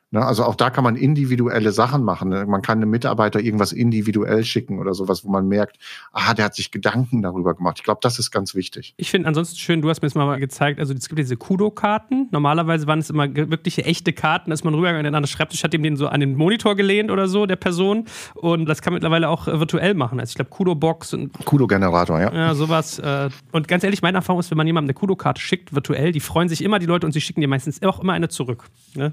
Ne, 0.09 0.25
also 0.25 0.45
auch 0.45 0.55
da 0.55 0.69
kann 0.69 0.85
man 0.85 0.95
individuelle 0.95 1.73
Sachen 1.73 2.01
machen. 2.01 2.29
Ne? 2.29 2.45
Man 2.45 2.61
kann 2.61 2.77
einem 2.77 2.89
Mitarbeiter 2.89 3.41
irgendwas 3.41 3.73
individuell 3.73 4.45
schicken 4.45 4.79
oder 4.79 4.93
sowas, 4.93 5.25
wo 5.25 5.29
man 5.29 5.49
merkt, 5.49 5.77
ah, 6.13 6.33
der 6.33 6.45
hat 6.45 6.55
sich 6.55 6.71
Gedanken 6.71 7.21
darüber 7.21 7.53
gemacht. 7.53 7.79
Ich 7.79 7.83
glaube, 7.83 7.99
das 8.01 8.17
ist 8.17 8.31
ganz 8.31 8.55
wichtig. 8.55 8.93
Ich 8.95 9.11
finde 9.11 9.27
ansonsten 9.27 9.57
schön, 9.57 9.81
du 9.81 9.89
hast 9.89 10.01
mir 10.01 10.07
das 10.07 10.15
mal 10.15 10.39
gezeigt, 10.39 10.79
also 10.79 10.93
es 10.93 11.09
gibt 11.09 11.19
diese 11.19 11.35
Kudo-Karten. 11.35 12.29
Normalerweise 12.31 12.87
waren 12.87 12.99
es 12.99 13.09
immer 13.09 13.27
wirkliche 13.35 13.83
echte 13.83 14.13
Karten, 14.13 14.49
da 14.49 14.53
ist 14.53 14.63
man 14.63 14.73
rübergegangen 14.75 15.13
an 15.13 15.23
den 15.23 15.27
Schreibtisch, 15.27 15.61
hat 15.65 15.73
ihm 15.73 15.83
den 15.83 15.97
so 15.97 16.07
an 16.07 16.21
den 16.21 16.35
Monitor 16.37 16.77
gelehnt 16.77 17.11
oder 17.11 17.27
so, 17.27 17.45
der 17.45 17.57
Person. 17.57 18.05
Und 18.35 18.65
das 18.65 18.81
kann 18.81 18.93
man 18.93 18.99
mittlerweile 18.99 19.27
auch 19.27 19.49
äh, 19.49 19.59
virtuell 19.59 19.93
machen. 19.93 20.21
Also 20.21 20.31
ich 20.31 20.35
glaube, 20.35 20.51
Kudo-Box 20.51 21.15
und. 21.15 21.33
Kudo-Generator, 21.43 22.21
ja. 22.21 22.33
Ja, 22.33 22.55
sowas. 22.55 22.97
Äh, 22.99 23.29
und 23.51 23.67
ganz 23.67 23.83
ehrlich, 23.83 24.01
meine 24.01 24.19
Erfahrung 24.19 24.39
ist, 24.39 24.49
wenn 24.51 24.57
man 24.57 24.67
jemandem 24.67 24.87
eine 24.87 24.93
Kudo-Karte 24.93 25.41
schickt, 25.41 25.75
virtuell, 25.75 26.13
die 26.13 26.21
freuen 26.21 26.47
sich 26.47 26.63
immer, 26.63 26.79
die 26.79 26.85
Leute, 26.85 27.05
und 27.05 27.11
sie 27.11 27.19
schicken 27.19 27.41
dir 27.41 27.49
meistens 27.49 27.83
auch 27.83 27.99
immer 27.99 28.13
eine 28.13 28.29
zurück. 28.29 28.63
Ne? 28.95 29.11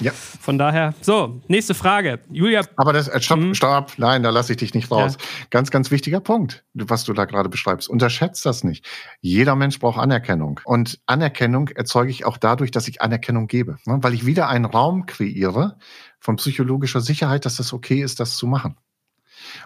Ja. 0.00 0.12
Von 0.46 0.58
daher, 0.58 0.94
so, 1.00 1.42
nächste 1.48 1.74
Frage. 1.74 2.20
Julia. 2.30 2.62
Aber 2.76 2.92
das, 2.92 3.08
äh, 3.08 3.20
stopp, 3.20 3.40
mhm. 3.40 3.52
stopp, 3.52 3.94
nein, 3.96 4.22
da 4.22 4.30
lasse 4.30 4.52
ich 4.52 4.58
dich 4.58 4.74
nicht 4.74 4.92
raus. 4.92 5.16
Ja. 5.18 5.46
Ganz, 5.50 5.72
ganz 5.72 5.90
wichtiger 5.90 6.20
Punkt, 6.20 6.64
was 6.72 7.02
du 7.02 7.12
da 7.14 7.24
gerade 7.24 7.48
beschreibst. 7.48 7.88
Unterschätzt 7.88 8.46
das 8.46 8.62
nicht. 8.62 8.86
Jeder 9.20 9.56
Mensch 9.56 9.80
braucht 9.80 9.98
Anerkennung. 9.98 10.60
Und 10.62 11.00
Anerkennung 11.06 11.70
erzeuge 11.70 12.12
ich 12.12 12.26
auch 12.26 12.36
dadurch, 12.36 12.70
dass 12.70 12.86
ich 12.86 13.02
Anerkennung 13.02 13.48
gebe. 13.48 13.78
Ne? 13.86 13.98
Weil 14.02 14.14
ich 14.14 14.24
wieder 14.24 14.48
einen 14.48 14.66
Raum 14.66 15.06
kreiere 15.06 15.78
von 16.20 16.36
psychologischer 16.36 17.00
Sicherheit, 17.00 17.44
dass 17.44 17.56
das 17.56 17.72
okay 17.72 18.00
ist, 18.00 18.20
das 18.20 18.36
zu 18.36 18.46
machen. 18.46 18.76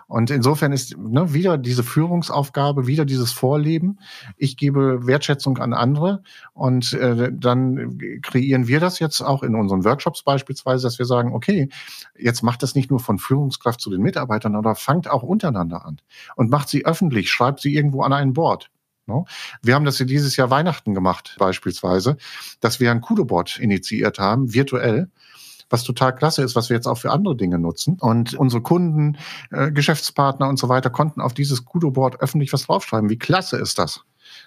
Und 0.07 0.31
insofern 0.31 0.73
ist 0.73 0.97
ne, 0.97 1.33
wieder 1.33 1.59
diese 1.59 1.83
Führungsaufgabe, 1.83 2.87
wieder 2.87 3.05
dieses 3.05 3.33
Vorleben. 3.33 3.99
Ich 4.37 4.57
gebe 4.57 5.07
Wertschätzung 5.07 5.59
an 5.59 5.73
andere 5.73 6.23
und 6.53 6.93
äh, 6.93 7.31
dann 7.33 7.99
kreieren 8.23 8.66
wir 8.66 8.81
das 8.81 8.99
jetzt 8.99 9.21
auch 9.21 9.43
in 9.43 9.55
unseren 9.55 9.85
Workshops 9.85 10.23
beispielsweise, 10.23 10.87
dass 10.87 10.99
wir 10.99 11.07
sagen, 11.07 11.33
okay, 11.33 11.69
jetzt 12.19 12.43
macht 12.43 12.62
das 12.62 12.75
nicht 12.75 12.90
nur 12.90 13.01
von 13.01 13.19
Führungskraft 13.19 13.81
zu 13.81 13.90
den 13.90 14.03
Mitarbeitern, 14.03 14.57
oder 14.57 14.75
fangt 14.75 15.09
auch 15.09 15.23
untereinander 15.23 15.85
an 15.85 16.01
und 16.37 16.51
macht 16.51 16.69
sie 16.69 16.85
öffentlich, 16.85 17.31
schreibt 17.31 17.61
sie 17.61 17.75
irgendwo 17.75 18.03
an 18.03 18.12
ein 18.12 18.33
Board. 18.33 18.71
Ne? 19.07 19.25
Wir 19.62 19.75
haben 19.75 19.85
das 19.85 19.99
ja 19.99 20.07
dieses 20.07 20.37
Jahr 20.37 20.51
Weihnachten 20.51 20.95
gemacht, 20.95 21.37
beispielsweise, 21.38 22.16
dass 22.61 22.81
wir 22.81 22.90
ein 22.90 23.01
Kudo-Board 23.01 23.59
initiiert 23.59 24.19
haben, 24.19 24.55
virtuell, 24.55 25.11
was 25.71 25.85
total 25.85 26.15
klasse 26.15 26.43
ist, 26.43 26.57
was 26.57 26.69
wir 26.69 26.77
jetzt 26.77 26.87
auch 26.87 26.99
für 26.99 27.11
andere 27.11 27.37
Dinge 27.37 27.59
nutzen. 27.59 27.97
Und 28.01 28.35
unsere 28.35 28.63
Kunden, 28.63 29.17
äh, 29.51 29.71
Geschäftspartner 29.71 30.49
und 30.49 30.59
so 30.59 30.69
weiter 30.69 30.91
konnten 30.91 31.21
auf 31.21 31.33
dieses 31.33 31.65
Kudo-Board 31.65 32.21
öffentlich 32.21 32.53
was 32.53 32.67
draufschreiben. 32.67 33.09
Wie 33.09 33.19
klasse 33.19 33.57
ist 33.57 33.79
das? 33.79 34.05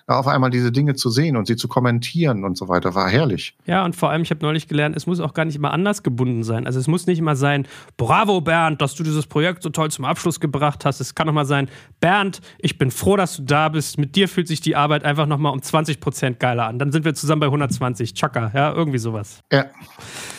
auf 0.07 0.27
einmal 0.27 0.49
diese 0.49 0.71
Dinge 0.71 0.95
zu 0.95 1.09
sehen 1.09 1.37
und 1.37 1.47
sie 1.47 1.55
zu 1.55 1.67
kommentieren 1.67 2.43
und 2.43 2.57
so 2.57 2.67
weiter, 2.67 2.93
war 2.93 3.09
herrlich. 3.09 3.55
Ja, 3.65 3.85
und 3.85 3.95
vor 3.95 4.09
allem, 4.09 4.21
ich 4.21 4.31
habe 4.31 4.45
neulich 4.45 4.67
gelernt, 4.67 4.97
es 4.97 5.07
muss 5.07 5.19
auch 5.19 5.33
gar 5.33 5.45
nicht 5.45 5.55
immer 5.55 5.71
anders 5.71 6.03
gebunden 6.03 6.43
sein. 6.43 6.65
Also 6.65 6.79
es 6.79 6.87
muss 6.87 7.07
nicht 7.07 7.19
immer 7.19 7.35
sein, 7.35 7.67
bravo 7.95 8.41
Bernd, 8.41 8.81
dass 8.81 8.95
du 8.95 9.03
dieses 9.03 9.27
Projekt 9.27 9.63
so 9.63 9.69
toll 9.69 9.91
zum 9.91 10.05
Abschluss 10.05 10.39
gebracht 10.39 10.83
hast. 10.85 10.99
Es 10.99 11.15
kann 11.15 11.29
auch 11.29 11.33
mal 11.33 11.45
sein, 11.45 11.69
Bernd, 12.01 12.41
ich 12.59 12.77
bin 12.77 12.91
froh, 12.91 13.15
dass 13.15 13.37
du 13.37 13.43
da 13.43 13.69
bist. 13.69 13.97
Mit 13.97 14.15
dir 14.15 14.27
fühlt 14.27 14.47
sich 14.47 14.59
die 14.59 14.75
Arbeit 14.75 15.05
einfach 15.05 15.25
nochmal 15.25 15.53
um 15.53 15.61
20 15.61 15.99
Prozent 15.99 16.39
geiler 16.39 16.67
an. 16.67 16.79
Dann 16.79 16.91
sind 16.91 17.05
wir 17.05 17.13
zusammen 17.13 17.39
bei 17.39 17.47
120. 17.47 18.13
Chaka, 18.13 18.51
ja, 18.53 18.73
irgendwie 18.73 18.99
sowas. 18.99 19.39
Ja. 19.51 19.65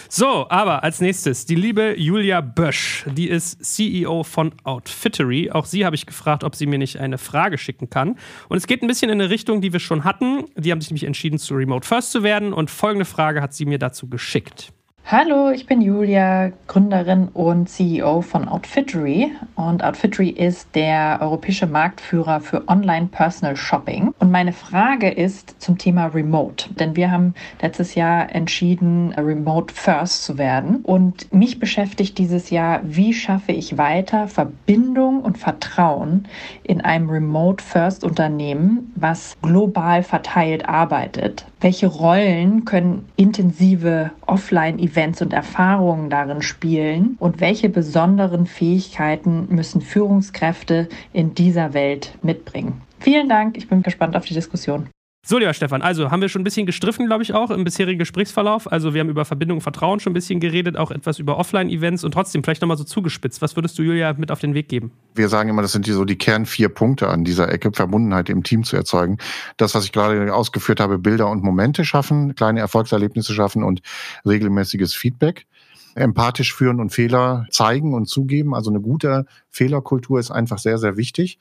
So, 0.08 0.48
aber 0.48 0.84
als 0.84 1.00
nächstes 1.00 1.46
die 1.46 1.54
liebe 1.54 1.98
Julia 1.98 2.40
Bösch. 2.40 3.04
Die 3.16 3.28
ist 3.28 3.64
CEO 3.64 4.22
von 4.22 4.52
Outfittery. 4.64 5.50
Auch 5.50 5.64
sie 5.64 5.84
habe 5.84 5.96
ich 5.96 6.06
gefragt, 6.06 6.44
ob 6.44 6.54
sie 6.54 6.66
mir 6.66 6.78
nicht 6.78 6.98
eine 6.98 7.18
Frage 7.18 7.58
schicken 7.58 7.90
kann. 7.90 8.18
Und 8.48 8.56
es 8.56 8.66
geht 8.66 8.82
ein 8.82 8.86
bisschen 8.86 9.10
in 9.10 9.20
eine 9.20 9.30
Richtung, 9.30 9.60
die 9.60 9.72
wir 9.72 9.80
schon 9.80 10.04
hatten. 10.04 10.44
Die 10.56 10.70
haben 10.70 10.80
sich 10.80 10.90
nämlich 10.90 11.04
entschieden, 11.04 11.38
zu 11.38 11.54
Remote 11.54 11.86
First 11.86 12.12
zu 12.12 12.22
werden. 12.22 12.52
Und 12.52 12.70
folgende 12.70 13.04
Frage 13.04 13.42
hat 13.42 13.54
sie 13.54 13.66
mir 13.66 13.78
dazu 13.78 14.08
geschickt. 14.08 14.72
Hallo, 15.06 15.50
ich 15.50 15.66
bin 15.66 15.82
Julia, 15.82 16.50
Gründerin 16.66 17.28
und 17.34 17.68
CEO 17.68 18.22
von 18.22 18.48
Outfittery. 18.48 19.32
Und 19.54 19.84
Outfittery 19.84 20.30
ist 20.30 20.74
der 20.74 21.18
europäische 21.20 21.66
Marktführer 21.66 22.40
für 22.40 22.66
Online 22.68 23.08
Personal 23.08 23.54
Shopping. 23.54 24.14
Und 24.18 24.30
meine 24.30 24.54
Frage 24.54 25.10
ist 25.10 25.60
zum 25.60 25.76
Thema 25.76 26.06
Remote. 26.06 26.72
Denn 26.72 26.96
wir 26.96 27.10
haben 27.10 27.34
letztes 27.60 27.94
Jahr 27.94 28.34
entschieden, 28.34 29.12
Remote 29.12 29.74
First 29.74 30.24
zu 30.24 30.38
werden. 30.38 30.76
Und 30.76 31.30
mich 31.34 31.58
beschäftigt 31.58 32.16
dieses 32.16 32.48
Jahr, 32.48 32.80
wie 32.82 33.12
schaffe 33.12 33.52
ich 33.52 33.76
weiter 33.76 34.26
Verbindung 34.26 35.20
und 35.20 35.36
Vertrauen 35.36 36.26
in 36.62 36.80
einem 36.80 37.10
Remote 37.10 37.62
First 37.62 38.04
Unternehmen, 38.04 38.90
was 38.96 39.36
global 39.42 40.02
verteilt 40.02 40.66
arbeitet. 40.66 41.44
Welche 41.60 41.88
Rollen 41.88 42.64
können 42.64 43.06
intensive 43.16 44.10
Offline-Events 44.26 44.93
und 45.22 45.32
Erfahrungen 45.32 46.10
darin 46.10 46.42
spielen? 46.42 47.16
Und 47.18 47.40
welche 47.40 47.68
besonderen 47.68 48.46
Fähigkeiten 48.46 49.46
müssen 49.48 49.80
Führungskräfte 49.80 50.88
in 51.12 51.34
dieser 51.34 51.74
Welt 51.74 52.16
mitbringen? 52.22 52.82
Vielen 53.00 53.28
Dank, 53.28 53.56
ich 53.56 53.68
bin 53.68 53.82
gespannt 53.82 54.16
auf 54.16 54.24
die 54.24 54.34
Diskussion. 54.34 54.88
So, 55.26 55.38
lieber 55.38 55.54
Stefan, 55.54 55.80
also 55.80 56.10
haben 56.10 56.20
wir 56.20 56.28
schon 56.28 56.42
ein 56.42 56.44
bisschen 56.44 56.66
gestriffen, 56.66 57.06
glaube 57.06 57.22
ich, 57.22 57.32
auch 57.32 57.50
im 57.50 57.64
bisherigen 57.64 57.98
Gesprächsverlauf. 57.98 58.70
Also 58.70 58.92
wir 58.92 59.00
haben 59.00 59.08
über 59.08 59.24
Verbindung 59.24 59.56
und 59.56 59.62
Vertrauen 59.62 59.98
schon 59.98 60.10
ein 60.10 60.14
bisschen 60.14 60.38
geredet, 60.38 60.76
auch 60.76 60.90
etwas 60.90 61.18
über 61.18 61.38
Offline-Events 61.38 62.04
und 62.04 62.12
trotzdem 62.12 62.44
vielleicht 62.44 62.60
nochmal 62.60 62.76
so 62.76 62.84
zugespitzt. 62.84 63.40
Was 63.40 63.56
würdest 63.56 63.78
du 63.78 63.82
Julia 63.82 64.12
mit 64.18 64.30
auf 64.30 64.40
den 64.40 64.52
Weg 64.52 64.68
geben? 64.68 64.92
Wir 65.14 65.30
sagen 65.30 65.48
immer, 65.48 65.62
das 65.62 65.72
sind 65.72 65.86
die, 65.86 65.92
so 65.92 66.04
die 66.04 66.18
Kern 66.18 66.44
vier 66.44 66.68
Punkte 66.68 67.08
an 67.08 67.24
dieser 67.24 67.50
Ecke, 67.50 67.72
Verbundenheit 67.72 68.28
im 68.28 68.42
Team 68.42 68.64
zu 68.64 68.76
erzeugen. 68.76 69.16
Das, 69.56 69.74
was 69.74 69.86
ich 69.86 69.92
gerade 69.92 70.34
ausgeführt 70.34 70.78
habe, 70.78 70.98
Bilder 70.98 71.30
und 71.30 71.42
Momente 71.42 71.86
schaffen, 71.86 72.34
kleine 72.34 72.60
Erfolgserlebnisse 72.60 73.32
schaffen 73.32 73.62
und 73.64 73.80
regelmäßiges 74.26 74.94
Feedback 74.94 75.46
empathisch 75.94 76.52
führen 76.52 76.80
und 76.80 76.90
Fehler 76.90 77.46
zeigen 77.50 77.94
und 77.94 78.08
zugeben. 78.08 78.54
Also 78.54 78.68
eine 78.68 78.80
gute 78.80 79.24
Fehlerkultur 79.48 80.18
ist 80.18 80.30
einfach 80.30 80.58
sehr, 80.58 80.76
sehr 80.76 80.98
wichtig, 80.98 81.38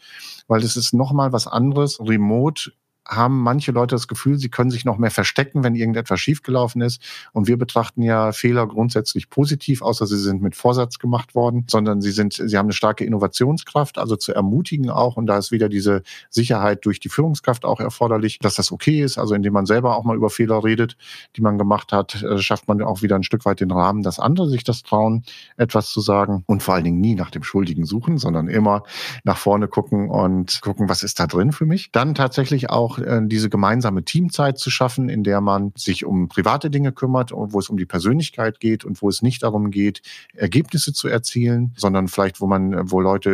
weil 0.48 0.64
es 0.64 0.78
ist 0.78 0.94
nochmal 0.94 1.34
was 1.34 1.48
anderes, 1.48 2.00
remote 2.00 2.72
haben 3.08 3.42
manche 3.42 3.72
Leute 3.72 3.96
das 3.96 4.08
Gefühl, 4.08 4.38
sie 4.38 4.50
können 4.50 4.72
sich 4.72 4.86
noch 4.86 4.98
mehr 4.98 5.12
verstecken, 5.12 5.64
wenn 5.64 5.76
irgendetwas 5.76 6.20
schiefgelaufen 6.20 6.82
ist. 6.82 7.02
Und 7.32 7.48
wir 7.48 7.58
betrachten 7.58 8.02
ja 8.02 8.32
Fehler 8.32 8.68
grundsätzlich 8.68 9.30
positiv, 9.30 9.82
außer 9.82 10.08
sie 10.08 10.18
sind 10.18 10.42
mit 10.42 10.56
Vorsatz 10.56 11.00
gemacht 11.00 11.36
worden, 11.36 11.66
sondern 11.68 12.02
sie 12.02 12.12
sind, 12.12 12.34
sie 12.34 12.58
haben 12.58 12.68
eine 12.68 12.74
starke 12.74 13.06
Innovationskraft, 13.06 13.98
also 13.98 14.16
zu 14.16 14.34
ermutigen 14.34 14.90
auch. 14.90 15.18
Und 15.18 15.28
da 15.28 15.38
ist 15.38 15.52
wieder 15.52 15.70
diese 15.70 16.04
Sicherheit 16.30 16.86
durch 16.86 17.00
die 17.00 17.10
Führungskraft 17.10 17.66
auch 17.66 17.80
erforderlich, 17.80 18.40
dass 18.40 18.56
das 18.56 18.72
okay 18.72 19.02
ist. 19.02 19.18
Also 19.18 19.36
indem 19.36 19.54
man 19.54 19.66
selber 19.66 19.98
auch 19.98 20.04
mal 20.04 20.16
über 20.16 20.30
Fehler 20.30 20.64
redet, 20.64 20.98
die 21.36 21.42
man 21.42 21.58
gemacht 21.58 21.92
hat, 21.92 22.24
äh, 22.24 22.38
schafft 22.38 22.68
man 22.68 22.82
auch 22.82 23.02
wieder 23.02 23.16
ein 23.16 23.24
Stück 23.24 23.46
weit 23.46 23.60
den 23.60 23.72
Rahmen, 23.72 24.04
dass 24.04 24.20
andere 24.20 24.50
sich 24.50 24.64
das 24.64 24.84
trauen, 24.84 25.24
etwas 25.58 25.90
zu 25.90 26.02
sagen. 26.02 26.44
Und 26.48 26.64
vor 26.64 26.76
allen 26.76 26.84
Dingen 26.84 27.02
nie 27.02 27.16
nach 27.16 27.32
dem 27.32 27.44
Schuldigen 27.44 27.86
suchen, 27.86 28.18
sondern 28.18 28.48
immer 28.48 28.84
nach 29.24 29.38
vorne 29.38 29.68
gucken 29.68 30.10
und 30.10 30.62
gucken, 30.62 30.90
was 30.90 31.04
ist 31.04 31.20
da 31.20 31.28
drin 31.28 31.52
für 31.52 31.66
mich. 31.66 31.92
Dann 31.92 32.16
tatsächlich 32.16 32.70
auch 32.70 32.93
auch 32.94 33.00
äh, 33.00 33.22
diese 33.26 33.50
gemeinsame 33.50 34.04
Teamzeit 34.04 34.58
zu 34.58 34.70
schaffen, 34.70 35.10
in 35.10 35.24
der 35.24 35.42
man 35.42 35.72
sich 35.76 36.06
um 36.06 36.28
private 36.28 36.70
Dinge 36.70 36.92
kümmert, 36.92 37.32
wo 37.34 37.60
es 37.60 37.70
um 37.70 37.78
die 37.78 37.86
Persönlichkeit 37.86 38.60
geht 38.60 38.86
und 38.86 39.02
wo 39.02 39.10
es 39.10 39.22
nicht 39.22 39.44
darum 39.44 39.72
geht, 39.72 40.02
Ergebnisse 40.34 40.94
zu 40.94 41.08
erzielen, 41.08 41.74
sondern 41.76 42.08
vielleicht, 42.08 42.42
wo 42.42 42.48
man, 42.48 42.92
wo 42.92 43.02
Leute 43.02 43.30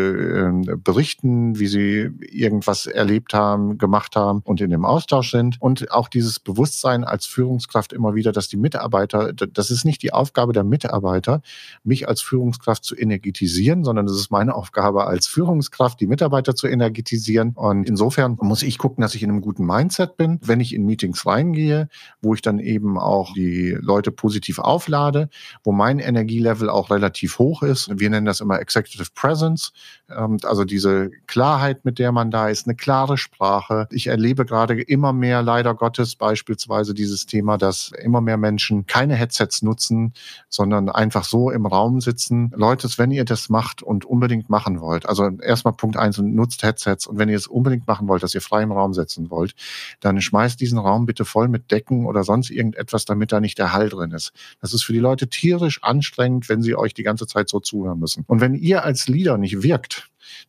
äh, 0.67 0.75
berichten, 0.75 1.59
wie 1.59 1.67
sie 1.67 2.09
irgendwas 2.19 2.85
erlebt 2.85 3.33
haben, 3.33 3.77
gemacht 3.77 4.15
haben 4.15 4.41
und 4.43 4.61
in 4.61 4.69
dem 4.69 4.85
Austausch 4.85 5.31
sind. 5.31 5.57
Und 5.59 5.91
auch 5.91 6.07
dieses 6.07 6.39
Bewusstsein 6.39 7.03
als 7.03 7.25
Führungskraft 7.25 7.93
immer 7.93 8.15
wieder, 8.15 8.31
dass 8.31 8.47
die 8.47 8.57
Mitarbeiter, 8.57 9.33
das 9.33 9.71
ist 9.71 9.85
nicht 9.85 10.01
die 10.03 10.13
Aufgabe 10.13 10.53
der 10.53 10.63
Mitarbeiter, 10.63 11.41
mich 11.83 12.07
als 12.07 12.21
Führungskraft 12.21 12.83
zu 12.83 12.95
energetisieren, 12.95 13.83
sondern 13.83 14.05
es 14.05 14.15
ist 14.15 14.31
meine 14.31 14.55
Aufgabe 14.55 15.07
als 15.07 15.27
Führungskraft, 15.27 15.99
die 15.99 16.07
Mitarbeiter 16.07 16.55
zu 16.55 16.67
energetisieren. 16.67 17.51
Und 17.55 17.87
insofern 17.87 18.37
muss 18.41 18.63
ich 18.63 18.77
gucken, 18.77 19.01
dass 19.01 19.15
ich 19.15 19.23
in 19.23 19.29
einem 19.29 19.41
guten 19.49 19.65
Mindset 19.65 20.15
bin, 20.15 20.39
wenn 20.43 20.59
ich 20.59 20.75
in 20.75 20.85
Meetings 20.85 21.25
reingehe, 21.25 21.89
wo 22.21 22.35
ich 22.35 22.43
dann 22.43 22.59
eben 22.59 22.99
auch 22.99 23.33
die 23.33 23.75
Leute 23.81 24.11
positiv 24.11 24.59
auflade, 24.59 25.27
wo 25.63 25.71
mein 25.71 25.97
Energielevel 25.97 26.69
auch 26.69 26.91
relativ 26.91 27.39
hoch 27.39 27.63
ist. 27.63 27.89
Wir 27.99 28.11
nennen 28.11 28.27
das 28.27 28.41
immer 28.41 28.59
Executive 28.59 29.09
Presence, 29.15 29.71
also 30.09 30.63
diese 30.63 31.11
Klarheit, 31.27 31.85
mit 31.85 31.99
der 31.99 32.11
man 32.11 32.31
da 32.31 32.49
ist, 32.49 32.67
eine 32.67 32.75
klare 32.75 33.17
Sprache. 33.17 33.87
Ich 33.91 34.07
erlebe 34.07 34.45
gerade 34.45 34.79
immer 34.79 35.13
mehr, 35.13 35.41
leider 35.41 35.73
Gottes, 35.73 36.15
beispielsweise 36.15 36.93
dieses 36.93 37.25
Thema, 37.25 37.57
dass 37.57 37.91
immer 38.01 38.21
mehr 38.21 38.37
Menschen 38.37 38.85
keine 38.85 39.15
Headsets 39.15 39.61
nutzen, 39.61 40.13
sondern 40.47 40.89
einfach 40.89 41.23
so 41.23 41.49
im 41.49 41.65
Raum 41.65 42.01
sitzen. 42.01 42.51
Leute, 42.55 42.87
wenn 42.97 43.11
ihr 43.11 43.25
das 43.25 43.49
macht 43.49 43.81
und 43.81 44.05
unbedingt 44.05 44.49
machen 44.49 44.79
wollt, 44.79 45.07
also 45.07 45.29
erstmal 45.41 45.73
Punkt 45.73 45.97
eins, 45.97 46.17
nutzt 46.17 46.63
Headsets 46.63 47.07
und 47.07 47.17
wenn 47.17 47.29
ihr 47.29 47.37
es 47.37 47.47
unbedingt 47.47 47.87
machen 47.87 48.07
wollt, 48.07 48.23
dass 48.23 48.35
ihr 48.35 48.41
frei 48.41 48.63
im 48.63 48.71
Raum 48.71 48.93
sitzen 48.93 49.29
wollt, 49.29 49.39
wollt, 49.39 49.55
dann 49.99 50.21
schmeißt 50.21 50.59
diesen 50.59 50.77
Raum 50.77 51.05
bitte 51.05 51.25
voll 51.25 51.47
mit 51.47 51.71
Decken 51.71 52.05
oder 52.05 52.23
sonst 52.23 52.49
irgendetwas, 52.49 53.05
damit 53.05 53.31
da 53.31 53.39
nicht 53.39 53.57
der 53.57 53.73
Hall 53.73 53.89
drin 53.89 54.11
ist. 54.11 54.31
Das 54.61 54.73
ist 54.73 54.83
für 54.83 54.93
die 54.93 54.99
Leute 54.99 55.27
tierisch 55.27 55.81
anstrengend, 55.83 56.49
wenn 56.49 56.61
sie 56.61 56.75
euch 56.75 56.93
die 56.93 57.03
ganze 57.03 57.27
Zeit 57.27 57.49
so 57.49 57.59
zuhören 57.59 57.99
müssen. 57.99 58.25
Und 58.27 58.41
wenn 58.41 58.55
ihr 58.55 58.83
als 58.83 59.07
Leader 59.07 59.37
nicht 59.37 59.63
wirkt, 59.63 59.98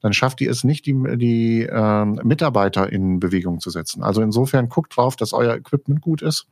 dann 0.01 0.13
schafft 0.13 0.41
ihr 0.41 0.51
es 0.51 0.65
nicht, 0.65 0.87
die, 0.87 0.95
die 1.17 1.63
äh, 1.63 2.05
Mitarbeiter 2.05 2.91
in 2.91 3.21
Bewegung 3.21 3.61
zu 3.61 3.71
setzen. 3.71 4.03
Also 4.03 4.23
insofern 4.23 4.69
guckt 4.69 4.97
drauf, 4.97 5.17
dass 5.17 5.33
euer 5.33 5.55
Equipment 5.55 6.01
gut 6.01 6.23
ist, 6.23 6.47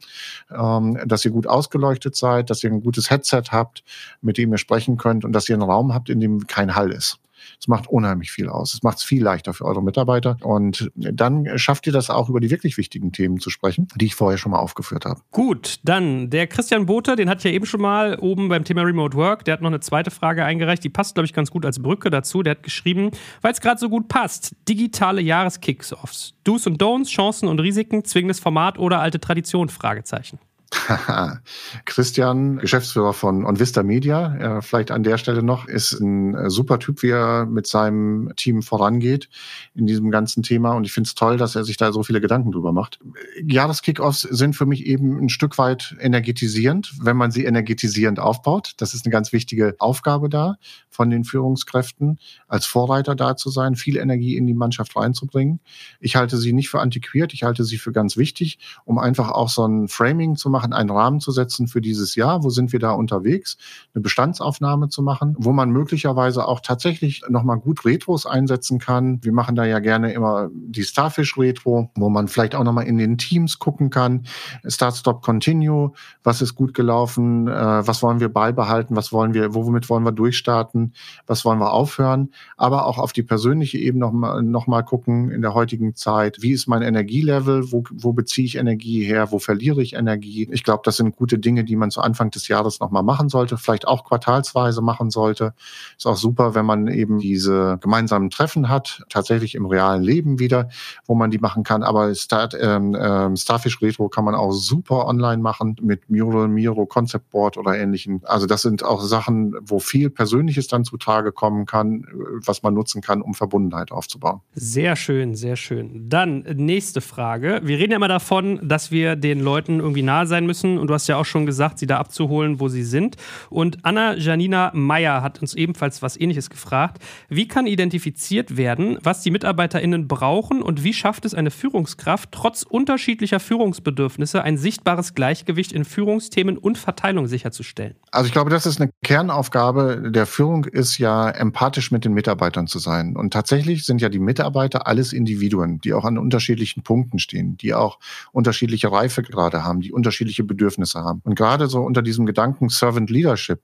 ähm, 0.50 0.98
dass 1.06 1.24
ihr 1.24 1.30
gut 1.30 1.46
ausgeleuchtet 1.46 2.16
seid, 2.16 2.50
dass 2.50 2.62
ihr 2.62 2.70
ein 2.70 2.82
gutes 2.82 3.10
Headset 3.10 3.44
habt, 3.50 3.84
mit 4.20 4.38
dem 4.38 4.52
ihr 4.52 4.58
sprechen 4.58 4.96
könnt 4.96 5.24
und 5.24 5.32
dass 5.32 5.48
ihr 5.48 5.54
einen 5.54 5.62
Raum 5.62 5.94
habt, 5.94 6.10
in 6.10 6.20
dem 6.20 6.46
kein 6.46 6.74
Hall 6.74 6.90
ist. 6.90 7.18
Es 7.60 7.68
macht 7.68 7.88
unheimlich 7.88 8.30
viel 8.30 8.48
aus. 8.48 8.74
Es 8.74 8.82
macht 8.82 8.98
es 8.98 9.04
viel 9.04 9.22
leichter 9.22 9.54
für 9.54 9.64
eure 9.64 9.82
Mitarbeiter. 9.82 10.36
Und 10.42 10.90
dann 10.94 11.58
schafft 11.58 11.86
ihr 11.86 11.92
das 11.92 12.10
auch 12.10 12.28
über 12.28 12.40
die 12.40 12.50
wirklich 12.50 12.76
wichtigen 12.76 13.12
Themen 13.12 13.38
zu 13.40 13.50
sprechen, 13.50 13.88
die 13.96 14.06
ich 14.06 14.14
vorher 14.14 14.38
schon 14.38 14.52
mal 14.52 14.58
aufgeführt 14.58 15.04
habe. 15.04 15.20
Gut, 15.30 15.80
dann 15.84 16.30
der 16.30 16.46
Christian 16.46 16.86
Bote, 16.86 17.16
den 17.16 17.28
hatte 17.28 17.38
ich 17.38 17.44
ja 17.44 17.50
eben 17.50 17.66
schon 17.66 17.80
mal 17.80 18.18
oben 18.18 18.48
beim 18.48 18.64
Thema 18.64 18.82
Remote 18.82 19.16
Work. 19.16 19.44
Der 19.44 19.54
hat 19.54 19.62
noch 19.62 19.68
eine 19.68 19.80
zweite 19.80 20.10
Frage 20.10 20.44
eingereicht. 20.44 20.84
Die 20.84 20.88
passt, 20.88 21.14
glaube 21.14 21.26
ich, 21.26 21.32
ganz 21.32 21.50
gut 21.50 21.64
als 21.64 21.80
Brücke 21.80 22.10
dazu. 22.10 22.42
Der 22.42 22.52
hat 22.52 22.62
geschrieben, 22.62 23.10
weil 23.42 23.52
es 23.52 23.60
gerade 23.60 23.78
so 23.78 23.88
gut 23.88 24.08
passt, 24.08 24.54
digitale 24.68 25.20
Jahreskicks-Offs. 25.20 26.34
Do's 26.44 26.66
und 26.66 26.82
Don'ts, 26.82 27.08
Chancen 27.08 27.48
und 27.48 27.60
Risiken, 27.60 28.04
zwingendes 28.04 28.40
Format 28.40 28.78
oder 28.78 29.00
alte 29.00 29.20
Tradition? 29.20 29.68
Fragezeichen. 29.68 30.38
Christian, 31.84 32.58
Geschäftsführer 32.58 33.12
von 33.12 33.44
OnVista 33.44 33.82
Media, 33.82 34.58
äh, 34.58 34.62
vielleicht 34.62 34.90
an 34.90 35.02
der 35.02 35.16
Stelle 35.16 35.42
noch, 35.42 35.66
ist 35.66 35.92
ein 35.92 36.34
äh, 36.34 36.50
super 36.50 36.78
Typ, 36.78 37.02
wie 37.02 37.10
er 37.10 37.46
mit 37.46 37.66
seinem 37.66 38.32
Team 38.36 38.62
vorangeht 38.62 39.28
in 39.74 39.86
diesem 39.86 40.10
ganzen 40.10 40.42
Thema. 40.42 40.72
Und 40.72 40.84
ich 40.84 40.92
finde 40.92 41.08
es 41.08 41.14
toll, 41.14 41.36
dass 41.38 41.56
er 41.56 41.64
sich 41.64 41.76
da 41.76 41.92
so 41.92 42.02
viele 42.02 42.20
Gedanken 42.20 42.52
drüber 42.52 42.72
macht. 42.72 42.98
Jahreskickoffs 43.42 44.22
sind 44.22 44.56
für 44.56 44.66
mich 44.66 44.84
eben 44.86 45.18
ein 45.18 45.28
Stück 45.28 45.56
weit 45.58 45.96
energetisierend, 46.00 46.92
wenn 47.00 47.16
man 47.16 47.30
sie 47.30 47.44
energetisierend 47.44 48.20
aufbaut. 48.20 48.74
Das 48.76 48.94
ist 48.94 49.06
eine 49.06 49.12
ganz 49.12 49.32
wichtige 49.32 49.74
Aufgabe 49.78 50.28
da 50.28 50.56
von 50.98 51.10
den 51.10 51.22
Führungskräften, 51.22 52.18
als 52.48 52.66
Vorreiter 52.66 53.14
da 53.14 53.36
zu 53.36 53.50
sein, 53.50 53.76
viel 53.76 53.96
Energie 53.96 54.36
in 54.36 54.48
die 54.48 54.54
Mannschaft 54.54 54.96
reinzubringen. 54.96 55.60
Ich 56.00 56.16
halte 56.16 56.36
sie 56.36 56.52
nicht 56.52 56.70
für 56.70 56.80
antiquiert, 56.80 57.32
ich 57.32 57.44
halte 57.44 57.62
sie 57.62 57.78
für 57.78 57.92
ganz 57.92 58.16
wichtig, 58.16 58.58
um 58.84 58.98
einfach 58.98 59.30
auch 59.30 59.48
so 59.48 59.64
ein 59.64 59.86
Framing 59.86 60.34
zu 60.34 60.50
machen 60.50 60.72
einen 60.72 60.90
Rahmen 60.90 61.20
zu 61.20 61.30
setzen 61.30 61.68
für 61.68 61.80
dieses 61.80 62.16
Jahr. 62.16 62.42
Wo 62.42 62.50
sind 62.50 62.72
wir 62.72 62.80
da 62.80 62.90
unterwegs? 62.90 63.58
Eine 63.94 64.02
Bestandsaufnahme 64.02 64.88
zu 64.88 65.02
machen, 65.02 65.36
wo 65.38 65.52
man 65.52 65.70
möglicherweise 65.70 66.48
auch 66.48 66.58
tatsächlich 66.58 67.22
nochmal 67.28 67.60
gut 67.60 67.84
Retros 67.84 68.26
einsetzen 68.26 68.80
kann. 68.80 69.22
Wir 69.22 69.32
machen 69.32 69.54
da 69.54 69.64
ja 69.64 69.78
gerne 69.78 70.12
immer 70.12 70.50
die 70.52 70.82
Starfish 70.82 71.38
Retro, 71.38 71.92
wo 71.94 72.08
man 72.08 72.26
vielleicht 72.26 72.56
auch 72.56 72.64
nochmal 72.64 72.88
in 72.88 72.98
den 72.98 73.18
Teams 73.18 73.60
gucken 73.60 73.90
kann. 73.90 74.26
Start, 74.66 74.96
Stop, 74.96 75.22
Continue. 75.22 75.92
Was 76.24 76.42
ist 76.42 76.56
gut 76.56 76.74
gelaufen? 76.74 77.46
Äh, 77.46 77.86
was 77.86 78.02
wollen 78.02 78.18
wir 78.18 78.30
beibehalten? 78.30 78.96
Was 78.96 79.12
wollen 79.12 79.32
wir, 79.32 79.54
womit 79.54 79.88
wollen 79.88 80.02
wir 80.02 80.10
durchstarten? 80.10 80.87
Was 81.26 81.44
wollen 81.44 81.58
wir 81.58 81.72
aufhören, 81.72 82.30
aber 82.56 82.86
auch 82.86 82.98
auf 82.98 83.12
die 83.12 83.22
persönliche 83.22 83.78
Ebene 83.78 84.06
nochmal 84.06 84.42
noch 84.42 84.66
mal 84.66 84.82
gucken 84.82 85.30
in 85.30 85.42
der 85.42 85.54
heutigen 85.54 85.94
Zeit, 85.94 86.38
wie 86.40 86.52
ist 86.52 86.66
mein 86.66 86.82
Energielevel, 86.82 87.72
wo, 87.72 87.84
wo 87.90 88.12
beziehe 88.12 88.46
ich 88.46 88.56
Energie 88.56 89.04
her, 89.04 89.30
wo 89.30 89.38
verliere 89.38 89.82
ich 89.82 89.94
Energie. 89.94 90.48
Ich 90.50 90.64
glaube, 90.64 90.82
das 90.84 90.96
sind 90.96 91.16
gute 91.16 91.38
Dinge, 91.38 91.64
die 91.64 91.76
man 91.76 91.90
zu 91.90 92.00
Anfang 92.00 92.30
des 92.30 92.48
Jahres 92.48 92.80
nochmal 92.80 93.02
machen 93.02 93.28
sollte, 93.28 93.56
vielleicht 93.56 93.86
auch 93.86 94.04
quartalsweise 94.04 94.82
machen 94.82 95.10
sollte. 95.10 95.54
Ist 95.96 96.06
auch 96.06 96.16
super, 96.16 96.54
wenn 96.54 96.66
man 96.66 96.88
eben 96.88 97.18
diese 97.18 97.78
gemeinsamen 97.80 98.30
Treffen 98.30 98.68
hat, 98.68 99.02
tatsächlich 99.08 99.54
im 99.54 99.66
realen 99.66 100.02
Leben 100.02 100.38
wieder, 100.38 100.68
wo 101.06 101.14
man 101.14 101.30
die 101.30 101.38
machen 101.38 101.62
kann. 101.62 101.82
Aber 101.82 102.14
Start, 102.14 102.56
ähm, 102.60 102.96
ähm, 102.98 103.36
Starfish 103.36 103.80
Retro 103.82 104.08
kann 104.08 104.24
man 104.24 104.34
auch 104.34 104.52
super 104.52 105.06
online 105.06 105.42
machen 105.42 105.76
mit 105.80 106.10
Mural, 106.10 106.48
Miro, 106.48 106.86
Concept 106.86 107.30
Board 107.30 107.56
oder 107.56 107.76
ähnlichen. 107.76 108.22
Also 108.24 108.46
das 108.46 108.62
sind 108.62 108.82
auch 108.84 109.00
Sachen, 109.00 109.54
wo 109.62 109.78
viel 109.78 110.10
Persönliches 110.10 110.68
dann 110.68 110.77
zutage 110.84 111.32
kommen 111.32 111.66
kann, 111.66 112.06
was 112.44 112.62
man 112.62 112.74
nutzen 112.74 113.00
kann, 113.00 113.22
um 113.22 113.34
Verbundenheit 113.34 113.92
aufzubauen. 113.92 114.40
Sehr 114.54 114.96
schön, 114.96 115.34
sehr 115.34 115.56
schön. 115.56 116.08
Dann 116.08 116.44
nächste 116.56 117.00
Frage. 117.00 117.60
Wir 117.64 117.78
reden 117.78 117.92
ja 117.92 117.96
immer 117.96 118.08
davon, 118.08 118.60
dass 118.62 118.90
wir 118.90 119.16
den 119.16 119.40
Leuten 119.40 119.80
irgendwie 119.80 120.02
nahe 120.02 120.26
sein 120.26 120.46
müssen. 120.46 120.78
Und 120.78 120.88
du 120.88 120.94
hast 120.94 121.06
ja 121.06 121.16
auch 121.16 121.24
schon 121.24 121.46
gesagt, 121.46 121.78
sie 121.78 121.86
da 121.86 121.98
abzuholen, 121.98 122.60
wo 122.60 122.68
sie 122.68 122.82
sind. 122.82 123.16
Und 123.50 123.78
Anna 123.84 124.14
Janina 124.16 124.70
Meyer 124.74 125.22
hat 125.22 125.40
uns 125.40 125.54
ebenfalls 125.54 126.02
was 126.02 126.18
Ähnliches 126.18 126.50
gefragt. 126.50 127.02
Wie 127.28 127.48
kann 127.48 127.66
identifiziert 127.66 128.56
werden, 128.56 128.98
was 129.02 129.22
die 129.22 129.30
MitarbeiterInnen 129.30 130.08
brauchen 130.08 130.62
und 130.62 130.84
wie 130.84 130.92
schafft 130.92 131.24
es 131.24 131.34
eine 131.34 131.50
Führungskraft, 131.50 132.30
trotz 132.32 132.62
unterschiedlicher 132.62 133.40
Führungsbedürfnisse 133.40 134.42
ein 134.42 134.56
sichtbares 134.56 135.14
Gleichgewicht 135.14 135.72
in 135.72 135.84
Führungsthemen 135.84 136.58
und 136.58 136.78
Verteilung 136.78 137.26
sicherzustellen? 137.26 137.96
Also 138.10 138.26
ich 138.26 138.32
glaube, 138.32 138.50
das 138.50 138.66
ist 138.66 138.80
eine 138.80 138.90
Kernaufgabe 139.02 140.10
der 140.10 140.26
Führung, 140.26 140.57
ist 140.66 140.98
ja 140.98 141.30
empathisch 141.30 141.90
mit 141.90 142.04
den 142.04 142.12
Mitarbeitern 142.12 142.66
zu 142.66 142.78
sein. 142.78 143.16
Und 143.16 143.32
tatsächlich 143.32 143.84
sind 143.84 144.00
ja 144.00 144.08
die 144.08 144.18
Mitarbeiter 144.18 144.86
alles 144.86 145.12
Individuen, 145.12 145.80
die 145.80 145.92
auch 145.92 146.04
an 146.04 146.18
unterschiedlichen 146.18 146.82
Punkten 146.82 147.18
stehen, 147.18 147.56
die 147.56 147.74
auch 147.74 147.98
unterschiedliche 148.32 148.90
Reifegrade 148.90 149.64
haben, 149.64 149.80
die 149.80 149.92
unterschiedliche 149.92 150.44
Bedürfnisse 150.44 151.00
haben. 151.00 151.20
Und 151.24 151.34
gerade 151.34 151.68
so 151.68 151.80
unter 151.82 152.02
diesem 152.02 152.26
Gedanken 152.26 152.68
Servant 152.68 153.10
Leadership, 153.10 153.60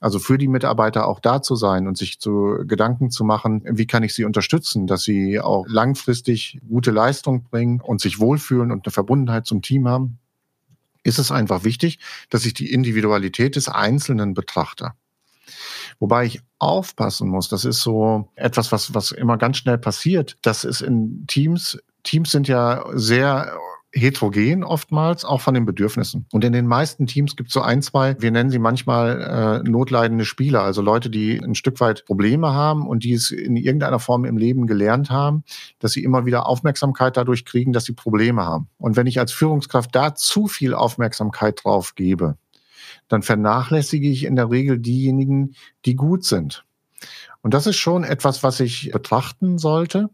also 0.00 0.18
für 0.18 0.36
die 0.36 0.48
Mitarbeiter 0.48 1.06
auch 1.06 1.20
da 1.20 1.42
zu 1.42 1.54
sein 1.54 1.86
und 1.86 1.96
sich 1.96 2.18
zu 2.18 2.58
Gedanken 2.66 3.10
zu 3.10 3.22
machen, 3.22 3.62
wie 3.64 3.86
kann 3.86 4.02
ich 4.02 4.14
sie 4.14 4.24
unterstützen, 4.24 4.88
dass 4.88 5.04
sie 5.04 5.38
auch 5.38 5.64
langfristig 5.68 6.58
gute 6.68 6.90
Leistung 6.90 7.44
bringen 7.44 7.80
und 7.80 8.00
sich 8.00 8.18
wohlfühlen 8.18 8.72
und 8.72 8.84
eine 8.84 8.92
Verbundenheit 8.92 9.46
zum 9.46 9.62
Team 9.62 9.86
haben, 9.86 10.18
ist 11.04 11.18
es 11.18 11.30
einfach 11.30 11.64
wichtig, 11.64 11.98
dass 12.30 12.44
ich 12.44 12.54
die 12.54 12.72
Individualität 12.72 13.56
des 13.56 13.68
Einzelnen 13.68 14.34
betrachte. 14.34 14.92
Wobei 16.02 16.24
ich 16.24 16.40
aufpassen 16.58 17.28
muss, 17.28 17.48
das 17.48 17.64
ist 17.64 17.80
so 17.80 18.28
etwas, 18.34 18.72
was, 18.72 18.92
was 18.92 19.12
immer 19.12 19.38
ganz 19.38 19.58
schnell 19.58 19.78
passiert, 19.78 20.36
dass 20.42 20.64
es 20.64 20.80
in 20.80 21.28
Teams, 21.28 21.78
Teams 22.02 22.32
sind 22.32 22.48
ja 22.48 22.84
sehr 22.94 23.52
heterogen 23.92 24.64
oftmals, 24.64 25.24
auch 25.24 25.40
von 25.40 25.54
den 25.54 25.64
Bedürfnissen. 25.64 26.26
Und 26.32 26.42
in 26.42 26.52
den 26.52 26.66
meisten 26.66 27.06
Teams 27.06 27.36
gibt 27.36 27.50
es 27.50 27.54
so 27.54 27.60
ein, 27.60 27.82
zwei, 27.82 28.16
wir 28.20 28.32
nennen 28.32 28.50
sie 28.50 28.58
manchmal 28.58 29.62
äh, 29.64 29.70
notleidende 29.70 30.24
Spieler, 30.24 30.62
also 30.62 30.82
Leute, 30.82 31.08
die 31.08 31.38
ein 31.38 31.54
Stück 31.54 31.78
weit 31.78 32.04
Probleme 32.04 32.52
haben 32.52 32.88
und 32.88 33.04
die 33.04 33.12
es 33.12 33.30
in 33.30 33.54
irgendeiner 33.54 34.00
Form 34.00 34.24
im 34.24 34.36
Leben 34.36 34.66
gelernt 34.66 35.08
haben, 35.08 35.44
dass 35.78 35.92
sie 35.92 36.02
immer 36.02 36.26
wieder 36.26 36.48
Aufmerksamkeit 36.48 37.16
dadurch 37.16 37.44
kriegen, 37.44 37.72
dass 37.72 37.84
sie 37.84 37.92
Probleme 37.92 38.44
haben. 38.44 38.66
Und 38.76 38.96
wenn 38.96 39.06
ich 39.06 39.20
als 39.20 39.30
Führungskraft 39.30 39.94
da 39.94 40.16
zu 40.16 40.48
viel 40.48 40.74
Aufmerksamkeit 40.74 41.62
drauf 41.62 41.94
gebe, 41.94 42.38
dann 43.12 43.22
vernachlässige 43.22 44.08
ich 44.08 44.24
in 44.24 44.36
der 44.36 44.50
Regel 44.50 44.78
diejenigen, 44.78 45.54
die 45.84 45.96
gut 45.96 46.24
sind. 46.24 46.64
Und 47.42 47.52
das 47.52 47.66
ist 47.66 47.76
schon 47.76 48.04
etwas, 48.04 48.42
was 48.42 48.60
ich 48.60 48.90
betrachten 48.92 49.58
sollte, 49.58 50.08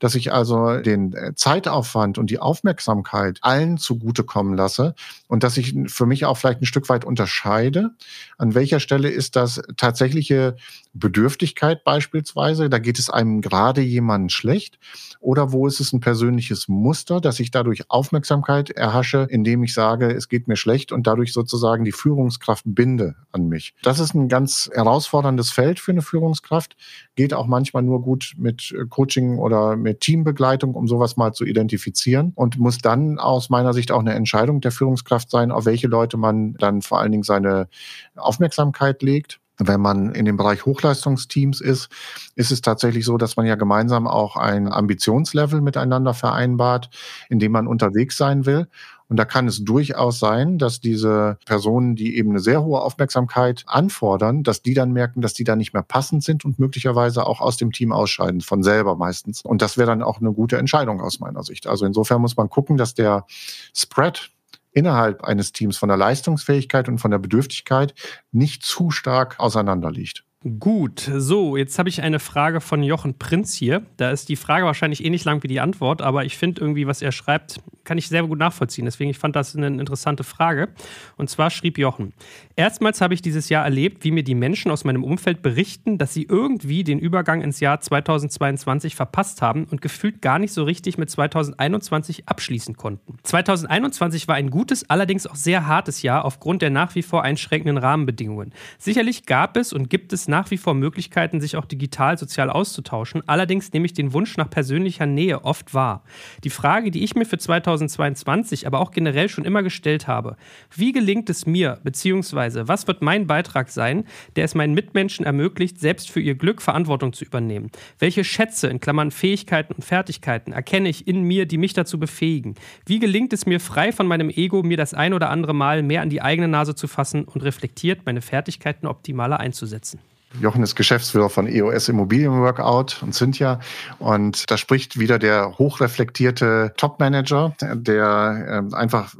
dass 0.00 0.16
ich 0.16 0.32
also 0.32 0.80
den 0.80 1.14
äh, 1.14 1.34
Zeitaufwand 1.34 2.18
und 2.18 2.28
die 2.28 2.40
Aufmerksamkeit 2.40 3.38
allen 3.40 3.78
zugutekommen 3.78 4.54
lasse 4.54 4.94
und 5.32 5.44
dass 5.44 5.56
ich 5.56 5.74
für 5.86 6.04
mich 6.04 6.26
auch 6.26 6.36
vielleicht 6.36 6.60
ein 6.60 6.66
Stück 6.66 6.90
weit 6.90 7.06
unterscheide, 7.06 7.92
an 8.36 8.54
welcher 8.54 8.80
Stelle 8.80 9.08
ist 9.08 9.34
das 9.34 9.62
tatsächliche 9.78 10.56
Bedürftigkeit 10.92 11.84
beispielsweise, 11.84 12.68
da 12.68 12.78
geht 12.78 12.98
es 12.98 13.08
einem 13.08 13.40
gerade 13.40 13.80
jemanden 13.80 14.28
schlecht, 14.28 14.78
oder 15.20 15.50
wo 15.50 15.66
ist 15.66 15.80
es 15.80 15.94
ein 15.94 16.00
persönliches 16.00 16.68
Muster, 16.68 17.18
dass 17.18 17.40
ich 17.40 17.50
dadurch 17.50 17.90
Aufmerksamkeit 17.90 18.68
erhasche, 18.68 19.26
indem 19.30 19.64
ich 19.64 19.72
sage, 19.72 20.10
es 20.10 20.28
geht 20.28 20.48
mir 20.48 20.56
schlecht 20.56 20.92
und 20.92 21.06
dadurch 21.06 21.32
sozusagen 21.32 21.84
die 21.86 21.92
Führungskraft 21.92 22.64
binde 22.66 23.14
an 23.30 23.48
mich. 23.48 23.72
Das 23.82 24.00
ist 24.00 24.12
ein 24.14 24.28
ganz 24.28 24.68
herausforderndes 24.74 25.50
Feld 25.50 25.80
für 25.80 25.92
eine 25.92 26.02
Führungskraft, 26.02 26.76
geht 27.14 27.32
auch 27.32 27.46
manchmal 27.46 27.82
nur 27.82 28.02
gut 28.02 28.34
mit 28.36 28.74
Coaching 28.90 29.38
oder 29.38 29.76
mit 29.76 30.00
Teambegleitung, 30.00 30.74
um 30.74 30.86
sowas 30.86 31.16
mal 31.16 31.32
zu 31.32 31.46
identifizieren. 31.46 32.32
Und 32.34 32.58
muss 32.58 32.78
dann 32.78 33.18
aus 33.18 33.48
meiner 33.48 33.72
Sicht 33.72 33.92
auch 33.92 34.00
eine 34.00 34.12
Entscheidung 34.12 34.60
der 34.60 34.72
Führungskraft 34.72 35.21
sein, 35.30 35.50
auf 35.50 35.64
welche 35.66 35.88
Leute 35.88 36.16
man 36.16 36.54
dann 36.54 36.82
vor 36.82 37.00
allen 37.00 37.12
Dingen 37.12 37.24
seine 37.24 37.68
Aufmerksamkeit 38.16 39.02
legt 39.02 39.40
wenn 39.58 39.80
man 39.80 40.14
in 40.14 40.24
dem 40.24 40.36
Bereich 40.36 40.64
Hochleistungsteams 40.64 41.60
ist, 41.60 41.88
ist 42.34 42.50
es 42.50 42.62
tatsächlich 42.62 43.04
so, 43.04 43.18
dass 43.18 43.36
man 43.36 43.46
ja 43.46 43.54
gemeinsam 43.54 44.06
auch 44.06 44.36
ein 44.36 44.70
Ambitionslevel 44.70 45.60
miteinander 45.60 46.14
vereinbart, 46.14 46.90
in 47.28 47.38
dem 47.38 47.52
man 47.52 47.66
unterwegs 47.66 48.16
sein 48.16 48.46
will. 48.46 48.68
Und 49.08 49.18
da 49.18 49.26
kann 49.26 49.46
es 49.46 49.62
durchaus 49.62 50.18
sein, 50.18 50.56
dass 50.56 50.80
diese 50.80 51.36
Personen, 51.44 51.96
die 51.96 52.16
eben 52.16 52.30
eine 52.30 52.40
sehr 52.40 52.64
hohe 52.64 52.80
Aufmerksamkeit 52.80 53.62
anfordern, 53.66 54.42
dass 54.42 54.62
die 54.62 54.72
dann 54.72 54.92
merken, 54.92 55.20
dass 55.20 55.34
die 55.34 55.44
da 55.44 55.54
nicht 55.54 55.74
mehr 55.74 55.82
passend 55.82 56.24
sind 56.24 56.46
und 56.46 56.58
möglicherweise 56.58 57.26
auch 57.26 57.42
aus 57.42 57.58
dem 57.58 57.72
Team 57.72 57.92
ausscheiden, 57.92 58.40
von 58.40 58.62
selber 58.62 58.96
meistens. 58.96 59.42
Und 59.42 59.60
das 59.60 59.76
wäre 59.76 59.88
dann 59.88 60.02
auch 60.02 60.20
eine 60.20 60.32
gute 60.32 60.56
Entscheidung 60.56 61.02
aus 61.02 61.20
meiner 61.20 61.42
Sicht. 61.42 61.66
Also 61.66 61.84
insofern 61.84 62.22
muss 62.22 62.38
man 62.38 62.48
gucken, 62.48 62.78
dass 62.78 62.94
der 62.94 63.26
Spread 63.74 64.30
innerhalb 64.72 65.22
eines 65.24 65.52
Teams 65.52 65.76
von 65.76 65.88
der 65.88 65.98
Leistungsfähigkeit 65.98 66.88
und 66.88 66.98
von 66.98 67.10
der 67.10 67.18
Bedürftigkeit 67.18 67.94
nicht 68.32 68.64
zu 68.64 68.90
stark 68.90 69.38
auseinander 69.38 69.90
liegt. 69.90 70.24
Gut, 70.58 71.08
so, 71.18 71.56
jetzt 71.56 71.78
habe 71.78 71.88
ich 71.88 72.02
eine 72.02 72.18
Frage 72.18 72.60
von 72.60 72.82
Jochen 72.82 73.16
Prinz 73.16 73.54
hier. 73.54 73.82
Da 73.96 74.10
ist 74.10 74.28
die 74.28 74.34
Frage 74.34 74.66
wahrscheinlich 74.66 75.04
ähnlich 75.04 75.24
lang 75.24 75.44
wie 75.44 75.48
die 75.48 75.60
Antwort, 75.60 76.02
aber 76.02 76.24
ich 76.24 76.36
finde 76.36 76.60
irgendwie, 76.60 76.88
was 76.88 77.00
er 77.00 77.12
schreibt, 77.12 77.60
kann 77.84 77.96
ich 77.96 78.08
sehr 78.08 78.24
gut 78.24 78.38
nachvollziehen. 78.38 78.84
Deswegen, 78.84 79.10
ich 79.10 79.18
fand 79.18 79.36
das 79.36 79.54
eine 79.54 79.68
interessante 79.68 80.24
Frage. 80.24 80.70
Und 81.16 81.30
zwar 81.30 81.50
schrieb 81.50 81.78
Jochen, 81.78 82.12
erstmals 82.56 83.00
habe 83.00 83.14
ich 83.14 83.22
dieses 83.22 83.50
Jahr 83.50 83.64
erlebt, 83.64 84.02
wie 84.02 84.10
mir 84.10 84.24
die 84.24 84.34
Menschen 84.34 84.72
aus 84.72 84.82
meinem 84.82 85.04
Umfeld 85.04 85.42
berichten, 85.42 85.96
dass 85.96 86.12
sie 86.12 86.24
irgendwie 86.24 86.82
den 86.82 86.98
Übergang 86.98 87.40
ins 87.40 87.60
Jahr 87.60 87.80
2022 87.80 88.96
verpasst 88.96 89.42
haben 89.42 89.64
und 89.70 89.80
gefühlt 89.80 90.22
gar 90.22 90.40
nicht 90.40 90.52
so 90.52 90.64
richtig 90.64 90.98
mit 90.98 91.08
2021 91.08 92.28
abschließen 92.28 92.76
konnten. 92.76 93.16
2021 93.22 94.26
war 94.26 94.34
ein 94.34 94.50
gutes, 94.50 94.90
allerdings 94.90 95.28
auch 95.28 95.36
sehr 95.36 95.68
hartes 95.68 96.02
Jahr 96.02 96.24
aufgrund 96.24 96.62
der 96.62 96.70
nach 96.70 96.96
wie 96.96 97.02
vor 97.02 97.22
einschränkenden 97.22 97.78
Rahmenbedingungen. 97.78 98.52
Sicherlich 98.78 99.26
gab 99.26 99.56
es 99.56 99.72
und 99.72 99.88
gibt 99.88 100.12
es 100.12 100.26
nach 100.32 100.50
wie 100.50 100.56
vor 100.56 100.72
Möglichkeiten, 100.72 101.42
sich 101.42 101.56
auch 101.56 101.66
digital 101.66 102.16
sozial 102.16 102.48
auszutauschen. 102.48 103.22
Allerdings 103.28 103.70
nehme 103.74 103.84
ich 103.84 103.92
den 103.92 104.14
Wunsch 104.14 104.38
nach 104.38 104.48
persönlicher 104.48 105.04
Nähe 105.04 105.44
oft 105.44 105.74
wahr. 105.74 106.02
Die 106.42 106.48
Frage, 106.48 106.90
die 106.90 107.04
ich 107.04 107.14
mir 107.14 107.26
für 107.26 107.36
2022, 107.36 108.66
aber 108.66 108.80
auch 108.80 108.92
generell 108.92 109.28
schon 109.28 109.44
immer 109.44 109.62
gestellt 109.62 110.08
habe, 110.08 110.36
wie 110.74 110.92
gelingt 110.92 111.28
es 111.28 111.44
mir, 111.44 111.78
beziehungsweise 111.84 112.66
was 112.66 112.86
wird 112.86 113.02
mein 113.02 113.26
Beitrag 113.26 113.68
sein, 113.68 114.04
der 114.34 114.46
es 114.46 114.54
meinen 114.54 114.72
Mitmenschen 114.72 115.26
ermöglicht, 115.26 115.78
selbst 115.78 116.10
für 116.10 116.20
ihr 116.20 116.34
Glück 116.34 116.62
Verantwortung 116.62 117.12
zu 117.12 117.26
übernehmen? 117.26 117.70
Welche 117.98 118.24
Schätze, 118.24 118.68
in 118.68 118.80
Klammern 118.80 119.10
Fähigkeiten 119.10 119.74
und 119.74 119.84
Fertigkeiten, 119.84 120.52
erkenne 120.52 120.88
ich 120.88 121.06
in 121.06 121.24
mir, 121.24 121.44
die 121.44 121.58
mich 121.58 121.74
dazu 121.74 121.98
befähigen? 121.98 122.54
Wie 122.86 123.00
gelingt 123.00 123.34
es 123.34 123.44
mir, 123.44 123.60
frei 123.60 123.92
von 123.92 124.06
meinem 124.06 124.30
Ego, 124.30 124.62
mir 124.62 124.78
das 124.78 124.94
ein 124.94 125.12
oder 125.12 125.28
andere 125.28 125.52
Mal 125.52 125.82
mehr 125.82 126.00
an 126.00 126.08
die 126.08 126.22
eigene 126.22 126.48
Nase 126.48 126.74
zu 126.74 126.88
fassen 126.88 127.24
und 127.24 127.42
reflektiert 127.42 128.06
meine 128.06 128.22
Fertigkeiten 128.22 128.86
optimaler 128.86 129.38
einzusetzen? 129.38 130.00
Jochen 130.40 130.62
ist 130.62 130.74
Geschäftsführer 130.74 131.30
von 131.30 131.46
EOS 131.46 131.88
Immobilien 131.88 132.40
Workout 132.40 133.02
und 133.02 133.14
Cynthia. 133.14 133.60
Und 133.98 134.50
da 134.50 134.56
spricht 134.56 134.98
wieder 134.98 135.18
der 135.18 135.58
hochreflektierte 135.58 136.72
Topmanager, 136.76 137.54
der 137.60 138.64
äh, 138.72 138.74
einfach 138.74 139.14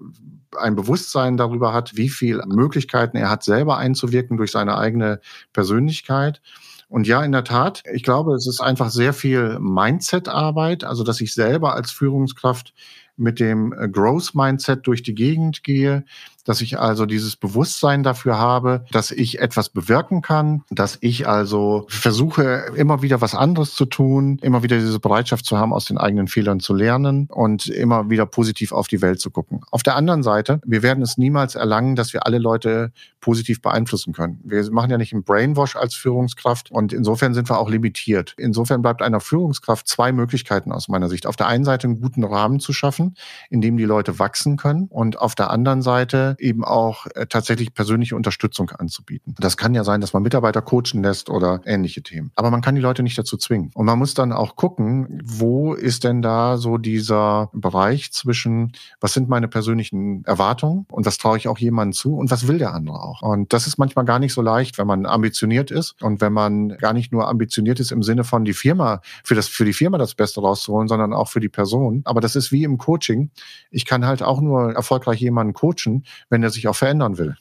ein 0.59 0.77
Bewusstsein 0.77 1.37
darüber 1.37 1.73
hat, 1.73 1.97
wie 1.97 2.09
viel 2.09 2.43
Möglichkeiten 2.47 3.17
er 3.17 3.31
hat, 3.31 3.43
selber 3.43 3.79
einzuwirken 3.79 4.37
durch 4.37 4.51
seine 4.51 4.77
eigene 4.77 5.21
Persönlichkeit. 5.53 6.41
Und 6.89 7.07
ja, 7.07 7.25
in 7.25 7.33
der 7.33 7.45
Tat, 7.45 7.83
ich 7.91 8.03
glaube, 8.03 8.35
es 8.35 8.47
ist 8.47 8.61
einfach 8.61 8.91
sehr 8.91 9.15
viel 9.15 9.59
Mindset-Arbeit, 9.59 10.85
also 10.85 11.05
dass 11.05 11.23
ich 11.23 11.33
selber 11.33 11.75
als 11.75 11.91
Führungskraft 11.91 12.75
mit 13.17 13.41
dem 13.41 13.71
Growth-Mindset 13.71 14.87
durch 14.87 15.03
die 15.03 15.15
Gegend 15.15 15.65
gehe, 15.65 16.05
dass 16.45 16.61
ich 16.61 16.79
also 16.79 17.07
dieses 17.07 17.37
Bewusstsein 17.37 18.03
dafür 18.03 18.39
habe, 18.39 18.85
dass 18.91 19.11
ich 19.11 19.41
etwas 19.41 19.69
bewirken 19.69 20.23
kann, 20.23 20.63
dass 20.71 20.99
ich 21.01 21.29
also 21.29 21.87
versuche, 21.89 22.73
immer 22.75 23.03
wieder 23.03 23.21
was 23.21 23.35
anderes 23.35 23.75
zu 23.75 23.87
tun, 23.87 24.39
immer 24.43 24.63
wieder 24.63 24.79
diese 24.79 24.99
Bereitschaft 24.99 25.45
zu 25.45 25.57
haben, 25.59 25.73
aus 25.73 25.85
den 25.85 25.99
eigenen 25.99 26.29
Fehlern 26.29 26.61
zu 26.61 26.75
lernen 26.75 27.29
und 27.31 27.67
immer 27.67 28.11
wieder 28.11 28.27
positiv 28.27 28.73
auf 28.73 28.89
die 28.89 29.03
Welt 29.03 29.21
zu 29.21 29.31
gucken. 29.31 29.61
Auf 29.71 29.83
der 29.83 29.97
anderen 29.97 30.23
Seite, 30.23 30.61
wir 30.65 30.83
werden 30.83 31.03
es 31.03 31.19
niemals 31.19 31.55
erlangen, 31.55 31.97
dass 31.97 32.13
wir 32.13 32.27
alle 32.27 32.39
Leute 32.39 32.93
positiv 33.21 33.63
beeinflussen 33.63 34.13
können. 34.13 34.41
Wir 34.45 34.69
machen 34.73 34.91
ja 34.91 34.99
nicht 34.99 35.13
einen 35.13 35.25
Brainwash 35.25 35.77
als 35.77 35.95
Führungskraft 35.95 36.71
und 36.71 36.93
insofern 36.93 37.35
sind 37.35 37.49
wir 37.49 37.59
auch 37.59 37.71
limitiert. 37.71 38.35
Insofern 38.37 38.83
bleibt 38.83 39.01
einer 39.01 39.21
Führungskraft 39.21 39.87
zwei 39.87 40.13
Möglichkeiten 40.13 40.73
aus 40.73 40.89
meiner 40.89 41.09
Sicht. 41.09 41.27
Auf 41.27 41.37
der 41.37 41.47
einen 41.47 41.65
Seite 41.65 41.87
einen 41.87 42.01
guten 42.01 42.25
Rahmen 42.25 42.59
zu 42.61 42.73
schaffen, 42.73 43.15
in 43.49 43.61
dem 43.61 43.77
die 43.77 43.85
Leute 43.85 44.19
wachsen 44.19 44.57
können 44.57 44.89
und 44.89 45.19
auf 45.19 45.35
der 45.35 45.51
anderen 45.51 45.83
Seite 45.83 46.32
eben 46.39 46.65
auch 46.65 47.07
äh, 47.15 47.27
tatsächlich 47.27 47.75
persönliche 47.75 48.17
Unterstützung 48.17 48.71
anzubieten. 48.71 49.35
Das 49.39 49.57
kann 49.57 49.75
ja 49.75 49.85
sein, 49.85 50.01
dass 50.01 50.13
man 50.13 50.23
Mitarbeiter 50.23 50.63
coachen 50.63 51.03
lässt 51.03 51.31
oder 51.31 51.61
ähnliche 51.65 52.03
Themen. 52.03 52.33
Aber 52.35 52.51
man 52.51 52.61
kann 52.61 52.75
die 52.75 52.81
Leute 52.81 53.03
nicht 53.03 53.19
dazu 53.19 53.37
zwingen. 53.37 53.71
Und 53.75 53.87
man 53.87 53.99
muss 53.99 54.15
dann 54.15 54.33
auch 54.33 54.57
gucken, 54.57 55.21
wo 55.25 55.75
ist 55.75 56.05
denn 56.05 56.23
da 56.23 56.57
so 56.57 56.79
dieser 56.79 57.51
Bereich 57.53 58.13
zwischen, 58.13 58.73
was 59.01 59.13
sind 59.13 59.29
meine 59.29 59.49
persönlichen 59.49 60.25
Erwartungen 60.25 60.87
und 60.91 61.07
was 61.07 61.19
traue 61.19 61.37
ich 61.37 61.49
auch 61.49 61.59
jemandem 61.59 61.93
zu 61.93 62.17
und 62.17 62.31
was 62.31 62.49
will 62.49 62.59
der 62.59 62.75
andere 62.75 63.03
auch. 63.03 63.23
Und 63.23 63.53
das 63.53 63.67
ist 63.67 63.79
manchmal 63.79 64.05
gar 64.05 64.19
nicht 64.19 64.33
so 64.33 64.43
leicht, 64.43 64.79
wenn 64.79 64.87
man 64.87 65.07
ambitioniert 65.07 65.71
ist 65.71 66.01
und 66.03 66.21
wenn 66.21 66.33
man 66.33 66.71
gar 66.79 66.93
nicht 66.93 67.13
nur 67.13 67.29
ambitioniert 67.29 67.81
ist 67.81 67.93
im 67.93 68.03
Sinne 68.03 68.25
von 68.25 68.45
die 68.45 68.53
Firma, 68.53 69.01
für 69.25 69.35
das, 69.35 69.49
für 69.49 69.65
die 69.65 69.73
Firma 69.73 69.99
das 69.99 70.15
Beste 70.15 70.41
rauszuholen, 70.41 70.89
sondern 70.89 71.13
auch 71.13 71.29
für 71.29 71.41
die 71.41 71.49
Person. 71.49 72.03
Aber 72.05 72.21
das 72.21 72.37
ist 72.37 72.53
wie 72.53 72.65
im 72.65 72.79
Coaching. 72.79 73.31
Ich 73.71 73.85
kann 73.85 74.07
halt 74.07 74.23
auch 74.23 74.41
nur 74.41 74.73
erfolgreich 74.73 75.21
jemanden 75.21 75.53
coachen, 75.53 76.05
wenn 76.33 76.43
er 76.43 76.51
sich 76.51 76.67
auch 76.67 76.75
verändern 76.75 77.19
will. 77.19 77.37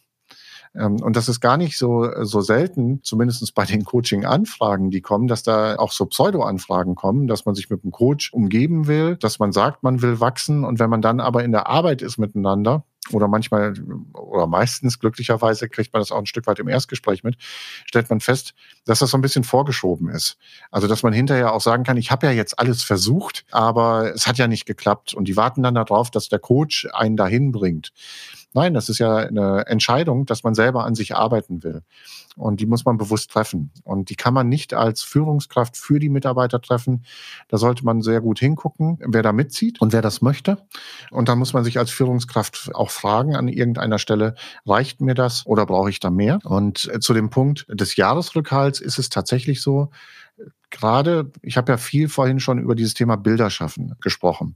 Ähm, 0.75 1.01
und 1.01 1.15
das 1.15 1.29
ist 1.29 1.39
gar 1.39 1.57
nicht 1.57 1.77
so, 1.77 2.09
so 2.23 2.41
selten, 2.41 3.01
zumindest 3.03 3.55
bei 3.55 3.65
den 3.65 3.83
Coaching-Anfragen, 3.83 4.91
die 4.91 5.01
kommen, 5.01 5.27
dass 5.27 5.43
da 5.43 5.75
auch 5.77 5.91
so 5.91 6.05
Pseudo-Anfragen 6.05 6.95
kommen, 6.95 7.27
dass 7.27 7.45
man 7.45 7.55
sich 7.55 7.69
mit 7.69 7.83
dem 7.83 7.91
Coach 7.91 8.31
umgeben 8.33 8.87
will, 8.87 9.15
dass 9.15 9.39
man 9.39 9.51
sagt, 9.51 9.83
man 9.83 10.01
will 10.01 10.19
wachsen. 10.19 10.63
Und 10.63 10.79
wenn 10.79 10.89
man 10.89 11.01
dann 11.01 11.19
aber 11.19 11.43
in 11.43 11.51
der 11.51 11.67
Arbeit 11.67 12.01
ist 12.01 12.17
miteinander, 12.17 12.83
oder 13.11 13.27
manchmal 13.27 13.73
oder 14.13 14.45
meistens 14.45 14.99
glücklicherweise 14.99 15.67
kriegt 15.69 15.91
man 15.91 16.01
das 16.01 16.11
auch 16.11 16.19
ein 16.19 16.27
Stück 16.27 16.45
weit 16.45 16.59
im 16.59 16.67
Erstgespräch 16.67 17.23
mit, 17.23 17.35
stellt 17.39 18.09
man 18.09 18.19
fest, 18.19 18.53
dass 18.85 18.99
das 18.99 19.09
so 19.09 19.17
ein 19.17 19.21
bisschen 19.21 19.43
vorgeschoben 19.43 20.07
ist. 20.09 20.37
Also 20.69 20.87
dass 20.87 21.01
man 21.01 21.11
hinterher 21.11 21.51
auch 21.51 21.61
sagen 21.61 21.83
kann, 21.83 21.97
ich 21.97 22.11
habe 22.11 22.27
ja 22.27 22.31
jetzt 22.31 22.59
alles 22.59 22.83
versucht, 22.83 23.43
aber 23.51 24.13
es 24.13 24.27
hat 24.27 24.37
ja 24.37 24.47
nicht 24.47 24.65
geklappt 24.65 25.13
und 25.13 25.27
die 25.27 25.35
warten 25.35 25.63
dann 25.63 25.75
darauf, 25.75 26.11
dass 26.11 26.29
der 26.29 26.39
Coach 26.39 26.87
einen 26.93 27.17
dahin 27.17 27.51
bringt. 27.51 27.91
Nein, 28.54 28.74
das 28.74 28.89
ist 28.89 28.99
ja 28.99 29.16
eine 29.16 29.66
Entscheidung, 29.68 30.26
dass 30.26 30.43
man 30.43 30.54
selber 30.54 30.84
an 30.84 30.93
sich 30.93 31.16
arbeiten 31.16 31.64
will. 31.64 31.84
Und 32.36 32.60
die 32.60 32.66
muss 32.66 32.86
man 32.86 32.97
bewusst 32.97 33.32
treffen. 33.32 33.72
Und 33.84 34.10
die 34.10 34.16
kann 34.16 34.34
man 34.34 34.49
nicht 34.49 34.74
als 34.74 35.04
Führungskraft 35.04 35.78
für 35.78 35.99
die 35.99 36.10
Mitarbeiter 36.10 36.62
treffen. 36.62 37.06
Da 37.47 37.58
sollte 37.58 37.86
man 37.86 38.02
sehr 38.02 38.20
gut 38.20 38.39
hingucken, 38.39 38.97
wer 39.06 39.24
da 39.24 39.32
mitzieht 39.32 39.80
und 39.80 39.93
wer 39.93 40.02
das 40.02 40.22
möchte. 40.22 40.58
Und 41.12 41.30
dann 41.30 41.39
muss 41.39 41.54
man 41.54 41.64
sich 41.64 41.78
als 41.78 41.91
Führungskraft 41.91 42.76
auch 42.76 42.89
fragen 42.89 43.36
an 43.36 43.47
irgendeiner 43.47 43.99
Stelle, 43.99 44.36
reicht 44.66 45.02
mir 45.02 45.14
das 45.14 45.45
oder 45.45 45.66
brauche 45.66 45.89
ich 45.89 45.99
da 45.99 46.10
mehr? 46.10 46.39
Und 46.43 46.89
äh, 46.93 46.99
zu 46.99 47.14
dem 47.14 47.30
Punkt 47.30 47.66
des 47.70 47.95
Jahresrückhalts 47.95 48.82
ist 48.82 48.99
es 48.99 49.10
tatsächlich 49.10 49.62
so, 49.62 49.89
gerade, 50.72 51.32
ich 51.41 51.57
habe 51.57 51.72
ja 51.72 51.78
viel 51.78 52.09
vorhin 52.09 52.39
schon 52.39 52.59
über 52.59 52.76
dieses 52.76 52.93
Thema 52.93 53.17
Bilder 53.17 53.49
schaffen 53.49 53.95
gesprochen. 54.01 54.55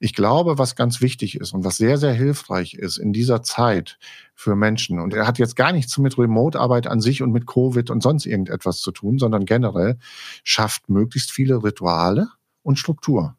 Ich 0.00 0.14
glaube, 0.14 0.58
was 0.58 0.76
ganz 0.76 1.00
wichtig 1.00 1.36
ist 1.36 1.54
und 1.54 1.64
was 1.64 1.76
sehr, 1.76 1.98
sehr 1.98 2.12
hilfreich 2.12 2.74
ist 2.74 2.98
in 2.98 3.12
dieser 3.12 3.42
Zeit 3.42 3.98
für 4.34 4.56
Menschen, 4.56 4.98
und 4.98 5.14
er 5.14 5.26
hat 5.26 5.38
jetzt 5.38 5.56
gar 5.56 5.72
nichts 5.72 5.96
mit 5.98 6.18
Remote-Arbeit 6.18 6.88
an 6.88 7.00
sich 7.00 7.22
und 7.22 7.30
mit 7.30 7.46
Covid 7.46 7.90
und 7.90 8.02
sonst 8.02 8.26
irgendetwas 8.26 8.80
zu 8.80 8.90
tun, 8.90 9.18
sondern 9.18 9.44
generell 9.44 9.98
schafft 10.42 10.88
möglichst 10.88 11.30
viele 11.30 11.62
Rituale 11.62 12.28
und 12.62 12.78
Struktur. 12.78 13.36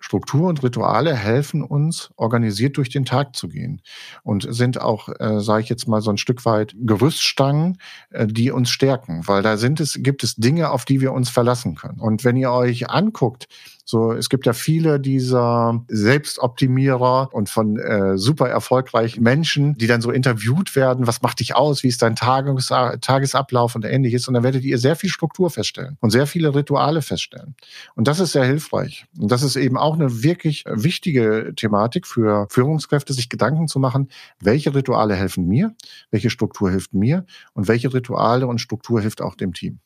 Struktur 0.00 0.48
und 0.48 0.62
Rituale 0.62 1.14
helfen 1.14 1.62
uns, 1.62 2.10
organisiert 2.16 2.76
durch 2.76 2.88
den 2.88 3.04
Tag 3.04 3.36
zu 3.36 3.48
gehen 3.48 3.82
und 4.22 4.46
sind 4.52 4.80
auch, 4.80 5.08
äh, 5.20 5.40
sage 5.40 5.62
ich 5.62 5.68
jetzt 5.68 5.86
mal, 5.86 6.00
so 6.00 6.10
ein 6.10 6.18
Stück 6.18 6.44
weit 6.44 6.74
Gerüststangen, 6.78 7.78
äh, 8.10 8.26
die 8.26 8.50
uns 8.50 8.70
stärken, 8.70 9.26
weil 9.26 9.42
da 9.42 9.56
sind 9.56 9.80
es, 9.80 9.98
gibt 10.02 10.24
es 10.24 10.36
Dinge, 10.36 10.70
auf 10.70 10.84
die 10.84 11.00
wir 11.00 11.12
uns 11.12 11.28
verlassen 11.28 11.74
können. 11.74 12.00
Und 12.00 12.24
wenn 12.24 12.36
ihr 12.36 12.50
euch 12.50 12.90
anguckt, 12.90 13.46
so, 13.90 14.12
es 14.12 14.28
gibt 14.28 14.46
ja 14.46 14.52
viele 14.52 15.00
dieser 15.00 15.84
Selbstoptimierer 15.88 17.28
und 17.32 17.50
von 17.50 17.76
äh, 17.76 18.16
super 18.16 18.48
erfolgreichen 18.48 19.22
Menschen, 19.22 19.74
die 19.74 19.88
dann 19.88 20.00
so 20.00 20.12
interviewt 20.12 20.76
werden. 20.76 21.08
Was 21.08 21.22
macht 21.22 21.40
dich 21.40 21.56
aus? 21.56 21.82
Wie 21.82 21.88
ist 21.88 22.00
dein 22.00 22.14
Tages 22.14 22.68
Tagesablauf 22.68 23.74
und 23.74 23.84
ähnliches? 23.84 24.28
Und 24.28 24.34
dann 24.34 24.44
werdet 24.44 24.62
ihr 24.62 24.78
sehr 24.78 24.94
viel 24.94 25.10
Struktur 25.10 25.50
feststellen 25.50 25.96
und 26.00 26.10
sehr 26.10 26.28
viele 26.28 26.54
Rituale 26.54 27.02
feststellen. 27.02 27.56
Und 27.96 28.06
das 28.06 28.20
ist 28.20 28.30
sehr 28.32 28.44
hilfreich. 28.44 29.06
Und 29.18 29.32
das 29.32 29.42
ist 29.42 29.56
eben 29.56 29.76
auch 29.76 29.94
eine 29.94 30.22
wirklich 30.22 30.64
wichtige 30.68 31.52
Thematik 31.56 32.06
für 32.06 32.46
Führungskräfte, 32.48 33.12
sich 33.12 33.28
Gedanken 33.28 33.66
zu 33.66 33.80
machen, 33.80 34.08
welche 34.38 34.72
Rituale 34.72 35.16
helfen 35.16 35.46
mir, 35.46 35.74
welche 36.12 36.30
Struktur 36.30 36.70
hilft 36.70 36.94
mir 36.94 37.26
und 37.54 37.66
welche 37.66 37.92
Rituale 37.92 38.46
und 38.46 38.60
Struktur 38.60 39.00
hilft 39.00 39.20
auch 39.20 39.34
dem 39.34 39.52
Team. 39.52 39.80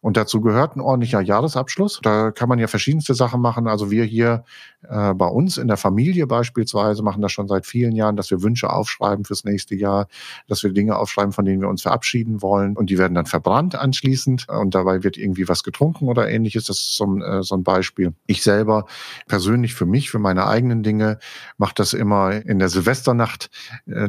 Und 0.00 0.16
dazu 0.16 0.40
gehört 0.40 0.76
ein 0.76 0.80
ordentlicher 0.80 1.20
Jahresabschluss. 1.20 2.00
Da 2.02 2.30
kann 2.30 2.48
man 2.48 2.58
ja 2.58 2.66
verschiedenste 2.66 3.14
Sachen 3.14 3.40
machen. 3.40 3.66
Also 3.66 3.90
wir 3.90 4.04
hier 4.04 4.44
äh, 4.88 5.14
bei 5.14 5.26
uns 5.26 5.58
in 5.58 5.68
der 5.68 5.76
Familie 5.76 6.26
beispielsweise 6.26 7.02
machen 7.02 7.22
das 7.22 7.32
schon 7.32 7.48
seit 7.48 7.66
vielen 7.66 7.94
Jahren, 7.94 8.16
dass 8.16 8.30
wir 8.30 8.42
Wünsche 8.42 8.70
aufschreiben 8.70 9.24
fürs 9.24 9.44
nächste 9.44 9.74
Jahr, 9.74 10.08
dass 10.48 10.62
wir 10.62 10.72
Dinge 10.72 10.96
aufschreiben, 10.96 11.32
von 11.32 11.44
denen 11.44 11.60
wir 11.60 11.68
uns 11.68 11.82
verabschieden 11.82 12.42
wollen. 12.42 12.76
Und 12.76 12.90
die 12.90 12.98
werden 12.98 13.14
dann 13.14 13.26
verbrannt 13.26 13.74
anschließend. 13.74 14.48
Und 14.48 14.74
dabei 14.74 15.02
wird 15.02 15.16
irgendwie 15.16 15.48
was 15.48 15.62
getrunken 15.62 16.08
oder 16.08 16.28
ähnliches. 16.28 16.64
Das 16.64 16.78
ist 16.78 16.96
so 16.96 17.06
ein, 17.06 17.22
äh, 17.22 17.42
so 17.42 17.56
ein 17.56 17.64
Beispiel. 17.64 18.14
Ich 18.26 18.42
selber 18.42 18.86
persönlich 19.26 19.74
für 19.74 19.86
mich, 19.86 20.10
für 20.10 20.18
meine 20.18 20.46
eigenen 20.46 20.82
Dinge, 20.82 21.18
mache 21.58 21.74
das 21.74 21.92
immer 21.92 22.32
in 22.32 22.58
der 22.58 22.68
Silvesternacht. 22.68 23.50
Äh, 23.86 24.08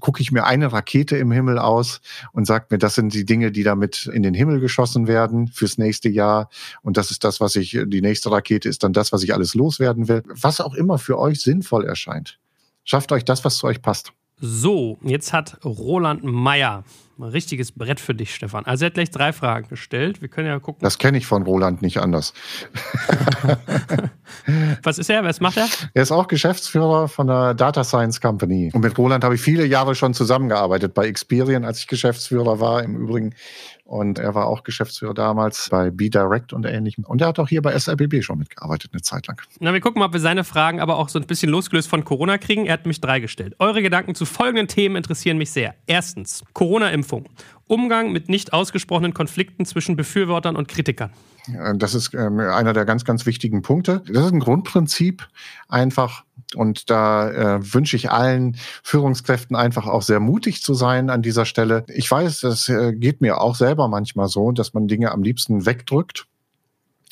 gucke 0.00 0.20
ich 0.20 0.32
mir 0.32 0.44
eine 0.44 0.72
Rakete 0.72 1.16
im 1.16 1.32
Himmel 1.32 1.58
aus 1.58 2.00
und 2.32 2.46
sage 2.46 2.66
mir, 2.70 2.78
das 2.78 2.94
sind 2.94 3.14
die 3.14 3.24
Dinge, 3.24 3.52
die 3.52 3.62
damit 3.62 4.06
in 4.12 4.22
den 4.22 4.34
Himmel 4.34 4.60
geschossen 4.60 5.06
werden 5.06 5.48
fürs 5.48 5.78
nächste 5.78 6.08
Jahr. 6.08 6.48
Und 6.82 6.96
das 6.96 7.10
ist 7.10 7.24
das, 7.24 7.40
was 7.40 7.56
ich, 7.56 7.78
die 7.86 8.02
nächste 8.02 8.30
Rakete 8.30 8.68
ist 8.68 8.82
dann 8.82 8.92
das, 8.92 9.12
was 9.12 9.22
ich 9.22 9.34
alles 9.34 9.54
loswerden 9.54 10.08
will. 10.10 10.22
Was 10.26 10.60
auch 10.60 10.74
immer 10.74 10.98
für 10.98 11.18
euch 11.18 11.40
sinnvoll 11.40 11.86
erscheint. 11.86 12.38
Schafft 12.84 13.12
euch 13.12 13.24
das, 13.24 13.44
was 13.44 13.56
zu 13.56 13.66
euch 13.66 13.80
passt. 13.80 14.12
So, 14.42 14.98
jetzt 15.02 15.32
hat 15.32 15.64
Roland 15.64 16.24
Meyer 16.24 16.84
ein 17.18 17.30
richtiges 17.30 17.72
Brett 17.72 18.00
für 18.00 18.14
dich, 18.14 18.34
Stefan. 18.34 18.64
Also 18.64 18.84
er 18.84 18.86
hat 18.86 18.94
gleich 18.94 19.10
drei 19.10 19.32
Fragen 19.32 19.68
gestellt. 19.68 20.22
Wir 20.22 20.28
können 20.28 20.48
ja 20.48 20.58
gucken. 20.58 20.80
Das 20.82 20.98
kenne 20.98 21.18
ich 21.18 21.26
von 21.26 21.42
Roland 21.42 21.82
nicht 21.82 21.98
anders. 21.98 22.32
Was 24.82 24.98
ist 24.98 25.10
er? 25.10 25.22
Was 25.22 25.40
macht 25.40 25.58
er? 25.58 25.68
Er 25.92 26.02
ist 26.02 26.12
auch 26.12 26.28
Geschäftsführer 26.28 27.08
von 27.08 27.26
der 27.26 27.54
Data 27.54 27.84
Science 27.84 28.20
Company. 28.20 28.70
Und 28.72 28.80
mit 28.80 28.96
Roland 28.96 29.24
habe 29.24 29.34
ich 29.34 29.40
viele 29.40 29.66
Jahre 29.66 29.94
schon 29.94 30.14
zusammengearbeitet 30.14 30.94
bei 30.94 31.06
Experian, 31.06 31.64
als 31.64 31.80
ich 31.80 31.86
Geschäftsführer 31.86 32.60
war. 32.60 32.82
Im 32.82 32.96
Übrigen 32.96 33.34
und 33.90 34.20
er 34.20 34.36
war 34.36 34.46
auch 34.46 34.62
Geschäftsführer 34.62 35.14
damals 35.14 35.68
bei 35.68 35.90
B-Direct 35.90 36.52
und 36.52 36.64
ähnlichem. 36.64 37.02
Und 37.04 37.22
er 37.22 37.26
hat 37.26 37.40
auch 37.40 37.48
hier 37.48 37.60
bei 37.60 37.72
SRBB 37.72 38.22
schon 38.22 38.38
mitgearbeitet, 38.38 38.92
eine 38.92 39.02
Zeit 39.02 39.26
lang. 39.26 39.42
Na, 39.58 39.72
wir 39.72 39.80
gucken 39.80 39.98
mal, 39.98 40.06
ob 40.06 40.12
wir 40.12 40.20
seine 40.20 40.44
Fragen 40.44 40.78
aber 40.78 40.96
auch 40.96 41.08
so 41.08 41.18
ein 41.18 41.26
bisschen 41.26 41.50
losgelöst 41.50 41.88
von 41.88 42.04
Corona 42.04 42.38
kriegen. 42.38 42.66
Er 42.66 42.74
hat 42.74 42.86
mich 42.86 43.00
drei 43.00 43.18
gestellt. 43.18 43.56
Eure 43.58 43.82
Gedanken 43.82 44.14
zu 44.14 44.26
folgenden 44.26 44.68
Themen 44.68 44.94
interessieren 44.94 45.38
mich 45.38 45.50
sehr. 45.50 45.74
Erstens, 45.88 46.44
Corona-Impfung. 46.52 47.28
Umgang 47.66 48.12
mit 48.12 48.28
nicht 48.28 48.52
ausgesprochenen 48.52 49.12
Konflikten 49.12 49.64
zwischen 49.64 49.96
Befürwortern 49.96 50.54
und 50.54 50.68
Kritikern. 50.68 51.10
Das 51.74 51.94
ist 51.94 52.14
ähm, 52.14 52.38
einer 52.38 52.72
der 52.72 52.84
ganz, 52.84 53.04
ganz 53.04 53.26
wichtigen 53.26 53.62
Punkte. 53.62 54.04
Das 54.06 54.26
ist 54.26 54.32
ein 54.32 54.38
Grundprinzip 54.38 55.26
einfach. 55.68 56.24
Und 56.54 56.90
da 56.90 57.30
äh, 57.30 57.74
wünsche 57.74 57.96
ich 57.96 58.10
allen 58.10 58.56
Führungskräften 58.82 59.56
einfach 59.56 59.86
auch 59.86 60.02
sehr 60.02 60.20
mutig 60.20 60.62
zu 60.62 60.74
sein 60.74 61.10
an 61.10 61.22
dieser 61.22 61.44
Stelle. 61.44 61.84
Ich 61.88 62.10
weiß, 62.10 62.40
das 62.40 62.68
äh, 62.68 62.92
geht 62.92 63.20
mir 63.20 63.40
auch 63.40 63.54
selber 63.54 63.88
manchmal 63.88 64.28
so, 64.28 64.52
dass 64.52 64.74
man 64.74 64.88
Dinge 64.88 65.12
am 65.12 65.22
liebsten 65.22 65.66
wegdrückt 65.66 66.26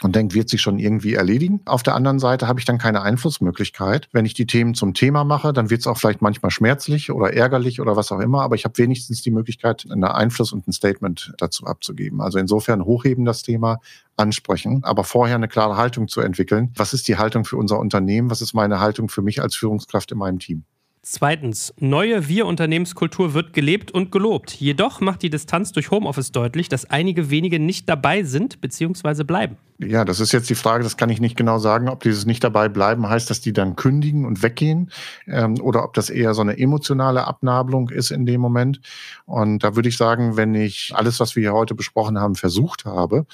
und 0.03 0.15
denkt, 0.15 0.35
wird 0.35 0.49
sich 0.49 0.61
schon 0.61 0.79
irgendwie 0.79 1.15
erledigen. 1.15 1.61
Auf 1.65 1.83
der 1.83 1.95
anderen 1.95 2.19
Seite 2.19 2.47
habe 2.47 2.61
ich 2.61 2.65
dann 2.65 2.79
keine 2.79 3.03
Einflussmöglichkeit. 3.03 4.09
Wenn 4.13 4.25
ich 4.25 4.35
die 4.35 4.47
Themen 4.47 4.75
zum 4.75 4.95
Thema 4.95 5.25
mache, 5.25 5.53
dann 5.53 5.71
wird 5.71 5.81
es 5.81 5.87
auch 5.87 5.99
vielleicht 5.99 6.23
manchmal 6.23 6.51
schmerzlich 6.51 7.11
oder 7.11 7.33
ärgerlich 7.33 7.81
oder 7.81 7.97
was 7.97 8.13
auch 8.13 8.21
immer, 8.21 8.43
aber 8.43 8.55
ich 8.55 8.65
habe 8.65 8.79
wenigstens 8.79 9.23
die 9.23 9.31
Möglichkeit, 9.31 9.87
einen 9.91 10.05
Einfluss 10.05 10.53
und 10.53 10.69
ein 10.69 10.73
Statement 10.73 11.33
dazu 11.39 11.67
abzugeben. 11.67 12.21
Also 12.21 12.39
insofern 12.39 12.85
hochheben 12.85 13.25
das 13.25 13.43
Thema, 13.43 13.79
ansprechen, 14.19 14.83
aber 14.85 15.05
vorher 15.05 15.37
eine 15.37 15.49
klare 15.49 15.77
Haltung 15.77 16.09
zu 16.09 16.21
entwickeln. 16.21 16.73
Was 16.75 16.93
ist 16.93 17.09
die 17.09 17.17
Haltung 17.17 17.45
für 17.45 17.57
unser 17.57 17.79
Unternehmen? 17.79 18.31
Was 18.31 18.43
ist 18.43 18.53
meine 18.53 18.81
Haltung 18.81 19.09
für 19.09 19.23
mich 19.23 19.41
als 19.41 19.55
Führungskraft 19.55 20.13
in 20.13 20.19
meinem 20.19 20.39
Team? 20.39 20.65
Zweitens, 21.03 21.73
neue 21.79 22.29
Wir-Unternehmenskultur 22.29 23.33
wird 23.33 23.53
gelebt 23.53 23.93
und 23.93 24.13
gelobt. 24.13 24.53
Jedoch 24.53 25.01
macht 25.01 25.23
die 25.23 25.31
Distanz 25.31 25.73
durch 25.73 25.91
Homeoffice 25.91 26.33
deutlich, 26.33 26.69
dass 26.69 26.85
einige 26.85 27.31
wenige 27.31 27.59
nicht 27.59 27.89
dabei 27.89 28.25
sind 28.25 28.61
bzw. 28.61 29.25
bleiben. 29.25 29.57
Ja, 29.81 30.05
das 30.05 30.19
ist 30.19 30.33
jetzt 30.33 30.51
die 30.51 30.57
Frage, 30.57 30.83
das 30.83 30.97
kann 30.97 31.09
ich 31.09 31.21
nicht 31.21 31.37
genau 31.37 31.61
sagen, 31.61 31.89
ob 31.89 32.03
dieses 32.03 32.27
nicht 32.27 32.43
dabei 32.43 32.69
bleiben 32.69 33.09
heißt, 33.09 33.31
dass 33.31 33.41
die 33.41 33.53
dann 33.53 33.77
kündigen 33.77 34.25
und 34.25 34.43
weggehen 34.43 34.91
ähm, 35.29 35.61
oder 35.61 35.85
ob 35.85 35.95
das 35.95 36.11
eher 36.11 36.35
so 36.35 36.41
eine 36.41 36.59
emotionale 36.59 37.25
Abnabelung 37.29 37.89
ist 37.89 38.11
in 38.11 38.27
dem 38.27 38.41
Moment. 38.41 38.81
Und 39.25 39.63
da 39.63 39.77
würde 39.77 39.89
ich 39.89 39.97
sagen, 39.97 40.37
wenn 40.37 40.53
ich 40.57 40.91
alles, 40.97 41.21
was 41.21 41.37
wir 41.37 41.43
hier 41.43 41.53
heute 41.53 41.77
besprochen 41.77 42.19
haben, 42.19 42.35
versucht 42.35 42.87
habe, 42.87 43.25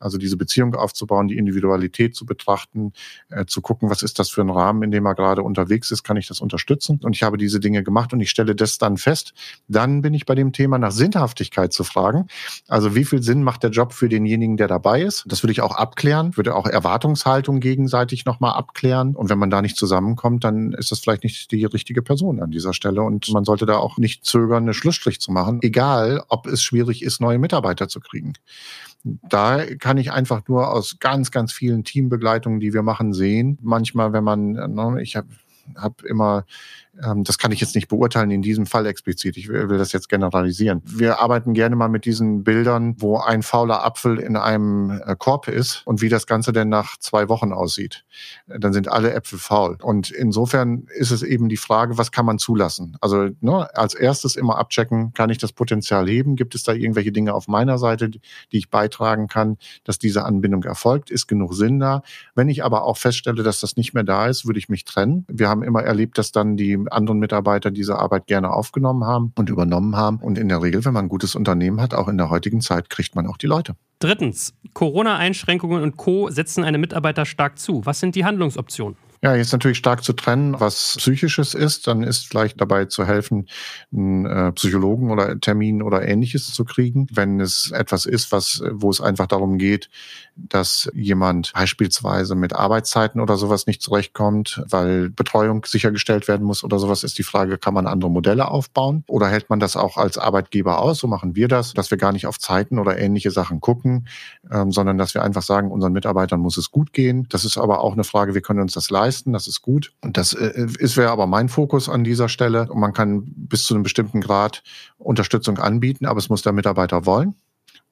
also 0.00 0.18
diese 0.18 0.36
Beziehung 0.36 0.74
aufzubauen, 0.74 1.28
die 1.28 1.36
Individualität 1.36 2.14
zu 2.14 2.24
betrachten, 2.26 2.92
äh, 3.30 3.46
zu 3.46 3.60
gucken, 3.60 3.90
was 3.90 4.02
ist 4.02 4.18
das 4.18 4.30
für 4.30 4.42
ein 4.42 4.50
Rahmen, 4.50 4.82
in 4.82 4.90
dem 4.90 5.06
er 5.06 5.14
gerade 5.14 5.42
unterwegs 5.42 5.90
ist, 5.90 6.02
kann 6.04 6.16
ich 6.16 6.28
das 6.28 6.40
unterstützen. 6.40 7.00
Und 7.02 7.16
ich 7.16 7.22
habe 7.22 7.36
diese 7.36 7.60
Dinge 7.60 7.82
gemacht 7.82 8.12
und 8.12 8.20
ich 8.20 8.30
stelle 8.30 8.54
das 8.54 8.78
dann 8.78 8.96
fest. 8.96 9.32
Dann 9.66 10.02
bin 10.02 10.14
ich 10.14 10.26
bei 10.26 10.34
dem 10.34 10.52
Thema 10.52 10.78
nach 10.78 10.92
Sinnhaftigkeit 10.92 11.72
zu 11.72 11.84
fragen. 11.84 12.28
Also 12.68 12.94
wie 12.94 13.04
viel 13.04 13.22
Sinn 13.22 13.42
macht 13.42 13.62
der 13.62 13.70
Job 13.70 13.92
für 13.92 14.08
denjenigen, 14.08 14.56
der 14.56 14.68
dabei 14.68 15.02
ist? 15.02 15.24
Das 15.26 15.42
würde 15.42 15.52
ich 15.52 15.60
auch 15.60 15.76
abklären, 15.88 16.36
würde 16.36 16.54
auch 16.54 16.66
Erwartungshaltung 16.66 17.60
gegenseitig 17.60 18.26
nochmal 18.26 18.52
abklären. 18.52 19.16
Und 19.16 19.30
wenn 19.30 19.38
man 19.38 19.48
da 19.48 19.62
nicht 19.62 19.76
zusammenkommt, 19.76 20.44
dann 20.44 20.72
ist 20.72 20.90
das 20.90 21.00
vielleicht 21.00 21.24
nicht 21.24 21.50
die 21.50 21.64
richtige 21.64 22.02
Person 22.02 22.42
an 22.42 22.50
dieser 22.50 22.74
Stelle. 22.74 23.02
Und 23.02 23.30
man 23.32 23.44
sollte 23.44 23.64
da 23.64 23.78
auch 23.78 23.96
nicht 23.96 24.26
zögern, 24.26 24.64
eine 24.64 24.74
Schlussstrich 24.74 25.20
zu 25.20 25.32
machen, 25.32 25.60
egal 25.62 26.22
ob 26.28 26.46
es 26.46 26.62
schwierig 26.62 27.02
ist, 27.02 27.20
neue 27.20 27.38
Mitarbeiter 27.38 27.88
zu 27.88 28.00
kriegen. 28.00 28.34
Da 29.02 29.64
kann 29.76 29.96
ich 29.96 30.12
einfach 30.12 30.42
nur 30.48 30.70
aus 30.70 30.98
ganz, 30.98 31.30
ganz 31.30 31.52
vielen 31.52 31.84
Teambegleitungen, 31.84 32.60
die 32.60 32.74
wir 32.74 32.82
machen, 32.82 33.14
sehen. 33.14 33.58
Manchmal, 33.62 34.12
wenn 34.12 34.24
man, 34.24 34.52
ne, 34.52 34.98
ich 35.00 35.16
habe 35.16 35.28
hab 35.74 36.02
immer 36.02 36.44
das 36.98 37.38
kann 37.38 37.52
ich 37.52 37.60
jetzt 37.60 37.74
nicht 37.74 37.88
beurteilen 37.88 38.30
in 38.30 38.42
diesem 38.42 38.66
Fall 38.66 38.86
explizit. 38.86 39.36
Ich 39.36 39.48
will, 39.48 39.68
will 39.68 39.78
das 39.78 39.92
jetzt 39.92 40.08
generalisieren. 40.08 40.82
Wir 40.84 41.20
arbeiten 41.20 41.54
gerne 41.54 41.76
mal 41.76 41.88
mit 41.88 42.04
diesen 42.04 42.42
Bildern, 42.42 42.96
wo 42.98 43.18
ein 43.18 43.42
fauler 43.42 43.84
Apfel 43.84 44.18
in 44.18 44.36
einem 44.36 44.90
äh, 44.90 45.14
Korb 45.16 45.48
ist 45.48 45.82
und 45.86 46.00
wie 46.00 46.08
das 46.08 46.26
Ganze 46.26 46.52
denn 46.52 46.68
nach 46.68 46.96
zwei 46.98 47.28
Wochen 47.28 47.52
aussieht. 47.52 48.04
Dann 48.46 48.72
sind 48.72 48.88
alle 48.88 49.12
Äpfel 49.12 49.38
faul. 49.38 49.78
Und 49.80 50.10
insofern 50.10 50.86
ist 50.94 51.10
es 51.10 51.22
eben 51.22 51.48
die 51.48 51.56
Frage, 51.56 51.98
was 51.98 52.10
kann 52.10 52.26
man 52.26 52.38
zulassen? 52.38 52.96
Also 53.00 53.28
ne, 53.40 53.68
als 53.76 53.94
erstes 53.94 54.34
immer 54.34 54.58
abchecken, 54.58 55.12
kann 55.14 55.30
ich 55.30 55.38
das 55.38 55.52
Potenzial 55.52 56.08
heben? 56.08 56.34
Gibt 56.34 56.54
es 56.54 56.64
da 56.64 56.72
irgendwelche 56.72 57.12
Dinge 57.12 57.34
auf 57.34 57.46
meiner 57.46 57.78
Seite, 57.78 58.08
die 58.10 58.20
ich 58.50 58.70
beitragen 58.70 59.28
kann, 59.28 59.56
dass 59.84 59.98
diese 59.98 60.24
Anbindung 60.24 60.64
erfolgt? 60.64 61.10
Ist 61.10 61.28
genug 61.28 61.54
Sinn 61.54 61.78
da? 61.78 62.02
Wenn 62.34 62.48
ich 62.48 62.64
aber 62.64 62.82
auch 62.82 62.96
feststelle, 62.96 63.42
dass 63.42 63.60
das 63.60 63.76
nicht 63.76 63.94
mehr 63.94 64.04
da 64.04 64.26
ist, 64.26 64.46
würde 64.46 64.58
ich 64.58 64.68
mich 64.68 64.84
trennen. 64.84 65.24
Wir 65.28 65.48
haben 65.48 65.62
immer 65.62 65.82
erlebt, 65.82 66.18
dass 66.18 66.32
dann 66.32 66.56
die 66.56 66.87
anderen 66.92 67.18
Mitarbeiter 67.18 67.70
diese 67.70 67.98
Arbeit 67.98 68.26
gerne 68.26 68.50
aufgenommen 68.50 69.04
haben 69.04 69.32
und 69.36 69.48
übernommen 69.48 69.96
haben. 69.96 70.18
Und 70.18 70.38
in 70.38 70.48
der 70.48 70.62
Regel, 70.62 70.84
wenn 70.84 70.92
man 70.92 71.06
ein 71.06 71.08
gutes 71.08 71.34
Unternehmen 71.34 71.80
hat, 71.80 71.94
auch 71.94 72.08
in 72.08 72.18
der 72.18 72.30
heutigen 72.30 72.60
Zeit, 72.60 72.90
kriegt 72.90 73.14
man 73.14 73.26
auch 73.26 73.36
die 73.36 73.46
Leute. 73.46 73.74
Drittens, 73.98 74.54
Corona-Einschränkungen 74.74 75.82
und 75.82 75.96
Co. 75.96 76.30
setzen 76.30 76.64
eine 76.64 76.78
Mitarbeiter 76.78 77.26
stark 77.26 77.58
zu. 77.58 77.84
Was 77.84 78.00
sind 78.00 78.14
die 78.14 78.24
Handlungsoptionen? 78.24 78.96
Ja, 79.20 79.34
jetzt 79.34 79.50
natürlich 79.50 79.78
stark 79.78 80.04
zu 80.04 80.12
trennen, 80.12 80.60
was 80.60 80.94
psychisches 80.98 81.54
ist. 81.54 81.88
Dann 81.88 82.04
ist 82.04 82.28
vielleicht 82.28 82.60
dabei 82.60 82.84
zu 82.84 83.04
helfen, 83.04 83.48
einen 83.92 84.26
äh, 84.26 84.52
Psychologen 84.52 85.10
oder 85.10 85.40
Termin 85.40 85.82
oder 85.82 86.06
ähnliches 86.06 86.52
zu 86.52 86.64
kriegen. 86.64 87.08
Wenn 87.10 87.40
es 87.40 87.72
etwas 87.72 88.06
ist, 88.06 88.30
was, 88.30 88.62
wo 88.70 88.90
es 88.90 89.00
einfach 89.00 89.26
darum 89.26 89.58
geht, 89.58 89.90
dass 90.38 90.90
jemand 90.94 91.52
beispielsweise 91.54 92.34
mit 92.34 92.52
Arbeitszeiten 92.52 93.20
oder 93.20 93.36
sowas 93.36 93.66
nicht 93.66 93.82
zurechtkommt, 93.82 94.62
weil 94.68 95.10
Betreuung 95.10 95.64
sichergestellt 95.64 96.28
werden 96.28 96.46
muss 96.46 96.62
oder 96.62 96.78
sowas, 96.78 97.04
ist 97.04 97.18
die 97.18 97.22
Frage, 97.22 97.58
kann 97.58 97.74
man 97.74 97.86
andere 97.86 98.10
Modelle 98.10 98.48
aufbauen 98.48 99.04
oder 99.06 99.28
hält 99.28 99.50
man 99.50 99.60
das 99.60 99.76
auch 99.76 99.96
als 99.96 100.18
Arbeitgeber 100.18 100.80
aus? 100.80 100.98
So 100.98 101.06
machen 101.06 101.34
wir 101.34 101.48
das, 101.48 101.72
dass 101.72 101.90
wir 101.90 101.98
gar 101.98 102.12
nicht 102.12 102.26
auf 102.26 102.38
Zeiten 102.38 102.78
oder 102.78 102.98
ähnliche 102.98 103.30
Sachen 103.30 103.60
gucken, 103.60 104.06
ähm, 104.50 104.72
sondern 104.72 104.98
dass 104.98 105.14
wir 105.14 105.22
einfach 105.22 105.42
sagen, 105.42 105.70
unseren 105.70 105.92
Mitarbeitern 105.92 106.40
muss 106.40 106.56
es 106.56 106.70
gut 106.70 106.92
gehen. 106.92 107.26
Das 107.30 107.44
ist 107.44 107.56
aber 107.56 107.80
auch 107.80 107.92
eine 107.92 108.04
Frage, 108.04 108.34
wir 108.34 108.42
können 108.42 108.60
uns 108.60 108.74
das 108.74 108.90
leisten 108.90 109.32
das 109.38 109.46
ist 109.46 109.62
gut. 109.62 109.92
Und 110.02 110.16
das 110.16 110.32
äh, 110.32 110.66
ist 110.78 110.96
wäre 110.96 111.10
aber 111.10 111.26
mein 111.26 111.48
Fokus 111.48 111.88
an 111.88 112.04
dieser 112.04 112.28
Stelle. 112.28 112.68
Und 112.70 112.80
man 112.80 112.92
kann 112.92 113.22
bis 113.24 113.64
zu 113.64 113.74
einem 113.74 113.84
bestimmten 113.84 114.20
Grad 114.20 114.62
Unterstützung 114.98 115.58
anbieten, 115.58 116.06
aber 116.06 116.18
es 116.18 116.28
muss 116.28 116.42
der 116.42 116.52
Mitarbeiter 116.52 117.06
wollen 117.06 117.34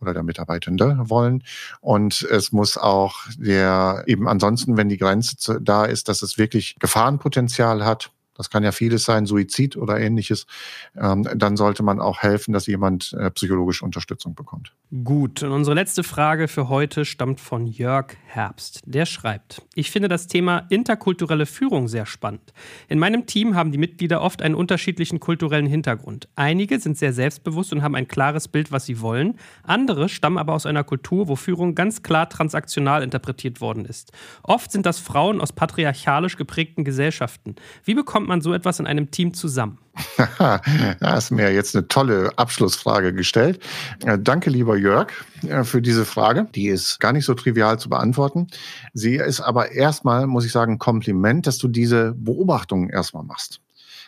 oder 0.01 0.15
der 0.15 0.23
Mitarbeitende 0.23 0.97
wollen. 1.05 1.43
Und 1.81 2.23
es 2.23 2.53
muss 2.53 2.77
auch 2.77 3.17
der 3.39 4.05
eben 4.07 4.29
ansonsten, 4.29 4.77
wenn 4.77 4.89
die 4.89 4.99
Grenze 4.99 5.61
da 5.61 5.85
ist, 5.85 6.09
dass 6.09 6.23
es 6.23 6.39
wirklich 6.39 6.77
Gefahrenpotenzial 6.79 7.85
hat, 7.85 8.11
das 8.37 8.51
kann 8.51 8.63
ja 8.63 8.73
vieles 8.73 9.05
sein, 9.05 9.27
Suizid 9.27 9.77
oder 9.77 9.99
ähnliches, 9.99 10.47
ähm, 10.97 11.27
dann 11.35 11.57
sollte 11.57 11.83
man 11.83 12.01
auch 12.01 12.21
helfen, 12.21 12.53
dass 12.53 12.67
jemand 12.67 13.15
äh, 13.15 13.31
psychologische 13.31 13.85
Unterstützung 13.85 14.35
bekommt. 14.35 14.73
Gut, 15.03 15.43
und 15.43 15.51
unsere 15.51 15.75
letzte 15.75 16.05
Frage 16.05 16.47
für 16.47 16.69
heute 16.69 17.05
stammt 17.05 17.41
von 17.41 17.67
Jörg 17.67 18.15
Herbst. 18.25 18.83
Der 18.87 19.05
schreibt, 19.05 19.63
ich 19.75 19.91
finde 19.91 20.07
das 20.07 20.29
Thema 20.29 20.63
interkulturelle 20.69 21.47
Führung 21.47 21.89
sehr 21.89 22.07
spannend. 22.07 22.53
In 22.87 23.01
meinem 23.01 23.27
Team 23.27 23.57
haben 23.57 23.73
die 23.73 23.79
Mitglieder 23.79 24.23
oft 24.23 24.43
einen 24.43 24.55
unterschiedlichen 24.55 25.19
kulturellen 25.19 25.67
Hintergrund. 25.67 26.29
Einige 26.37 26.79
sind 26.79 26.97
sehr 26.97 27.13
selbstbewusst 27.13 27.73
und 27.73 27.83
haben 27.83 27.97
ein 27.97 28.07
klares 28.07 28.47
Bild, 28.47 28.71
was 28.71 28.87
sie 28.87 29.01
wollen. 29.01 29.41
Andere 29.65 30.09
stammen 30.09 30.39
aber 30.39 30.53
aus 30.53 30.67
einer 30.67 30.85
Kultur, 30.85 31.27
wo 31.27 31.35
Führung 31.35 31.75
ganz 31.75 32.05
klar 32.05 32.29
transaktional 32.29 33.03
interpretiert 33.03 33.61
worden 33.61 33.87
ist. 33.87 34.13
Oft 34.45 34.71
sind 34.71 34.87
das 34.87 35.01
Frauen 35.01 35.41
aus 35.41 35.53
patriarchalisch 35.53 36.37
geprägten 36.37 36.85
Gesellschaften. 36.85 37.57
Wie 37.83 37.95
bekommt 37.95 38.29
man 38.29 38.41
so 38.41 38.53
etwas 38.53 38.79
in 38.79 38.87
einem 38.87 39.11
Team 39.11 39.35
zusammen? 39.35 39.79
da 40.39 40.61
hast 41.01 41.31
mir 41.31 41.53
jetzt 41.53 41.75
eine 41.75 41.89
tolle 41.89 42.31
Abschlussfrage 42.37 43.15
gestellt. 43.15 43.61
Äh, 44.05 44.19
danke, 44.19 44.51
lieber 44.51 44.77
Jörg, 44.77 45.09
äh, 45.47 45.65
für 45.65 45.81
diese 45.81 46.05
Frage. 46.05 46.49
Die 46.55 46.69
ist 46.69 47.01
gar 47.01 47.13
nicht 47.13 47.25
so 47.25 47.35
trivial 47.35 47.79
zu 47.79 47.89
beantworten. 47.89 48.49
Sie 48.93 49.15
ist 49.17 49.41
aber 49.41 49.73
erstmal, 49.73 50.27
muss 50.27 50.45
ich 50.45 50.53
sagen, 50.53 50.79
Kompliment, 50.79 51.47
dass 51.47 51.59
du 51.59 51.69
diese 51.69 52.15
Beobachtungen 52.15 52.91
erstmal 52.91 53.25
machst. 53.25 53.61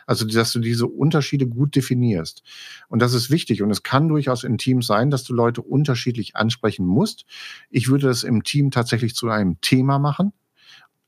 Also, 0.06 0.26
dass 0.26 0.52
du 0.52 0.60
diese 0.60 0.86
Unterschiede 0.86 1.46
gut 1.46 1.76
definierst. 1.76 2.42
Und 2.88 3.02
das 3.02 3.12
ist 3.12 3.30
wichtig. 3.30 3.62
Und 3.62 3.70
es 3.70 3.82
kann 3.82 4.08
durchaus 4.08 4.42
in 4.42 4.56
Teams 4.56 4.86
sein, 4.86 5.10
dass 5.10 5.24
du 5.24 5.34
Leute 5.34 5.60
unterschiedlich 5.60 6.34
ansprechen 6.34 6.86
musst. 6.86 7.26
Ich 7.70 7.88
würde 7.88 8.06
das 8.06 8.24
im 8.24 8.42
Team 8.42 8.70
tatsächlich 8.70 9.14
zu 9.14 9.28
einem 9.28 9.60
Thema 9.60 9.98
machen 9.98 10.32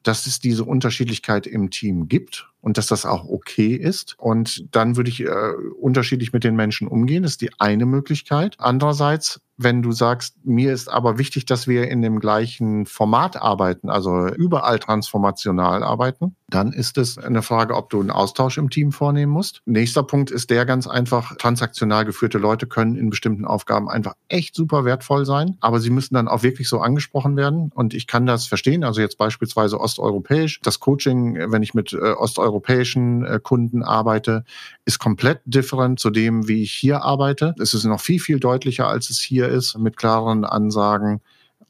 dass 0.02 0.26
es 0.26 0.40
diese 0.40 0.64
Unterschiedlichkeit 0.64 1.46
im 1.46 1.70
Team 1.70 2.08
gibt 2.08 2.48
und 2.60 2.78
dass 2.78 2.86
das 2.86 3.06
auch 3.06 3.28
okay 3.28 3.74
ist. 3.74 4.14
Und 4.18 4.74
dann 4.74 4.96
würde 4.96 5.10
ich 5.10 5.20
äh, 5.20 5.52
unterschiedlich 5.80 6.32
mit 6.32 6.44
den 6.44 6.56
Menschen 6.56 6.88
umgehen. 6.88 7.22
Das 7.22 7.32
ist 7.32 7.40
die 7.42 7.50
eine 7.58 7.86
Möglichkeit. 7.86 8.56
Andererseits 8.58 9.40
wenn 9.62 9.82
du 9.82 9.92
sagst, 9.92 10.36
mir 10.42 10.72
ist 10.72 10.88
aber 10.88 11.18
wichtig, 11.18 11.44
dass 11.44 11.68
wir 11.68 11.88
in 11.88 12.00
dem 12.00 12.18
gleichen 12.18 12.86
Format 12.86 13.36
arbeiten, 13.36 13.90
also 13.90 14.28
überall 14.28 14.78
transformational 14.78 15.82
arbeiten, 15.82 16.34
dann 16.50 16.72
ist 16.72 16.98
es 16.98 17.18
eine 17.18 17.42
Frage, 17.42 17.74
ob 17.74 17.90
du 17.90 18.00
einen 18.00 18.10
Austausch 18.10 18.58
im 18.58 18.70
Team 18.70 18.92
vornehmen 18.92 19.32
musst. 19.32 19.62
Nächster 19.66 20.02
Punkt 20.02 20.30
ist 20.30 20.50
der 20.50 20.66
ganz 20.66 20.86
einfach, 20.86 21.36
transaktional 21.36 22.04
geführte 22.04 22.38
Leute 22.38 22.66
können 22.66 22.96
in 22.96 23.10
bestimmten 23.10 23.44
Aufgaben 23.44 23.88
einfach 23.88 24.14
echt 24.28 24.54
super 24.54 24.84
wertvoll 24.84 25.26
sein, 25.26 25.56
aber 25.60 25.80
sie 25.80 25.90
müssen 25.90 26.14
dann 26.14 26.28
auch 26.28 26.42
wirklich 26.42 26.68
so 26.68 26.80
angesprochen 26.80 27.36
werden. 27.36 27.70
Und 27.74 27.94
ich 27.94 28.06
kann 28.06 28.26
das 28.26 28.46
verstehen, 28.46 28.84
also 28.84 29.00
jetzt 29.00 29.18
beispielsweise 29.18 29.80
osteuropäisch. 29.80 30.60
Das 30.62 30.80
Coaching, 30.80 31.36
wenn 31.50 31.62
ich 31.62 31.74
mit 31.74 31.92
äh, 31.92 32.12
osteuropäischen 32.12 33.24
äh, 33.24 33.40
Kunden 33.42 33.82
arbeite, 33.82 34.44
ist 34.84 34.98
komplett 34.98 35.40
different 35.44 36.00
zu 36.00 36.10
dem, 36.10 36.48
wie 36.48 36.62
ich 36.62 36.72
hier 36.72 37.02
arbeite. 37.02 37.54
Es 37.58 37.74
ist 37.74 37.84
noch 37.84 38.00
viel, 38.00 38.20
viel 38.20 38.40
deutlicher, 38.40 38.88
als 38.88 39.10
es 39.10 39.20
hier 39.20 39.48
ist, 39.48 39.78
mit 39.78 39.96
klaren 39.96 40.44
Ansagen. 40.44 41.20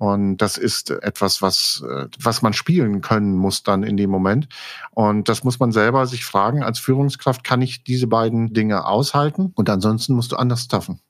Und 0.01 0.38
das 0.38 0.57
ist 0.57 0.88
etwas, 0.90 1.42
was, 1.42 1.84
äh, 1.86 2.09
was 2.18 2.40
man 2.40 2.55
spielen 2.55 3.03
können 3.03 3.34
muss 3.34 3.64
dann 3.64 3.82
in 3.82 3.98
dem 3.98 4.09
Moment. 4.09 4.48
Und 4.92 5.28
das 5.28 5.44
muss 5.44 5.61
man 5.61 5.72
selber 5.72 6.07
sich 6.07 6.24
fragen. 6.24 6.62
Als 6.62 6.78
Führungskraft 6.78 7.44
kann 7.44 7.61
ich 7.61 7.84
diese 7.84 8.07
beiden 8.07 8.55
Dinge 8.55 8.86
aushalten 8.86 9.53
und 9.55 9.68
ansonsten 9.68 10.14
musst 10.14 10.32
du 10.32 10.36
anders 10.36 10.68
taffen. 10.68 11.01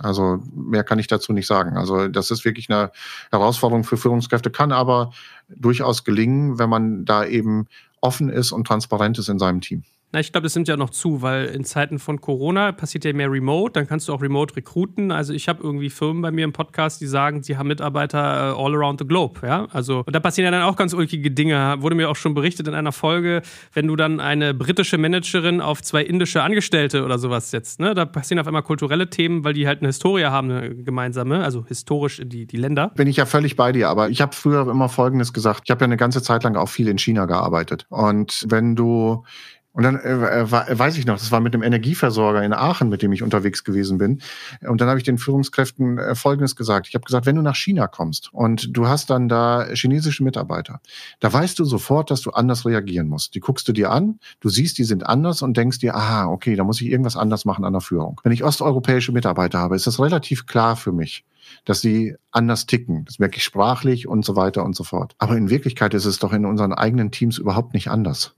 Also 0.00 0.42
mehr 0.54 0.84
kann 0.84 0.98
ich 0.98 1.06
dazu 1.06 1.32
nicht 1.32 1.46
sagen. 1.46 1.78
Also 1.78 2.08
das 2.08 2.30
ist 2.30 2.44
wirklich 2.44 2.68
eine 2.68 2.92
Herausforderung 3.30 3.82
für 3.82 3.96
Führungskräfte, 3.96 4.50
kann 4.50 4.72
aber 4.72 5.12
durchaus 5.48 6.04
gelingen, 6.04 6.58
wenn 6.58 6.68
man 6.68 7.06
da 7.06 7.24
eben 7.24 7.66
offen 8.02 8.28
ist 8.28 8.52
und 8.52 8.66
transparent 8.66 9.18
ist 9.18 9.30
in 9.30 9.38
seinem 9.38 9.62
Team. 9.62 9.84
Na, 10.12 10.20
ich 10.20 10.30
glaube, 10.30 10.44
das 10.44 10.54
nimmt 10.54 10.68
ja 10.68 10.76
noch 10.76 10.90
zu, 10.90 11.22
weil 11.22 11.46
in 11.46 11.64
Zeiten 11.64 11.98
von 11.98 12.20
Corona 12.20 12.72
passiert 12.72 13.06
ja 13.06 13.14
mehr 13.14 13.32
Remote, 13.32 13.72
dann 13.72 13.88
kannst 13.88 14.08
du 14.08 14.12
auch 14.12 14.20
Remote 14.20 14.54
rekruten. 14.56 15.10
Also 15.10 15.32
ich 15.32 15.48
habe 15.48 15.62
irgendwie 15.62 15.88
Firmen 15.88 16.20
bei 16.20 16.30
mir 16.30 16.44
im 16.44 16.52
Podcast, 16.52 17.00
die 17.00 17.06
sagen, 17.06 17.42
sie 17.42 17.56
haben 17.56 17.68
Mitarbeiter 17.68 18.18
äh, 18.18 18.62
all 18.62 18.74
around 18.74 19.00
the 19.00 19.06
globe, 19.06 19.40
ja. 19.46 19.66
Also 19.70 20.02
und 20.04 20.14
da 20.14 20.20
passieren 20.20 20.52
ja 20.52 20.58
dann 20.58 20.68
auch 20.68 20.76
ganz 20.76 20.92
ulkige 20.92 21.30
Dinge. 21.30 21.76
Wurde 21.78 21.96
mir 21.96 22.10
auch 22.10 22.16
schon 22.16 22.34
berichtet 22.34 22.68
in 22.68 22.74
einer 22.74 22.92
Folge, 22.92 23.40
wenn 23.72 23.86
du 23.86 23.96
dann 23.96 24.20
eine 24.20 24.52
britische 24.52 24.98
Managerin 24.98 25.62
auf 25.62 25.80
zwei 25.80 26.02
indische 26.02 26.42
Angestellte 26.42 27.04
oder 27.04 27.18
sowas 27.18 27.50
setzt, 27.50 27.80
ne? 27.80 27.94
Da 27.94 28.04
passieren 28.04 28.38
auf 28.38 28.46
einmal 28.46 28.62
kulturelle 28.62 29.08
Themen, 29.08 29.44
weil 29.44 29.54
die 29.54 29.66
halt 29.66 29.78
eine 29.78 29.88
Historie 29.88 30.24
haben, 30.24 30.50
eine 30.50 30.74
gemeinsame, 30.74 31.42
also 31.42 31.64
historisch 31.66 32.20
die, 32.22 32.46
die 32.46 32.56
Länder. 32.58 32.92
Bin 32.96 33.08
ich 33.08 33.16
ja 33.16 33.24
völlig 33.24 33.56
bei 33.56 33.72
dir, 33.72 33.88
aber 33.88 34.10
ich 34.10 34.20
habe 34.20 34.34
früher 34.34 34.68
immer 34.68 34.90
Folgendes 34.90 35.32
gesagt. 35.32 35.62
Ich 35.64 35.70
habe 35.70 35.80
ja 35.80 35.86
eine 35.86 35.96
ganze 35.96 36.22
Zeit 36.22 36.44
lang 36.44 36.56
auch 36.56 36.68
viel 36.68 36.88
in 36.88 36.98
China 36.98 37.24
gearbeitet. 37.24 37.86
Und 37.88 38.44
wenn 38.48 38.76
du 38.76 39.24
Und 39.72 39.84
dann 39.84 39.96
äh, 39.96 40.40
äh 40.40 40.78
weiß 40.78 40.98
ich 40.98 41.06
noch, 41.06 41.18
das 41.18 41.32
war 41.32 41.40
mit 41.40 41.54
einem 41.54 41.62
Energieversorger 41.62 42.42
in 42.42 42.52
Aachen, 42.52 42.88
mit 42.88 43.02
dem 43.02 43.12
ich 43.12 43.22
unterwegs 43.22 43.64
gewesen 43.64 43.98
bin. 43.98 44.20
Und 44.60 44.80
dann 44.80 44.88
habe 44.88 44.98
ich 44.98 45.04
den 45.04 45.18
Führungskräften 45.18 45.98
äh, 45.98 46.14
Folgendes 46.14 46.56
gesagt. 46.56 46.88
Ich 46.88 46.94
habe 46.94 47.04
gesagt, 47.04 47.26
wenn 47.26 47.36
du 47.36 47.42
nach 47.42 47.56
China 47.56 47.86
kommst 47.86 48.32
und 48.32 48.76
du 48.76 48.86
hast 48.86 49.08
dann 49.10 49.28
da 49.28 49.66
chinesische 49.72 50.24
Mitarbeiter, 50.24 50.80
da 51.20 51.32
weißt 51.32 51.58
du 51.58 51.64
sofort, 51.64 52.10
dass 52.10 52.20
du 52.20 52.30
anders 52.30 52.66
reagieren 52.66 53.08
musst. 53.08 53.34
Die 53.34 53.40
guckst 53.40 53.66
du 53.66 53.72
dir 53.72 53.90
an, 53.90 54.18
du 54.40 54.48
siehst, 54.48 54.78
die 54.78 54.84
sind 54.84 55.06
anders 55.06 55.42
und 55.42 55.56
denkst 55.56 55.78
dir, 55.78 55.94
aha, 55.94 56.26
okay, 56.26 56.54
da 56.54 56.64
muss 56.64 56.80
ich 56.80 56.88
irgendwas 56.88 57.16
anders 57.16 57.44
machen 57.44 57.64
an 57.64 57.72
der 57.72 57.82
Führung. 57.82 58.20
Wenn 58.24 58.32
ich 58.32 58.44
osteuropäische 58.44 59.12
Mitarbeiter 59.12 59.58
habe, 59.58 59.76
ist 59.76 59.86
das 59.86 60.00
relativ 60.00 60.46
klar 60.46 60.76
für 60.76 60.92
mich 60.92 61.24
dass 61.64 61.80
sie 61.80 62.14
anders 62.30 62.66
ticken. 62.66 63.04
Das 63.04 63.18
merke 63.18 63.36
ich 63.36 63.44
sprachlich 63.44 64.06
und 64.06 64.24
so 64.24 64.36
weiter 64.36 64.64
und 64.64 64.76
so 64.76 64.84
fort. 64.84 65.14
Aber 65.18 65.36
in 65.36 65.50
Wirklichkeit 65.50 65.92
ist 65.92 66.04
es 66.04 66.18
doch 66.18 66.32
in 66.32 66.46
unseren 66.46 66.72
eigenen 66.72 67.10
Teams 67.10 67.38
überhaupt 67.38 67.74
nicht 67.74 67.88
anders. 67.88 68.34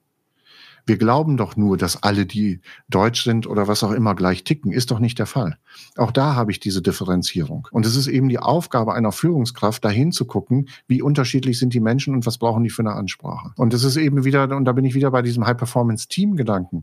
Wir 0.86 0.98
glauben 0.98 1.36
doch 1.36 1.56
nur, 1.56 1.76
dass 1.76 2.02
alle, 2.02 2.26
die 2.26 2.60
deutsch 2.88 3.24
sind 3.24 3.46
oder 3.46 3.68
was 3.68 3.82
auch 3.82 3.92
immer 3.92 4.14
gleich 4.14 4.44
ticken, 4.44 4.72
ist 4.72 4.90
doch 4.90 4.98
nicht 4.98 5.18
der 5.18 5.26
Fall. 5.26 5.56
Auch 5.96 6.12
da 6.12 6.34
habe 6.34 6.50
ich 6.50 6.60
diese 6.60 6.82
Differenzierung. 6.82 7.68
Und 7.70 7.86
es 7.86 7.96
ist 7.96 8.06
eben 8.06 8.28
die 8.28 8.38
Aufgabe 8.38 8.94
einer 8.94 9.12
Führungskraft, 9.12 9.84
dahin 9.84 10.12
zu 10.12 10.26
gucken, 10.26 10.68
wie 10.86 11.02
unterschiedlich 11.02 11.58
sind 11.58 11.74
die 11.74 11.80
Menschen 11.80 12.14
und 12.14 12.26
was 12.26 12.38
brauchen 12.38 12.64
die 12.64 12.70
für 12.70 12.82
eine 12.82 12.92
Ansprache. 12.92 13.52
Und 13.56 13.72
es 13.74 13.84
ist 13.84 13.96
eben 13.96 14.24
wieder, 14.24 14.54
und 14.54 14.64
da 14.64 14.72
bin 14.72 14.84
ich 14.84 14.94
wieder 14.94 15.10
bei 15.10 15.22
diesem 15.22 15.46
High-Performance-Team-Gedanken. 15.46 16.82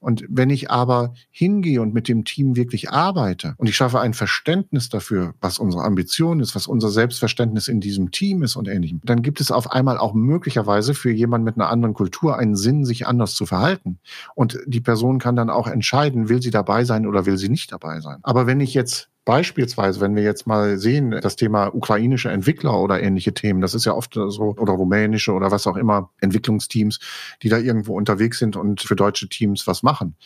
Und 0.00 0.24
wenn 0.28 0.50
ich 0.50 0.70
aber 0.70 1.14
hingehe 1.30 1.80
und 1.80 1.94
mit 1.94 2.08
dem 2.08 2.24
Team 2.24 2.56
wirklich 2.56 2.90
arbeite 2.90 3.54
und 3.58 3.68
ich 3.68 3.76
schaffe 3.76 4.00
ein 4.00 4.14
Verständnis 4.14 4.88
dafür, 4.88 5.34
was 5.40 5.58
unsere 5.58 5.84
Ambition 5.84 6.40
ist, 6.40 6.54
was 6.54 6.66
unser 6.66 6.90
Selbstverständnis 6.90 7.68
in 7.68 7.80
diesem 7.80 8.10
Team 8.10 8.42
ist 8.42 8.56
und 8.56 8.68
ähnlichem, 8.68 9.00
dann 9.04 9.22
gibt 9.22 9.40
es 9.40 9.50
auf 9.50 9.70
einmal 9.70 9.98
auch 9.98 10.14
möglicherweise 10.14 10.94
für 10.94 11.12
jemanden 11.12 11.44
mit 11.44 11.56
einer 11.56 11.68
anderen 11.68 11.94
Kultur 11.94 12.38
einen 12.38 12.56
Sinn, 12.56 12.84
sich 12.84 13.06
anders 13.06 13.34
zu 13.34 13.41
verhalten. 13.46 13.98
Und 14.34 14.58
die 14.66 14.80
Person 14.80 15.18
kann 15.18 15.36
dann 15.36 15.50
auch 15.50 15.66
entscheiden, 15.66 16.28
will 16.28 16.42
sie 16.42 16.50
dabei 16.50 16.84
sein 16.84 17.06
oder 17.06 17.26
will 17.26 17.38
sie 17.38 17.48
nicht 17.48 17.72
dabei 17.72 18.00
sein. 18.00 18.18
Aber 18.22 18.46
wenn 18.46 18.60
ich 18.60 18.74
jetzt 18.74 19.08
Beispielsweise, 19.24 20.00
wenn 20.00 20.16
wir 20.16 20.24
jetzt 20.24 20.48
mal 20.48 20.78
sehen, 20.78 21.12
das 21.22 21.36
Thema 21.36 21.72
ukrainische 21.72 22.28
Entwickler 22.28 22.80
oder 22.80 23.00
ähnliche 23.00 23.32
Themen, 23.32 23.60
das 23.60 23.72
ist 23.72 23.84
ja 23.84 23.94
oft 23.94 24.14
so, 24.14 24.56
oder 24.58 24.72
rumänische 24.72 25.32
oder 25.32 25.52
was 25.52 25.68
auch 25.68 25.76
immer, 25.76 26.10
Entwicklungsteams, 26.20 26.98
die 27.40 27.48
da 27.48 27.58
irgendwo 27.58 27.96
unterwegs 27.96 28.40
sind 28.40 28.56
und 28.56 28.80
für 28.80 28.96
deutsche 28.96 29.28
Teams 29.28 29.68
was 29.68 29.84
machen 29.84 30.16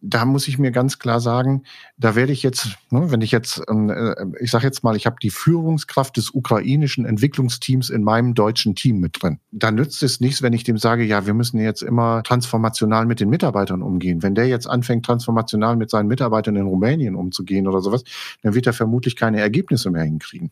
da 0.00 0.24
muss 0.24 0.48
ich 0.48 0.58
mir 0.58 0.70
ganz 0.70 0.98
klar 0.98 1.20
sagen, 1.20 1.62
da 1.96 2.14
werde 2.14 2.32
ich 2.32 2.42
jetzt, 2.42 2.76
ne, 2.90 3.10
wenn 3.10 3.20
ich 3.20 3.30
jetzt, 3.30 3.62
ähm, 3.68 3.90
äh, 3.90 4.14
ich 4.40 4.50
sage 4.50 4.64
jetzt 4.64 4.84
mal, 4.84 4.96
ich 4.96 5.06
habe 5.06 5.16
die 5.22 5.30
Führungskraft 5.30 6.16
des 6.16 6.30
ukrainischen 6.30 7.04
Entwicklungsteams 7.04 7.90
in 7.90 8.04
meinem 8.04 8.34
deutschen 8.34 8.74
Team 8.74 9.00
mit 9.00 9.22
drin. 9.22 9.38
Da 9.50 9.70
nützt 9.70 10.02
es 10.02 10.20
nichts, 10.20 10.42
wenn 10.42 10.52
ich 10.52 10.64
dem 10.64 10.78
sage, 10.78 11.04
ja, 11.04 11.26
wir 11.26 11.34
müssen 11.34 11.58
jetzt 11.58 11.82
immer 11.82 12.22
transformational 12.22 13.06
mit 13.06 13.20
den 13.20 13.28
Mitarbeitern 13.28 13.82
umgehen. 13.82 14.22
Wenn 14.22 14.34
der 14.34 14.46
jetzt 14.46 14.68
anfängt, 14.68 15.04
transformational 15.04 15.76
mit 15.76 15.90
seinen 15.90 16.08
Mitarbeitern 16.08 16.56
in 16.56 16.66
Rumänien 16.66 17.14
umzugehen 17.14 17.66
oder 17.66 17.80
sowas, 17.80 18.04
dann 18.42 18.54
wird 18.54 18.66
er 18.66 18.72
vermutlich 18.72 19.16
keine 19.16 19.40
Ergebnisse 19.40 19.90
mehr 19.90 20.04
hinkriegen. 20.04 20.50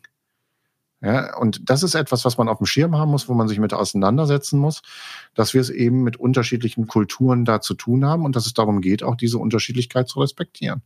Ja, 1.01 1.37
und 1.37 1.69
das 1.69 1.83
ist 1.83 1.93
etwas, 1.93 2.25
was 2.25 2.39
man 2.39 2.49
auf 2.49 2.57
dem 2.57 2.65
Schirm 2.65 2.97
haben 2.97 3.11
muss, 3.11 3.29
wo 3.29 3.35
man 3.35 3.47
sich 3.47 3.59
mit 3.59 3.71
auseinandersetzen 3.71 4.59
muss, 4.59 4.81
dass 5.35 5.53
wir 5.53 5.61
es 5.61 5.69
eben 5.69 6.03
mit 6.03 6.17
unterschiedlichen 6.17 6.87
Kulturen 6.87 7.45
da 7.45 7.61
zu 7.61 7.75
tun 7.75 8.03
haben 8.03 8.25
und 8.25 8.35
dass 8.35 8.47
es 8.47 8.53
darum 8.55 8.81
geht, 8.81 9.03
auch 9.03 9.15
diese 9.15 9.37
Unterschiedlichkeit 9.37 10.07
zu 10.09 10.19
respektieren. 10.19 10.81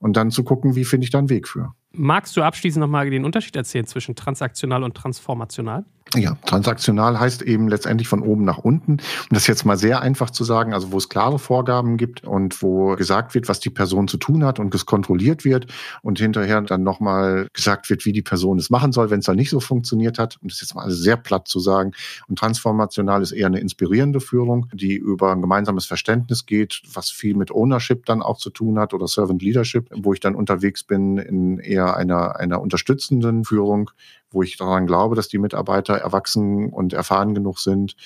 Und 0.00 0.16
dann 0.16 0.30
zu 0.30 0.44
gucken, 0.44 0.76
wie 0.76 0.84
finde 0.84 1.04
ich 1.04 1.10
da 1.10 1.18
einen 1.18 1.30
Weg 1.30 1.48
für. 1.48 1.74
Magst 1.92 2.36
du 2.36 2.42
abschließend 2.42 2.80
nochmal 2.80 3.08
den 3.10 3.24
Unterschied 3.24 3.56
erzählen 3.56 3.86
zwischen 3.86 4.14
transaktional 4.14 4.82
und 4.82 4.94
transformational? 4.94 5.84
Ja, 6.14 6.38
transaktional 6.46 7.20
heißt 7.20 7.42
eben 7.42 7.68
letztendlich 7.68 8.08
von 8.08 8.22
oben 8.22 8.44
nach 8.44 8.56
unten. 8.56 8.92
Um 8.92 9.34
das 9.34 9.46
jetzt 9.46 9.66
mal 9.66 9.76
sehr 9.76 10.00
einfach 10.00 10.30
zu 10.30 10.42
sagen, 10.42 10.72
also 10.72 10.90
wo 10.90 10.96
es 10.96 11.10
klare 11.10 11.38
Vorgaben 11.38 11.98
gibt 11.98 12.24
und 12.24 12.62
wo 12.62 12.96
gesagt 12.96 13.34
wird, 13.34 13.46
was 13.48 13.60
die 13.60 13.68
Person 13.68 14.08
zu 14.08 14.16
tun 14.16 14.42
hat 14.42 14.58
und 14.58 14.74
es 14.74 14.86
kontrolliert 14.86 15.44
wird 15.44 15.66
und 16.00 16.18
hinterher 16.18 16.62
dann 16.62 16.82
nochmal 16.82 17.48
gesagt 17.52 17.90
wird, 17.90 18.06
wie 18.06 18.12
die 18.12 18.22
Person 18.22 18.58
es 18.58 18.70
machen 18.70 18.92
soll, 18.92 19.10
wenn 19.10 19.18
es 19.18 19.26
dann 19.26 19.36
nicht 19.36 19.50
so 19.50 19.60
funktioniert 19.60 20.18
hat. 20.18 20.38
Um 20.40 20.48
das 20.48 20.62
jetzt 20.62 20.74
mal 20.74 20.90
sehr 20.90 21.18
platt 21.18 21.46
zu 21.46 21.60
sagen. 21.60 21.92
Und 22.26 22.38
transformational 22.38 23.20
ist 23.20 23.32
eher 23.32 23.46
eine 23.46 23.60
inspirierende 23.60 24.20
Führung, 24.20 24.68
die 24.72 24.96
über 24.96 25.32
ein 25.32 25.42
gemeinsames 25.42 25.84
Verständnis 25.84 26.46
geht, 26.46 26.80
was 26.90 27.10
viel 27.10 27.34
mit 27.34 27.50
Ownership 27.50 28.06
dann 28.06 28.22
auch 28.22 28.38
zu 28.38 28.48
tun 28.48 28.78
hat 28.78 28.94
oder 28.94 29.08
Servant 29.08 29.42
Leadership, 29.42 29.90
wo 29.94 30.14
ich 30.14 30.20
dann 30.20 30.34
unterwegs 30.34 30.84
bin 30.84 31.18
in 31.18 31.58
eher 31.58 31.77
einer, 31.86 32.36
einer 32.36 32.60
unterstützenden 32.60 33.44
Führung, 33.44 33.90
wo 34.30 34.42
ich 34.42 34.56
daran 34.56 34.86
glaube, 34.86 35.16
dass 35.16 35.28
die 35.28 35.38
Mitarbeiter 35.38 35.94
erwachsen 35.94 36.70
und 36.70 36.92
erfahren 36.92 37.34
genug 37.34 37.58
sind, 37.58 37.96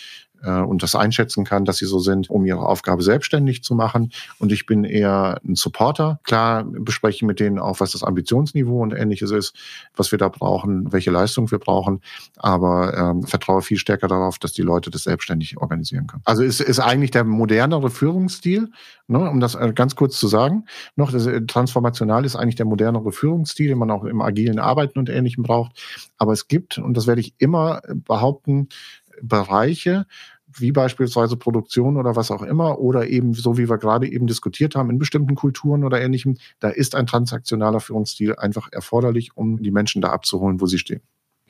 äh, 0.43 0.61
und 0.61 0.83
das 0.83 0.95
einschätzen 0.95 1.45
kann, 1.45 1.65
dass 1.65 1.79
sie 1.79 1.87
so 1.87 1.99
sind, 1.99 2.31
um 2.31 2.45
ihre 2.45 2.67
Aufgabe 2.67 3.03
selbstständig 3.03 3.63
zu 3.63 3.75
machen. 3.75 4.13
Und 4.39 4.53
ich 4.53 4.67
bin 4.67 4.85
eher 4.85 5.41
ein 5.47 5.55
Supporter. 5.55 6.21
Klar 6.25 6.65
bespreche 6.65 7.25
mit 7.27 7.41
denen 7.41 7.59
auch, 7.59 7.81
was 7.81 7.93
das 7.93 8.03
Ambitionsniveau 8.03 8.81
und 8.83 8.93
ähnliches 8.93 9.31
ist, 9.31 9.55
was 9.97 10.13
wir 10.13 10.19
da 10.19 10.29
brauchen, 10.29 10.93
welche 10.93 11.11
Leistung 11.11 11.51
wir 11.51 11.59
brauchen, 11.59 12.01
aber 12.37 12.97
ähm, 12.97 13.23
vertraue 13.25 13.63
viel 13.63 13.79
stärker 13.79 14.09
darauf, 14.09 14.39
dass 14.39 14.53
die 14.53 14.63
Leute 14.63 14.91
das 14.91 15.05
selbstständig 15.05 15.59
organisieren 15.59 16.07
können. 16.07 16.23
Also 16.25 16.43
ist, 16.43 16.61
ist 16.61 16.81
eigentlich 16.81 17.11
der 17.11 17.25
modernere 17.25 17.91
Führungsstil, 17.91 18.71
ne, 19.07 19.31
um 19.31 19.41
das 19.41 19.55
äh, 19.55 19.73
ganz 19.75 19.97
kurz 19.97 20.19
zu 20.19 20.29
sagen, 20.29 20.67
noch 20.97 21.13
das, 21.13 21.27
äh, 21.27 21.43
transformational 21.43 22.25
ist 22.25 22.37
eigentlich 22.37 22.57
der 22.57 22.67
modernere 22.67 23.13
Führungsstil, 23.13 23.69
den 23.69 23.79
man 23.79 23.91
auch 23.91 24.05
im 24.05 24.21
agilen 24.21 24.59
Arbeiten 24.59 24.99
und 24.99 25.09
Ähnlichem 25.09 25.43
braucht. 25.43 25.81
Aber 26.19 26.33
es 26.33 26.49
gibt, 26.49 26.79
und 26.79 26.97
das 26.97 27.07
werde 27.07 27.21
ich 27.21 27.35
immer 27.39 27.83
behaupten, 27.87 28.69
Bereiche, 29.23 30.07
wie 30.57 30.73
beispielsweise 30.73 31.37
Produktion 31.37 31.97
oder 31.97 32.17
was 32.17 32.31
auch 32.31 32.43
immer, 32.43 32.79
oder 32.79 33.09
eben 33.09 33.35
so 33.35 33.59
wie 33.59 33.69
wir 33.69 33.79
gerade 33.79 34.11
eben 34.11 34.27
diskutiert 34.27 34.75
haben, 34.75 34.91
in 34.91 34.99
bestimmten 34.99 35.35
Kulturen 35.35 35.85
oder 35.85 36.01
ähnlichem, 36.01 36.37
da 36.61 36.69
ist 36.69 36.95
ein 36.95 37.07
transaktionaler 37.07 37.81
Führungsstil 37.81 38.37
einfach 38.37 38.69
erforderlich, 38.73 39.37
um 39.37 39.63
die 39.63 39.71
Menschen 39.71 40.03
da 40.03 40.11
abzuholen, 40.11 40.61
wo 40.61 40.67
sie 40.67 40.79
stehen. 40.79 41.03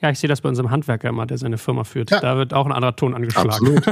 Ja, 0.03 0.09
ich 0.09 0.19
sehe 0.19 0.27
das 0.27 0.41
bei 0.41 0.49
unserem 0.49 0.69
Handwerker 0.69 1.07
immer, 1.07 1.25
der 1.25 1.37
seine 1.37 1.57
Firma 1.57 1.85
führt. 1.85 2.11
Ja. 2.11 2.19
Da 2.19 2.35
wird 2.35 2.53
auch 2.53 2.65
ein 2.65 2.73
anderer 2.73 2.95
Ton 2.95 3.15
angeschlagen. 3.15 3.81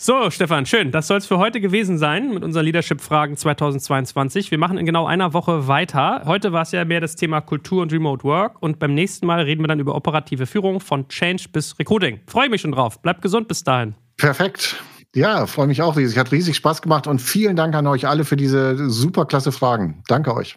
So, 0.00 0.30
Stefan, 0.30 0.64
schön. 0.64 0.92
Das 0.92 1.08
soll 1.08 1.18
es 1.18 1.26
für 1.26 1.38
heute 1.38 1.60
gewesen 1.60 1.98
sein 1.98 2.32
mit 2.32 2.44
unseren 2.44 2.64
Leadership-Fragen 2.66 3.36
2022. 3.36 4.52
Wir 4.52 4.58
machen 4.58 4.78
in 4.78 4.86
genau 4.86 5.06
einer 5.06 5.32
Woche 5.32 5.66
weiter. 5.66 6.22
Heute 6.24 6.52
war 6.52 6.62
es 6.62 6.70
ja 6.70 6.84
mehr 6.84 7.00
das 7.00 7.16
Thema 7.16 7.40
Kultur 7.40 7.82
und 7.82 7.92
Remote 7.92 8.22
Work 8.22 8.62
und 8.62 8.78
beim 8.78 8.94
nächsten 8.94 9.26
Mal 9.26 9.40
reden 9.40 9.60
wir 9.60 9.66
dann 9.66 9.80
über 9.80 9.96
operative 9.96 10.46
Führung 10.46 10.78
von 10.78 11.08
Change 11.08 11.46
bis 11.52 11.76
Recruiting. 11.80 12.20
Freue 12.28 12.48
mich 12.48 12.60
schon 12.60 12.70
drauf. 12.70 13.02
Bleibt 13.02 13.22
gesund 13.22 13.48
bis 13.48 13.64
dahin. 13.64 13.96
Perfekt. 14.18 14.76
Ja, 15.16 15.46
freue 15.46 15.66
mich 15.66 15.82
auch 15.82 15.96
riesig. 15.96 16.16
Hat 16.16 16.30
riesig 16.30 16.54
Spaß 16.54 16.80
gemacht 16.80 17.08
und 17.08 17.20
vielen 17.20 17.56
Dank 17.56 17.74
an 17.74 17.88
euch 17.88 18.06
alle 18.06 18.24
für 18.24 18.36
diese 18.36 18.88
super 18.88 19.26
klasse 19.26 19.50
Fragen. 19.50 20.04
Danke 20.06 20.32
euch. 20.32 20.56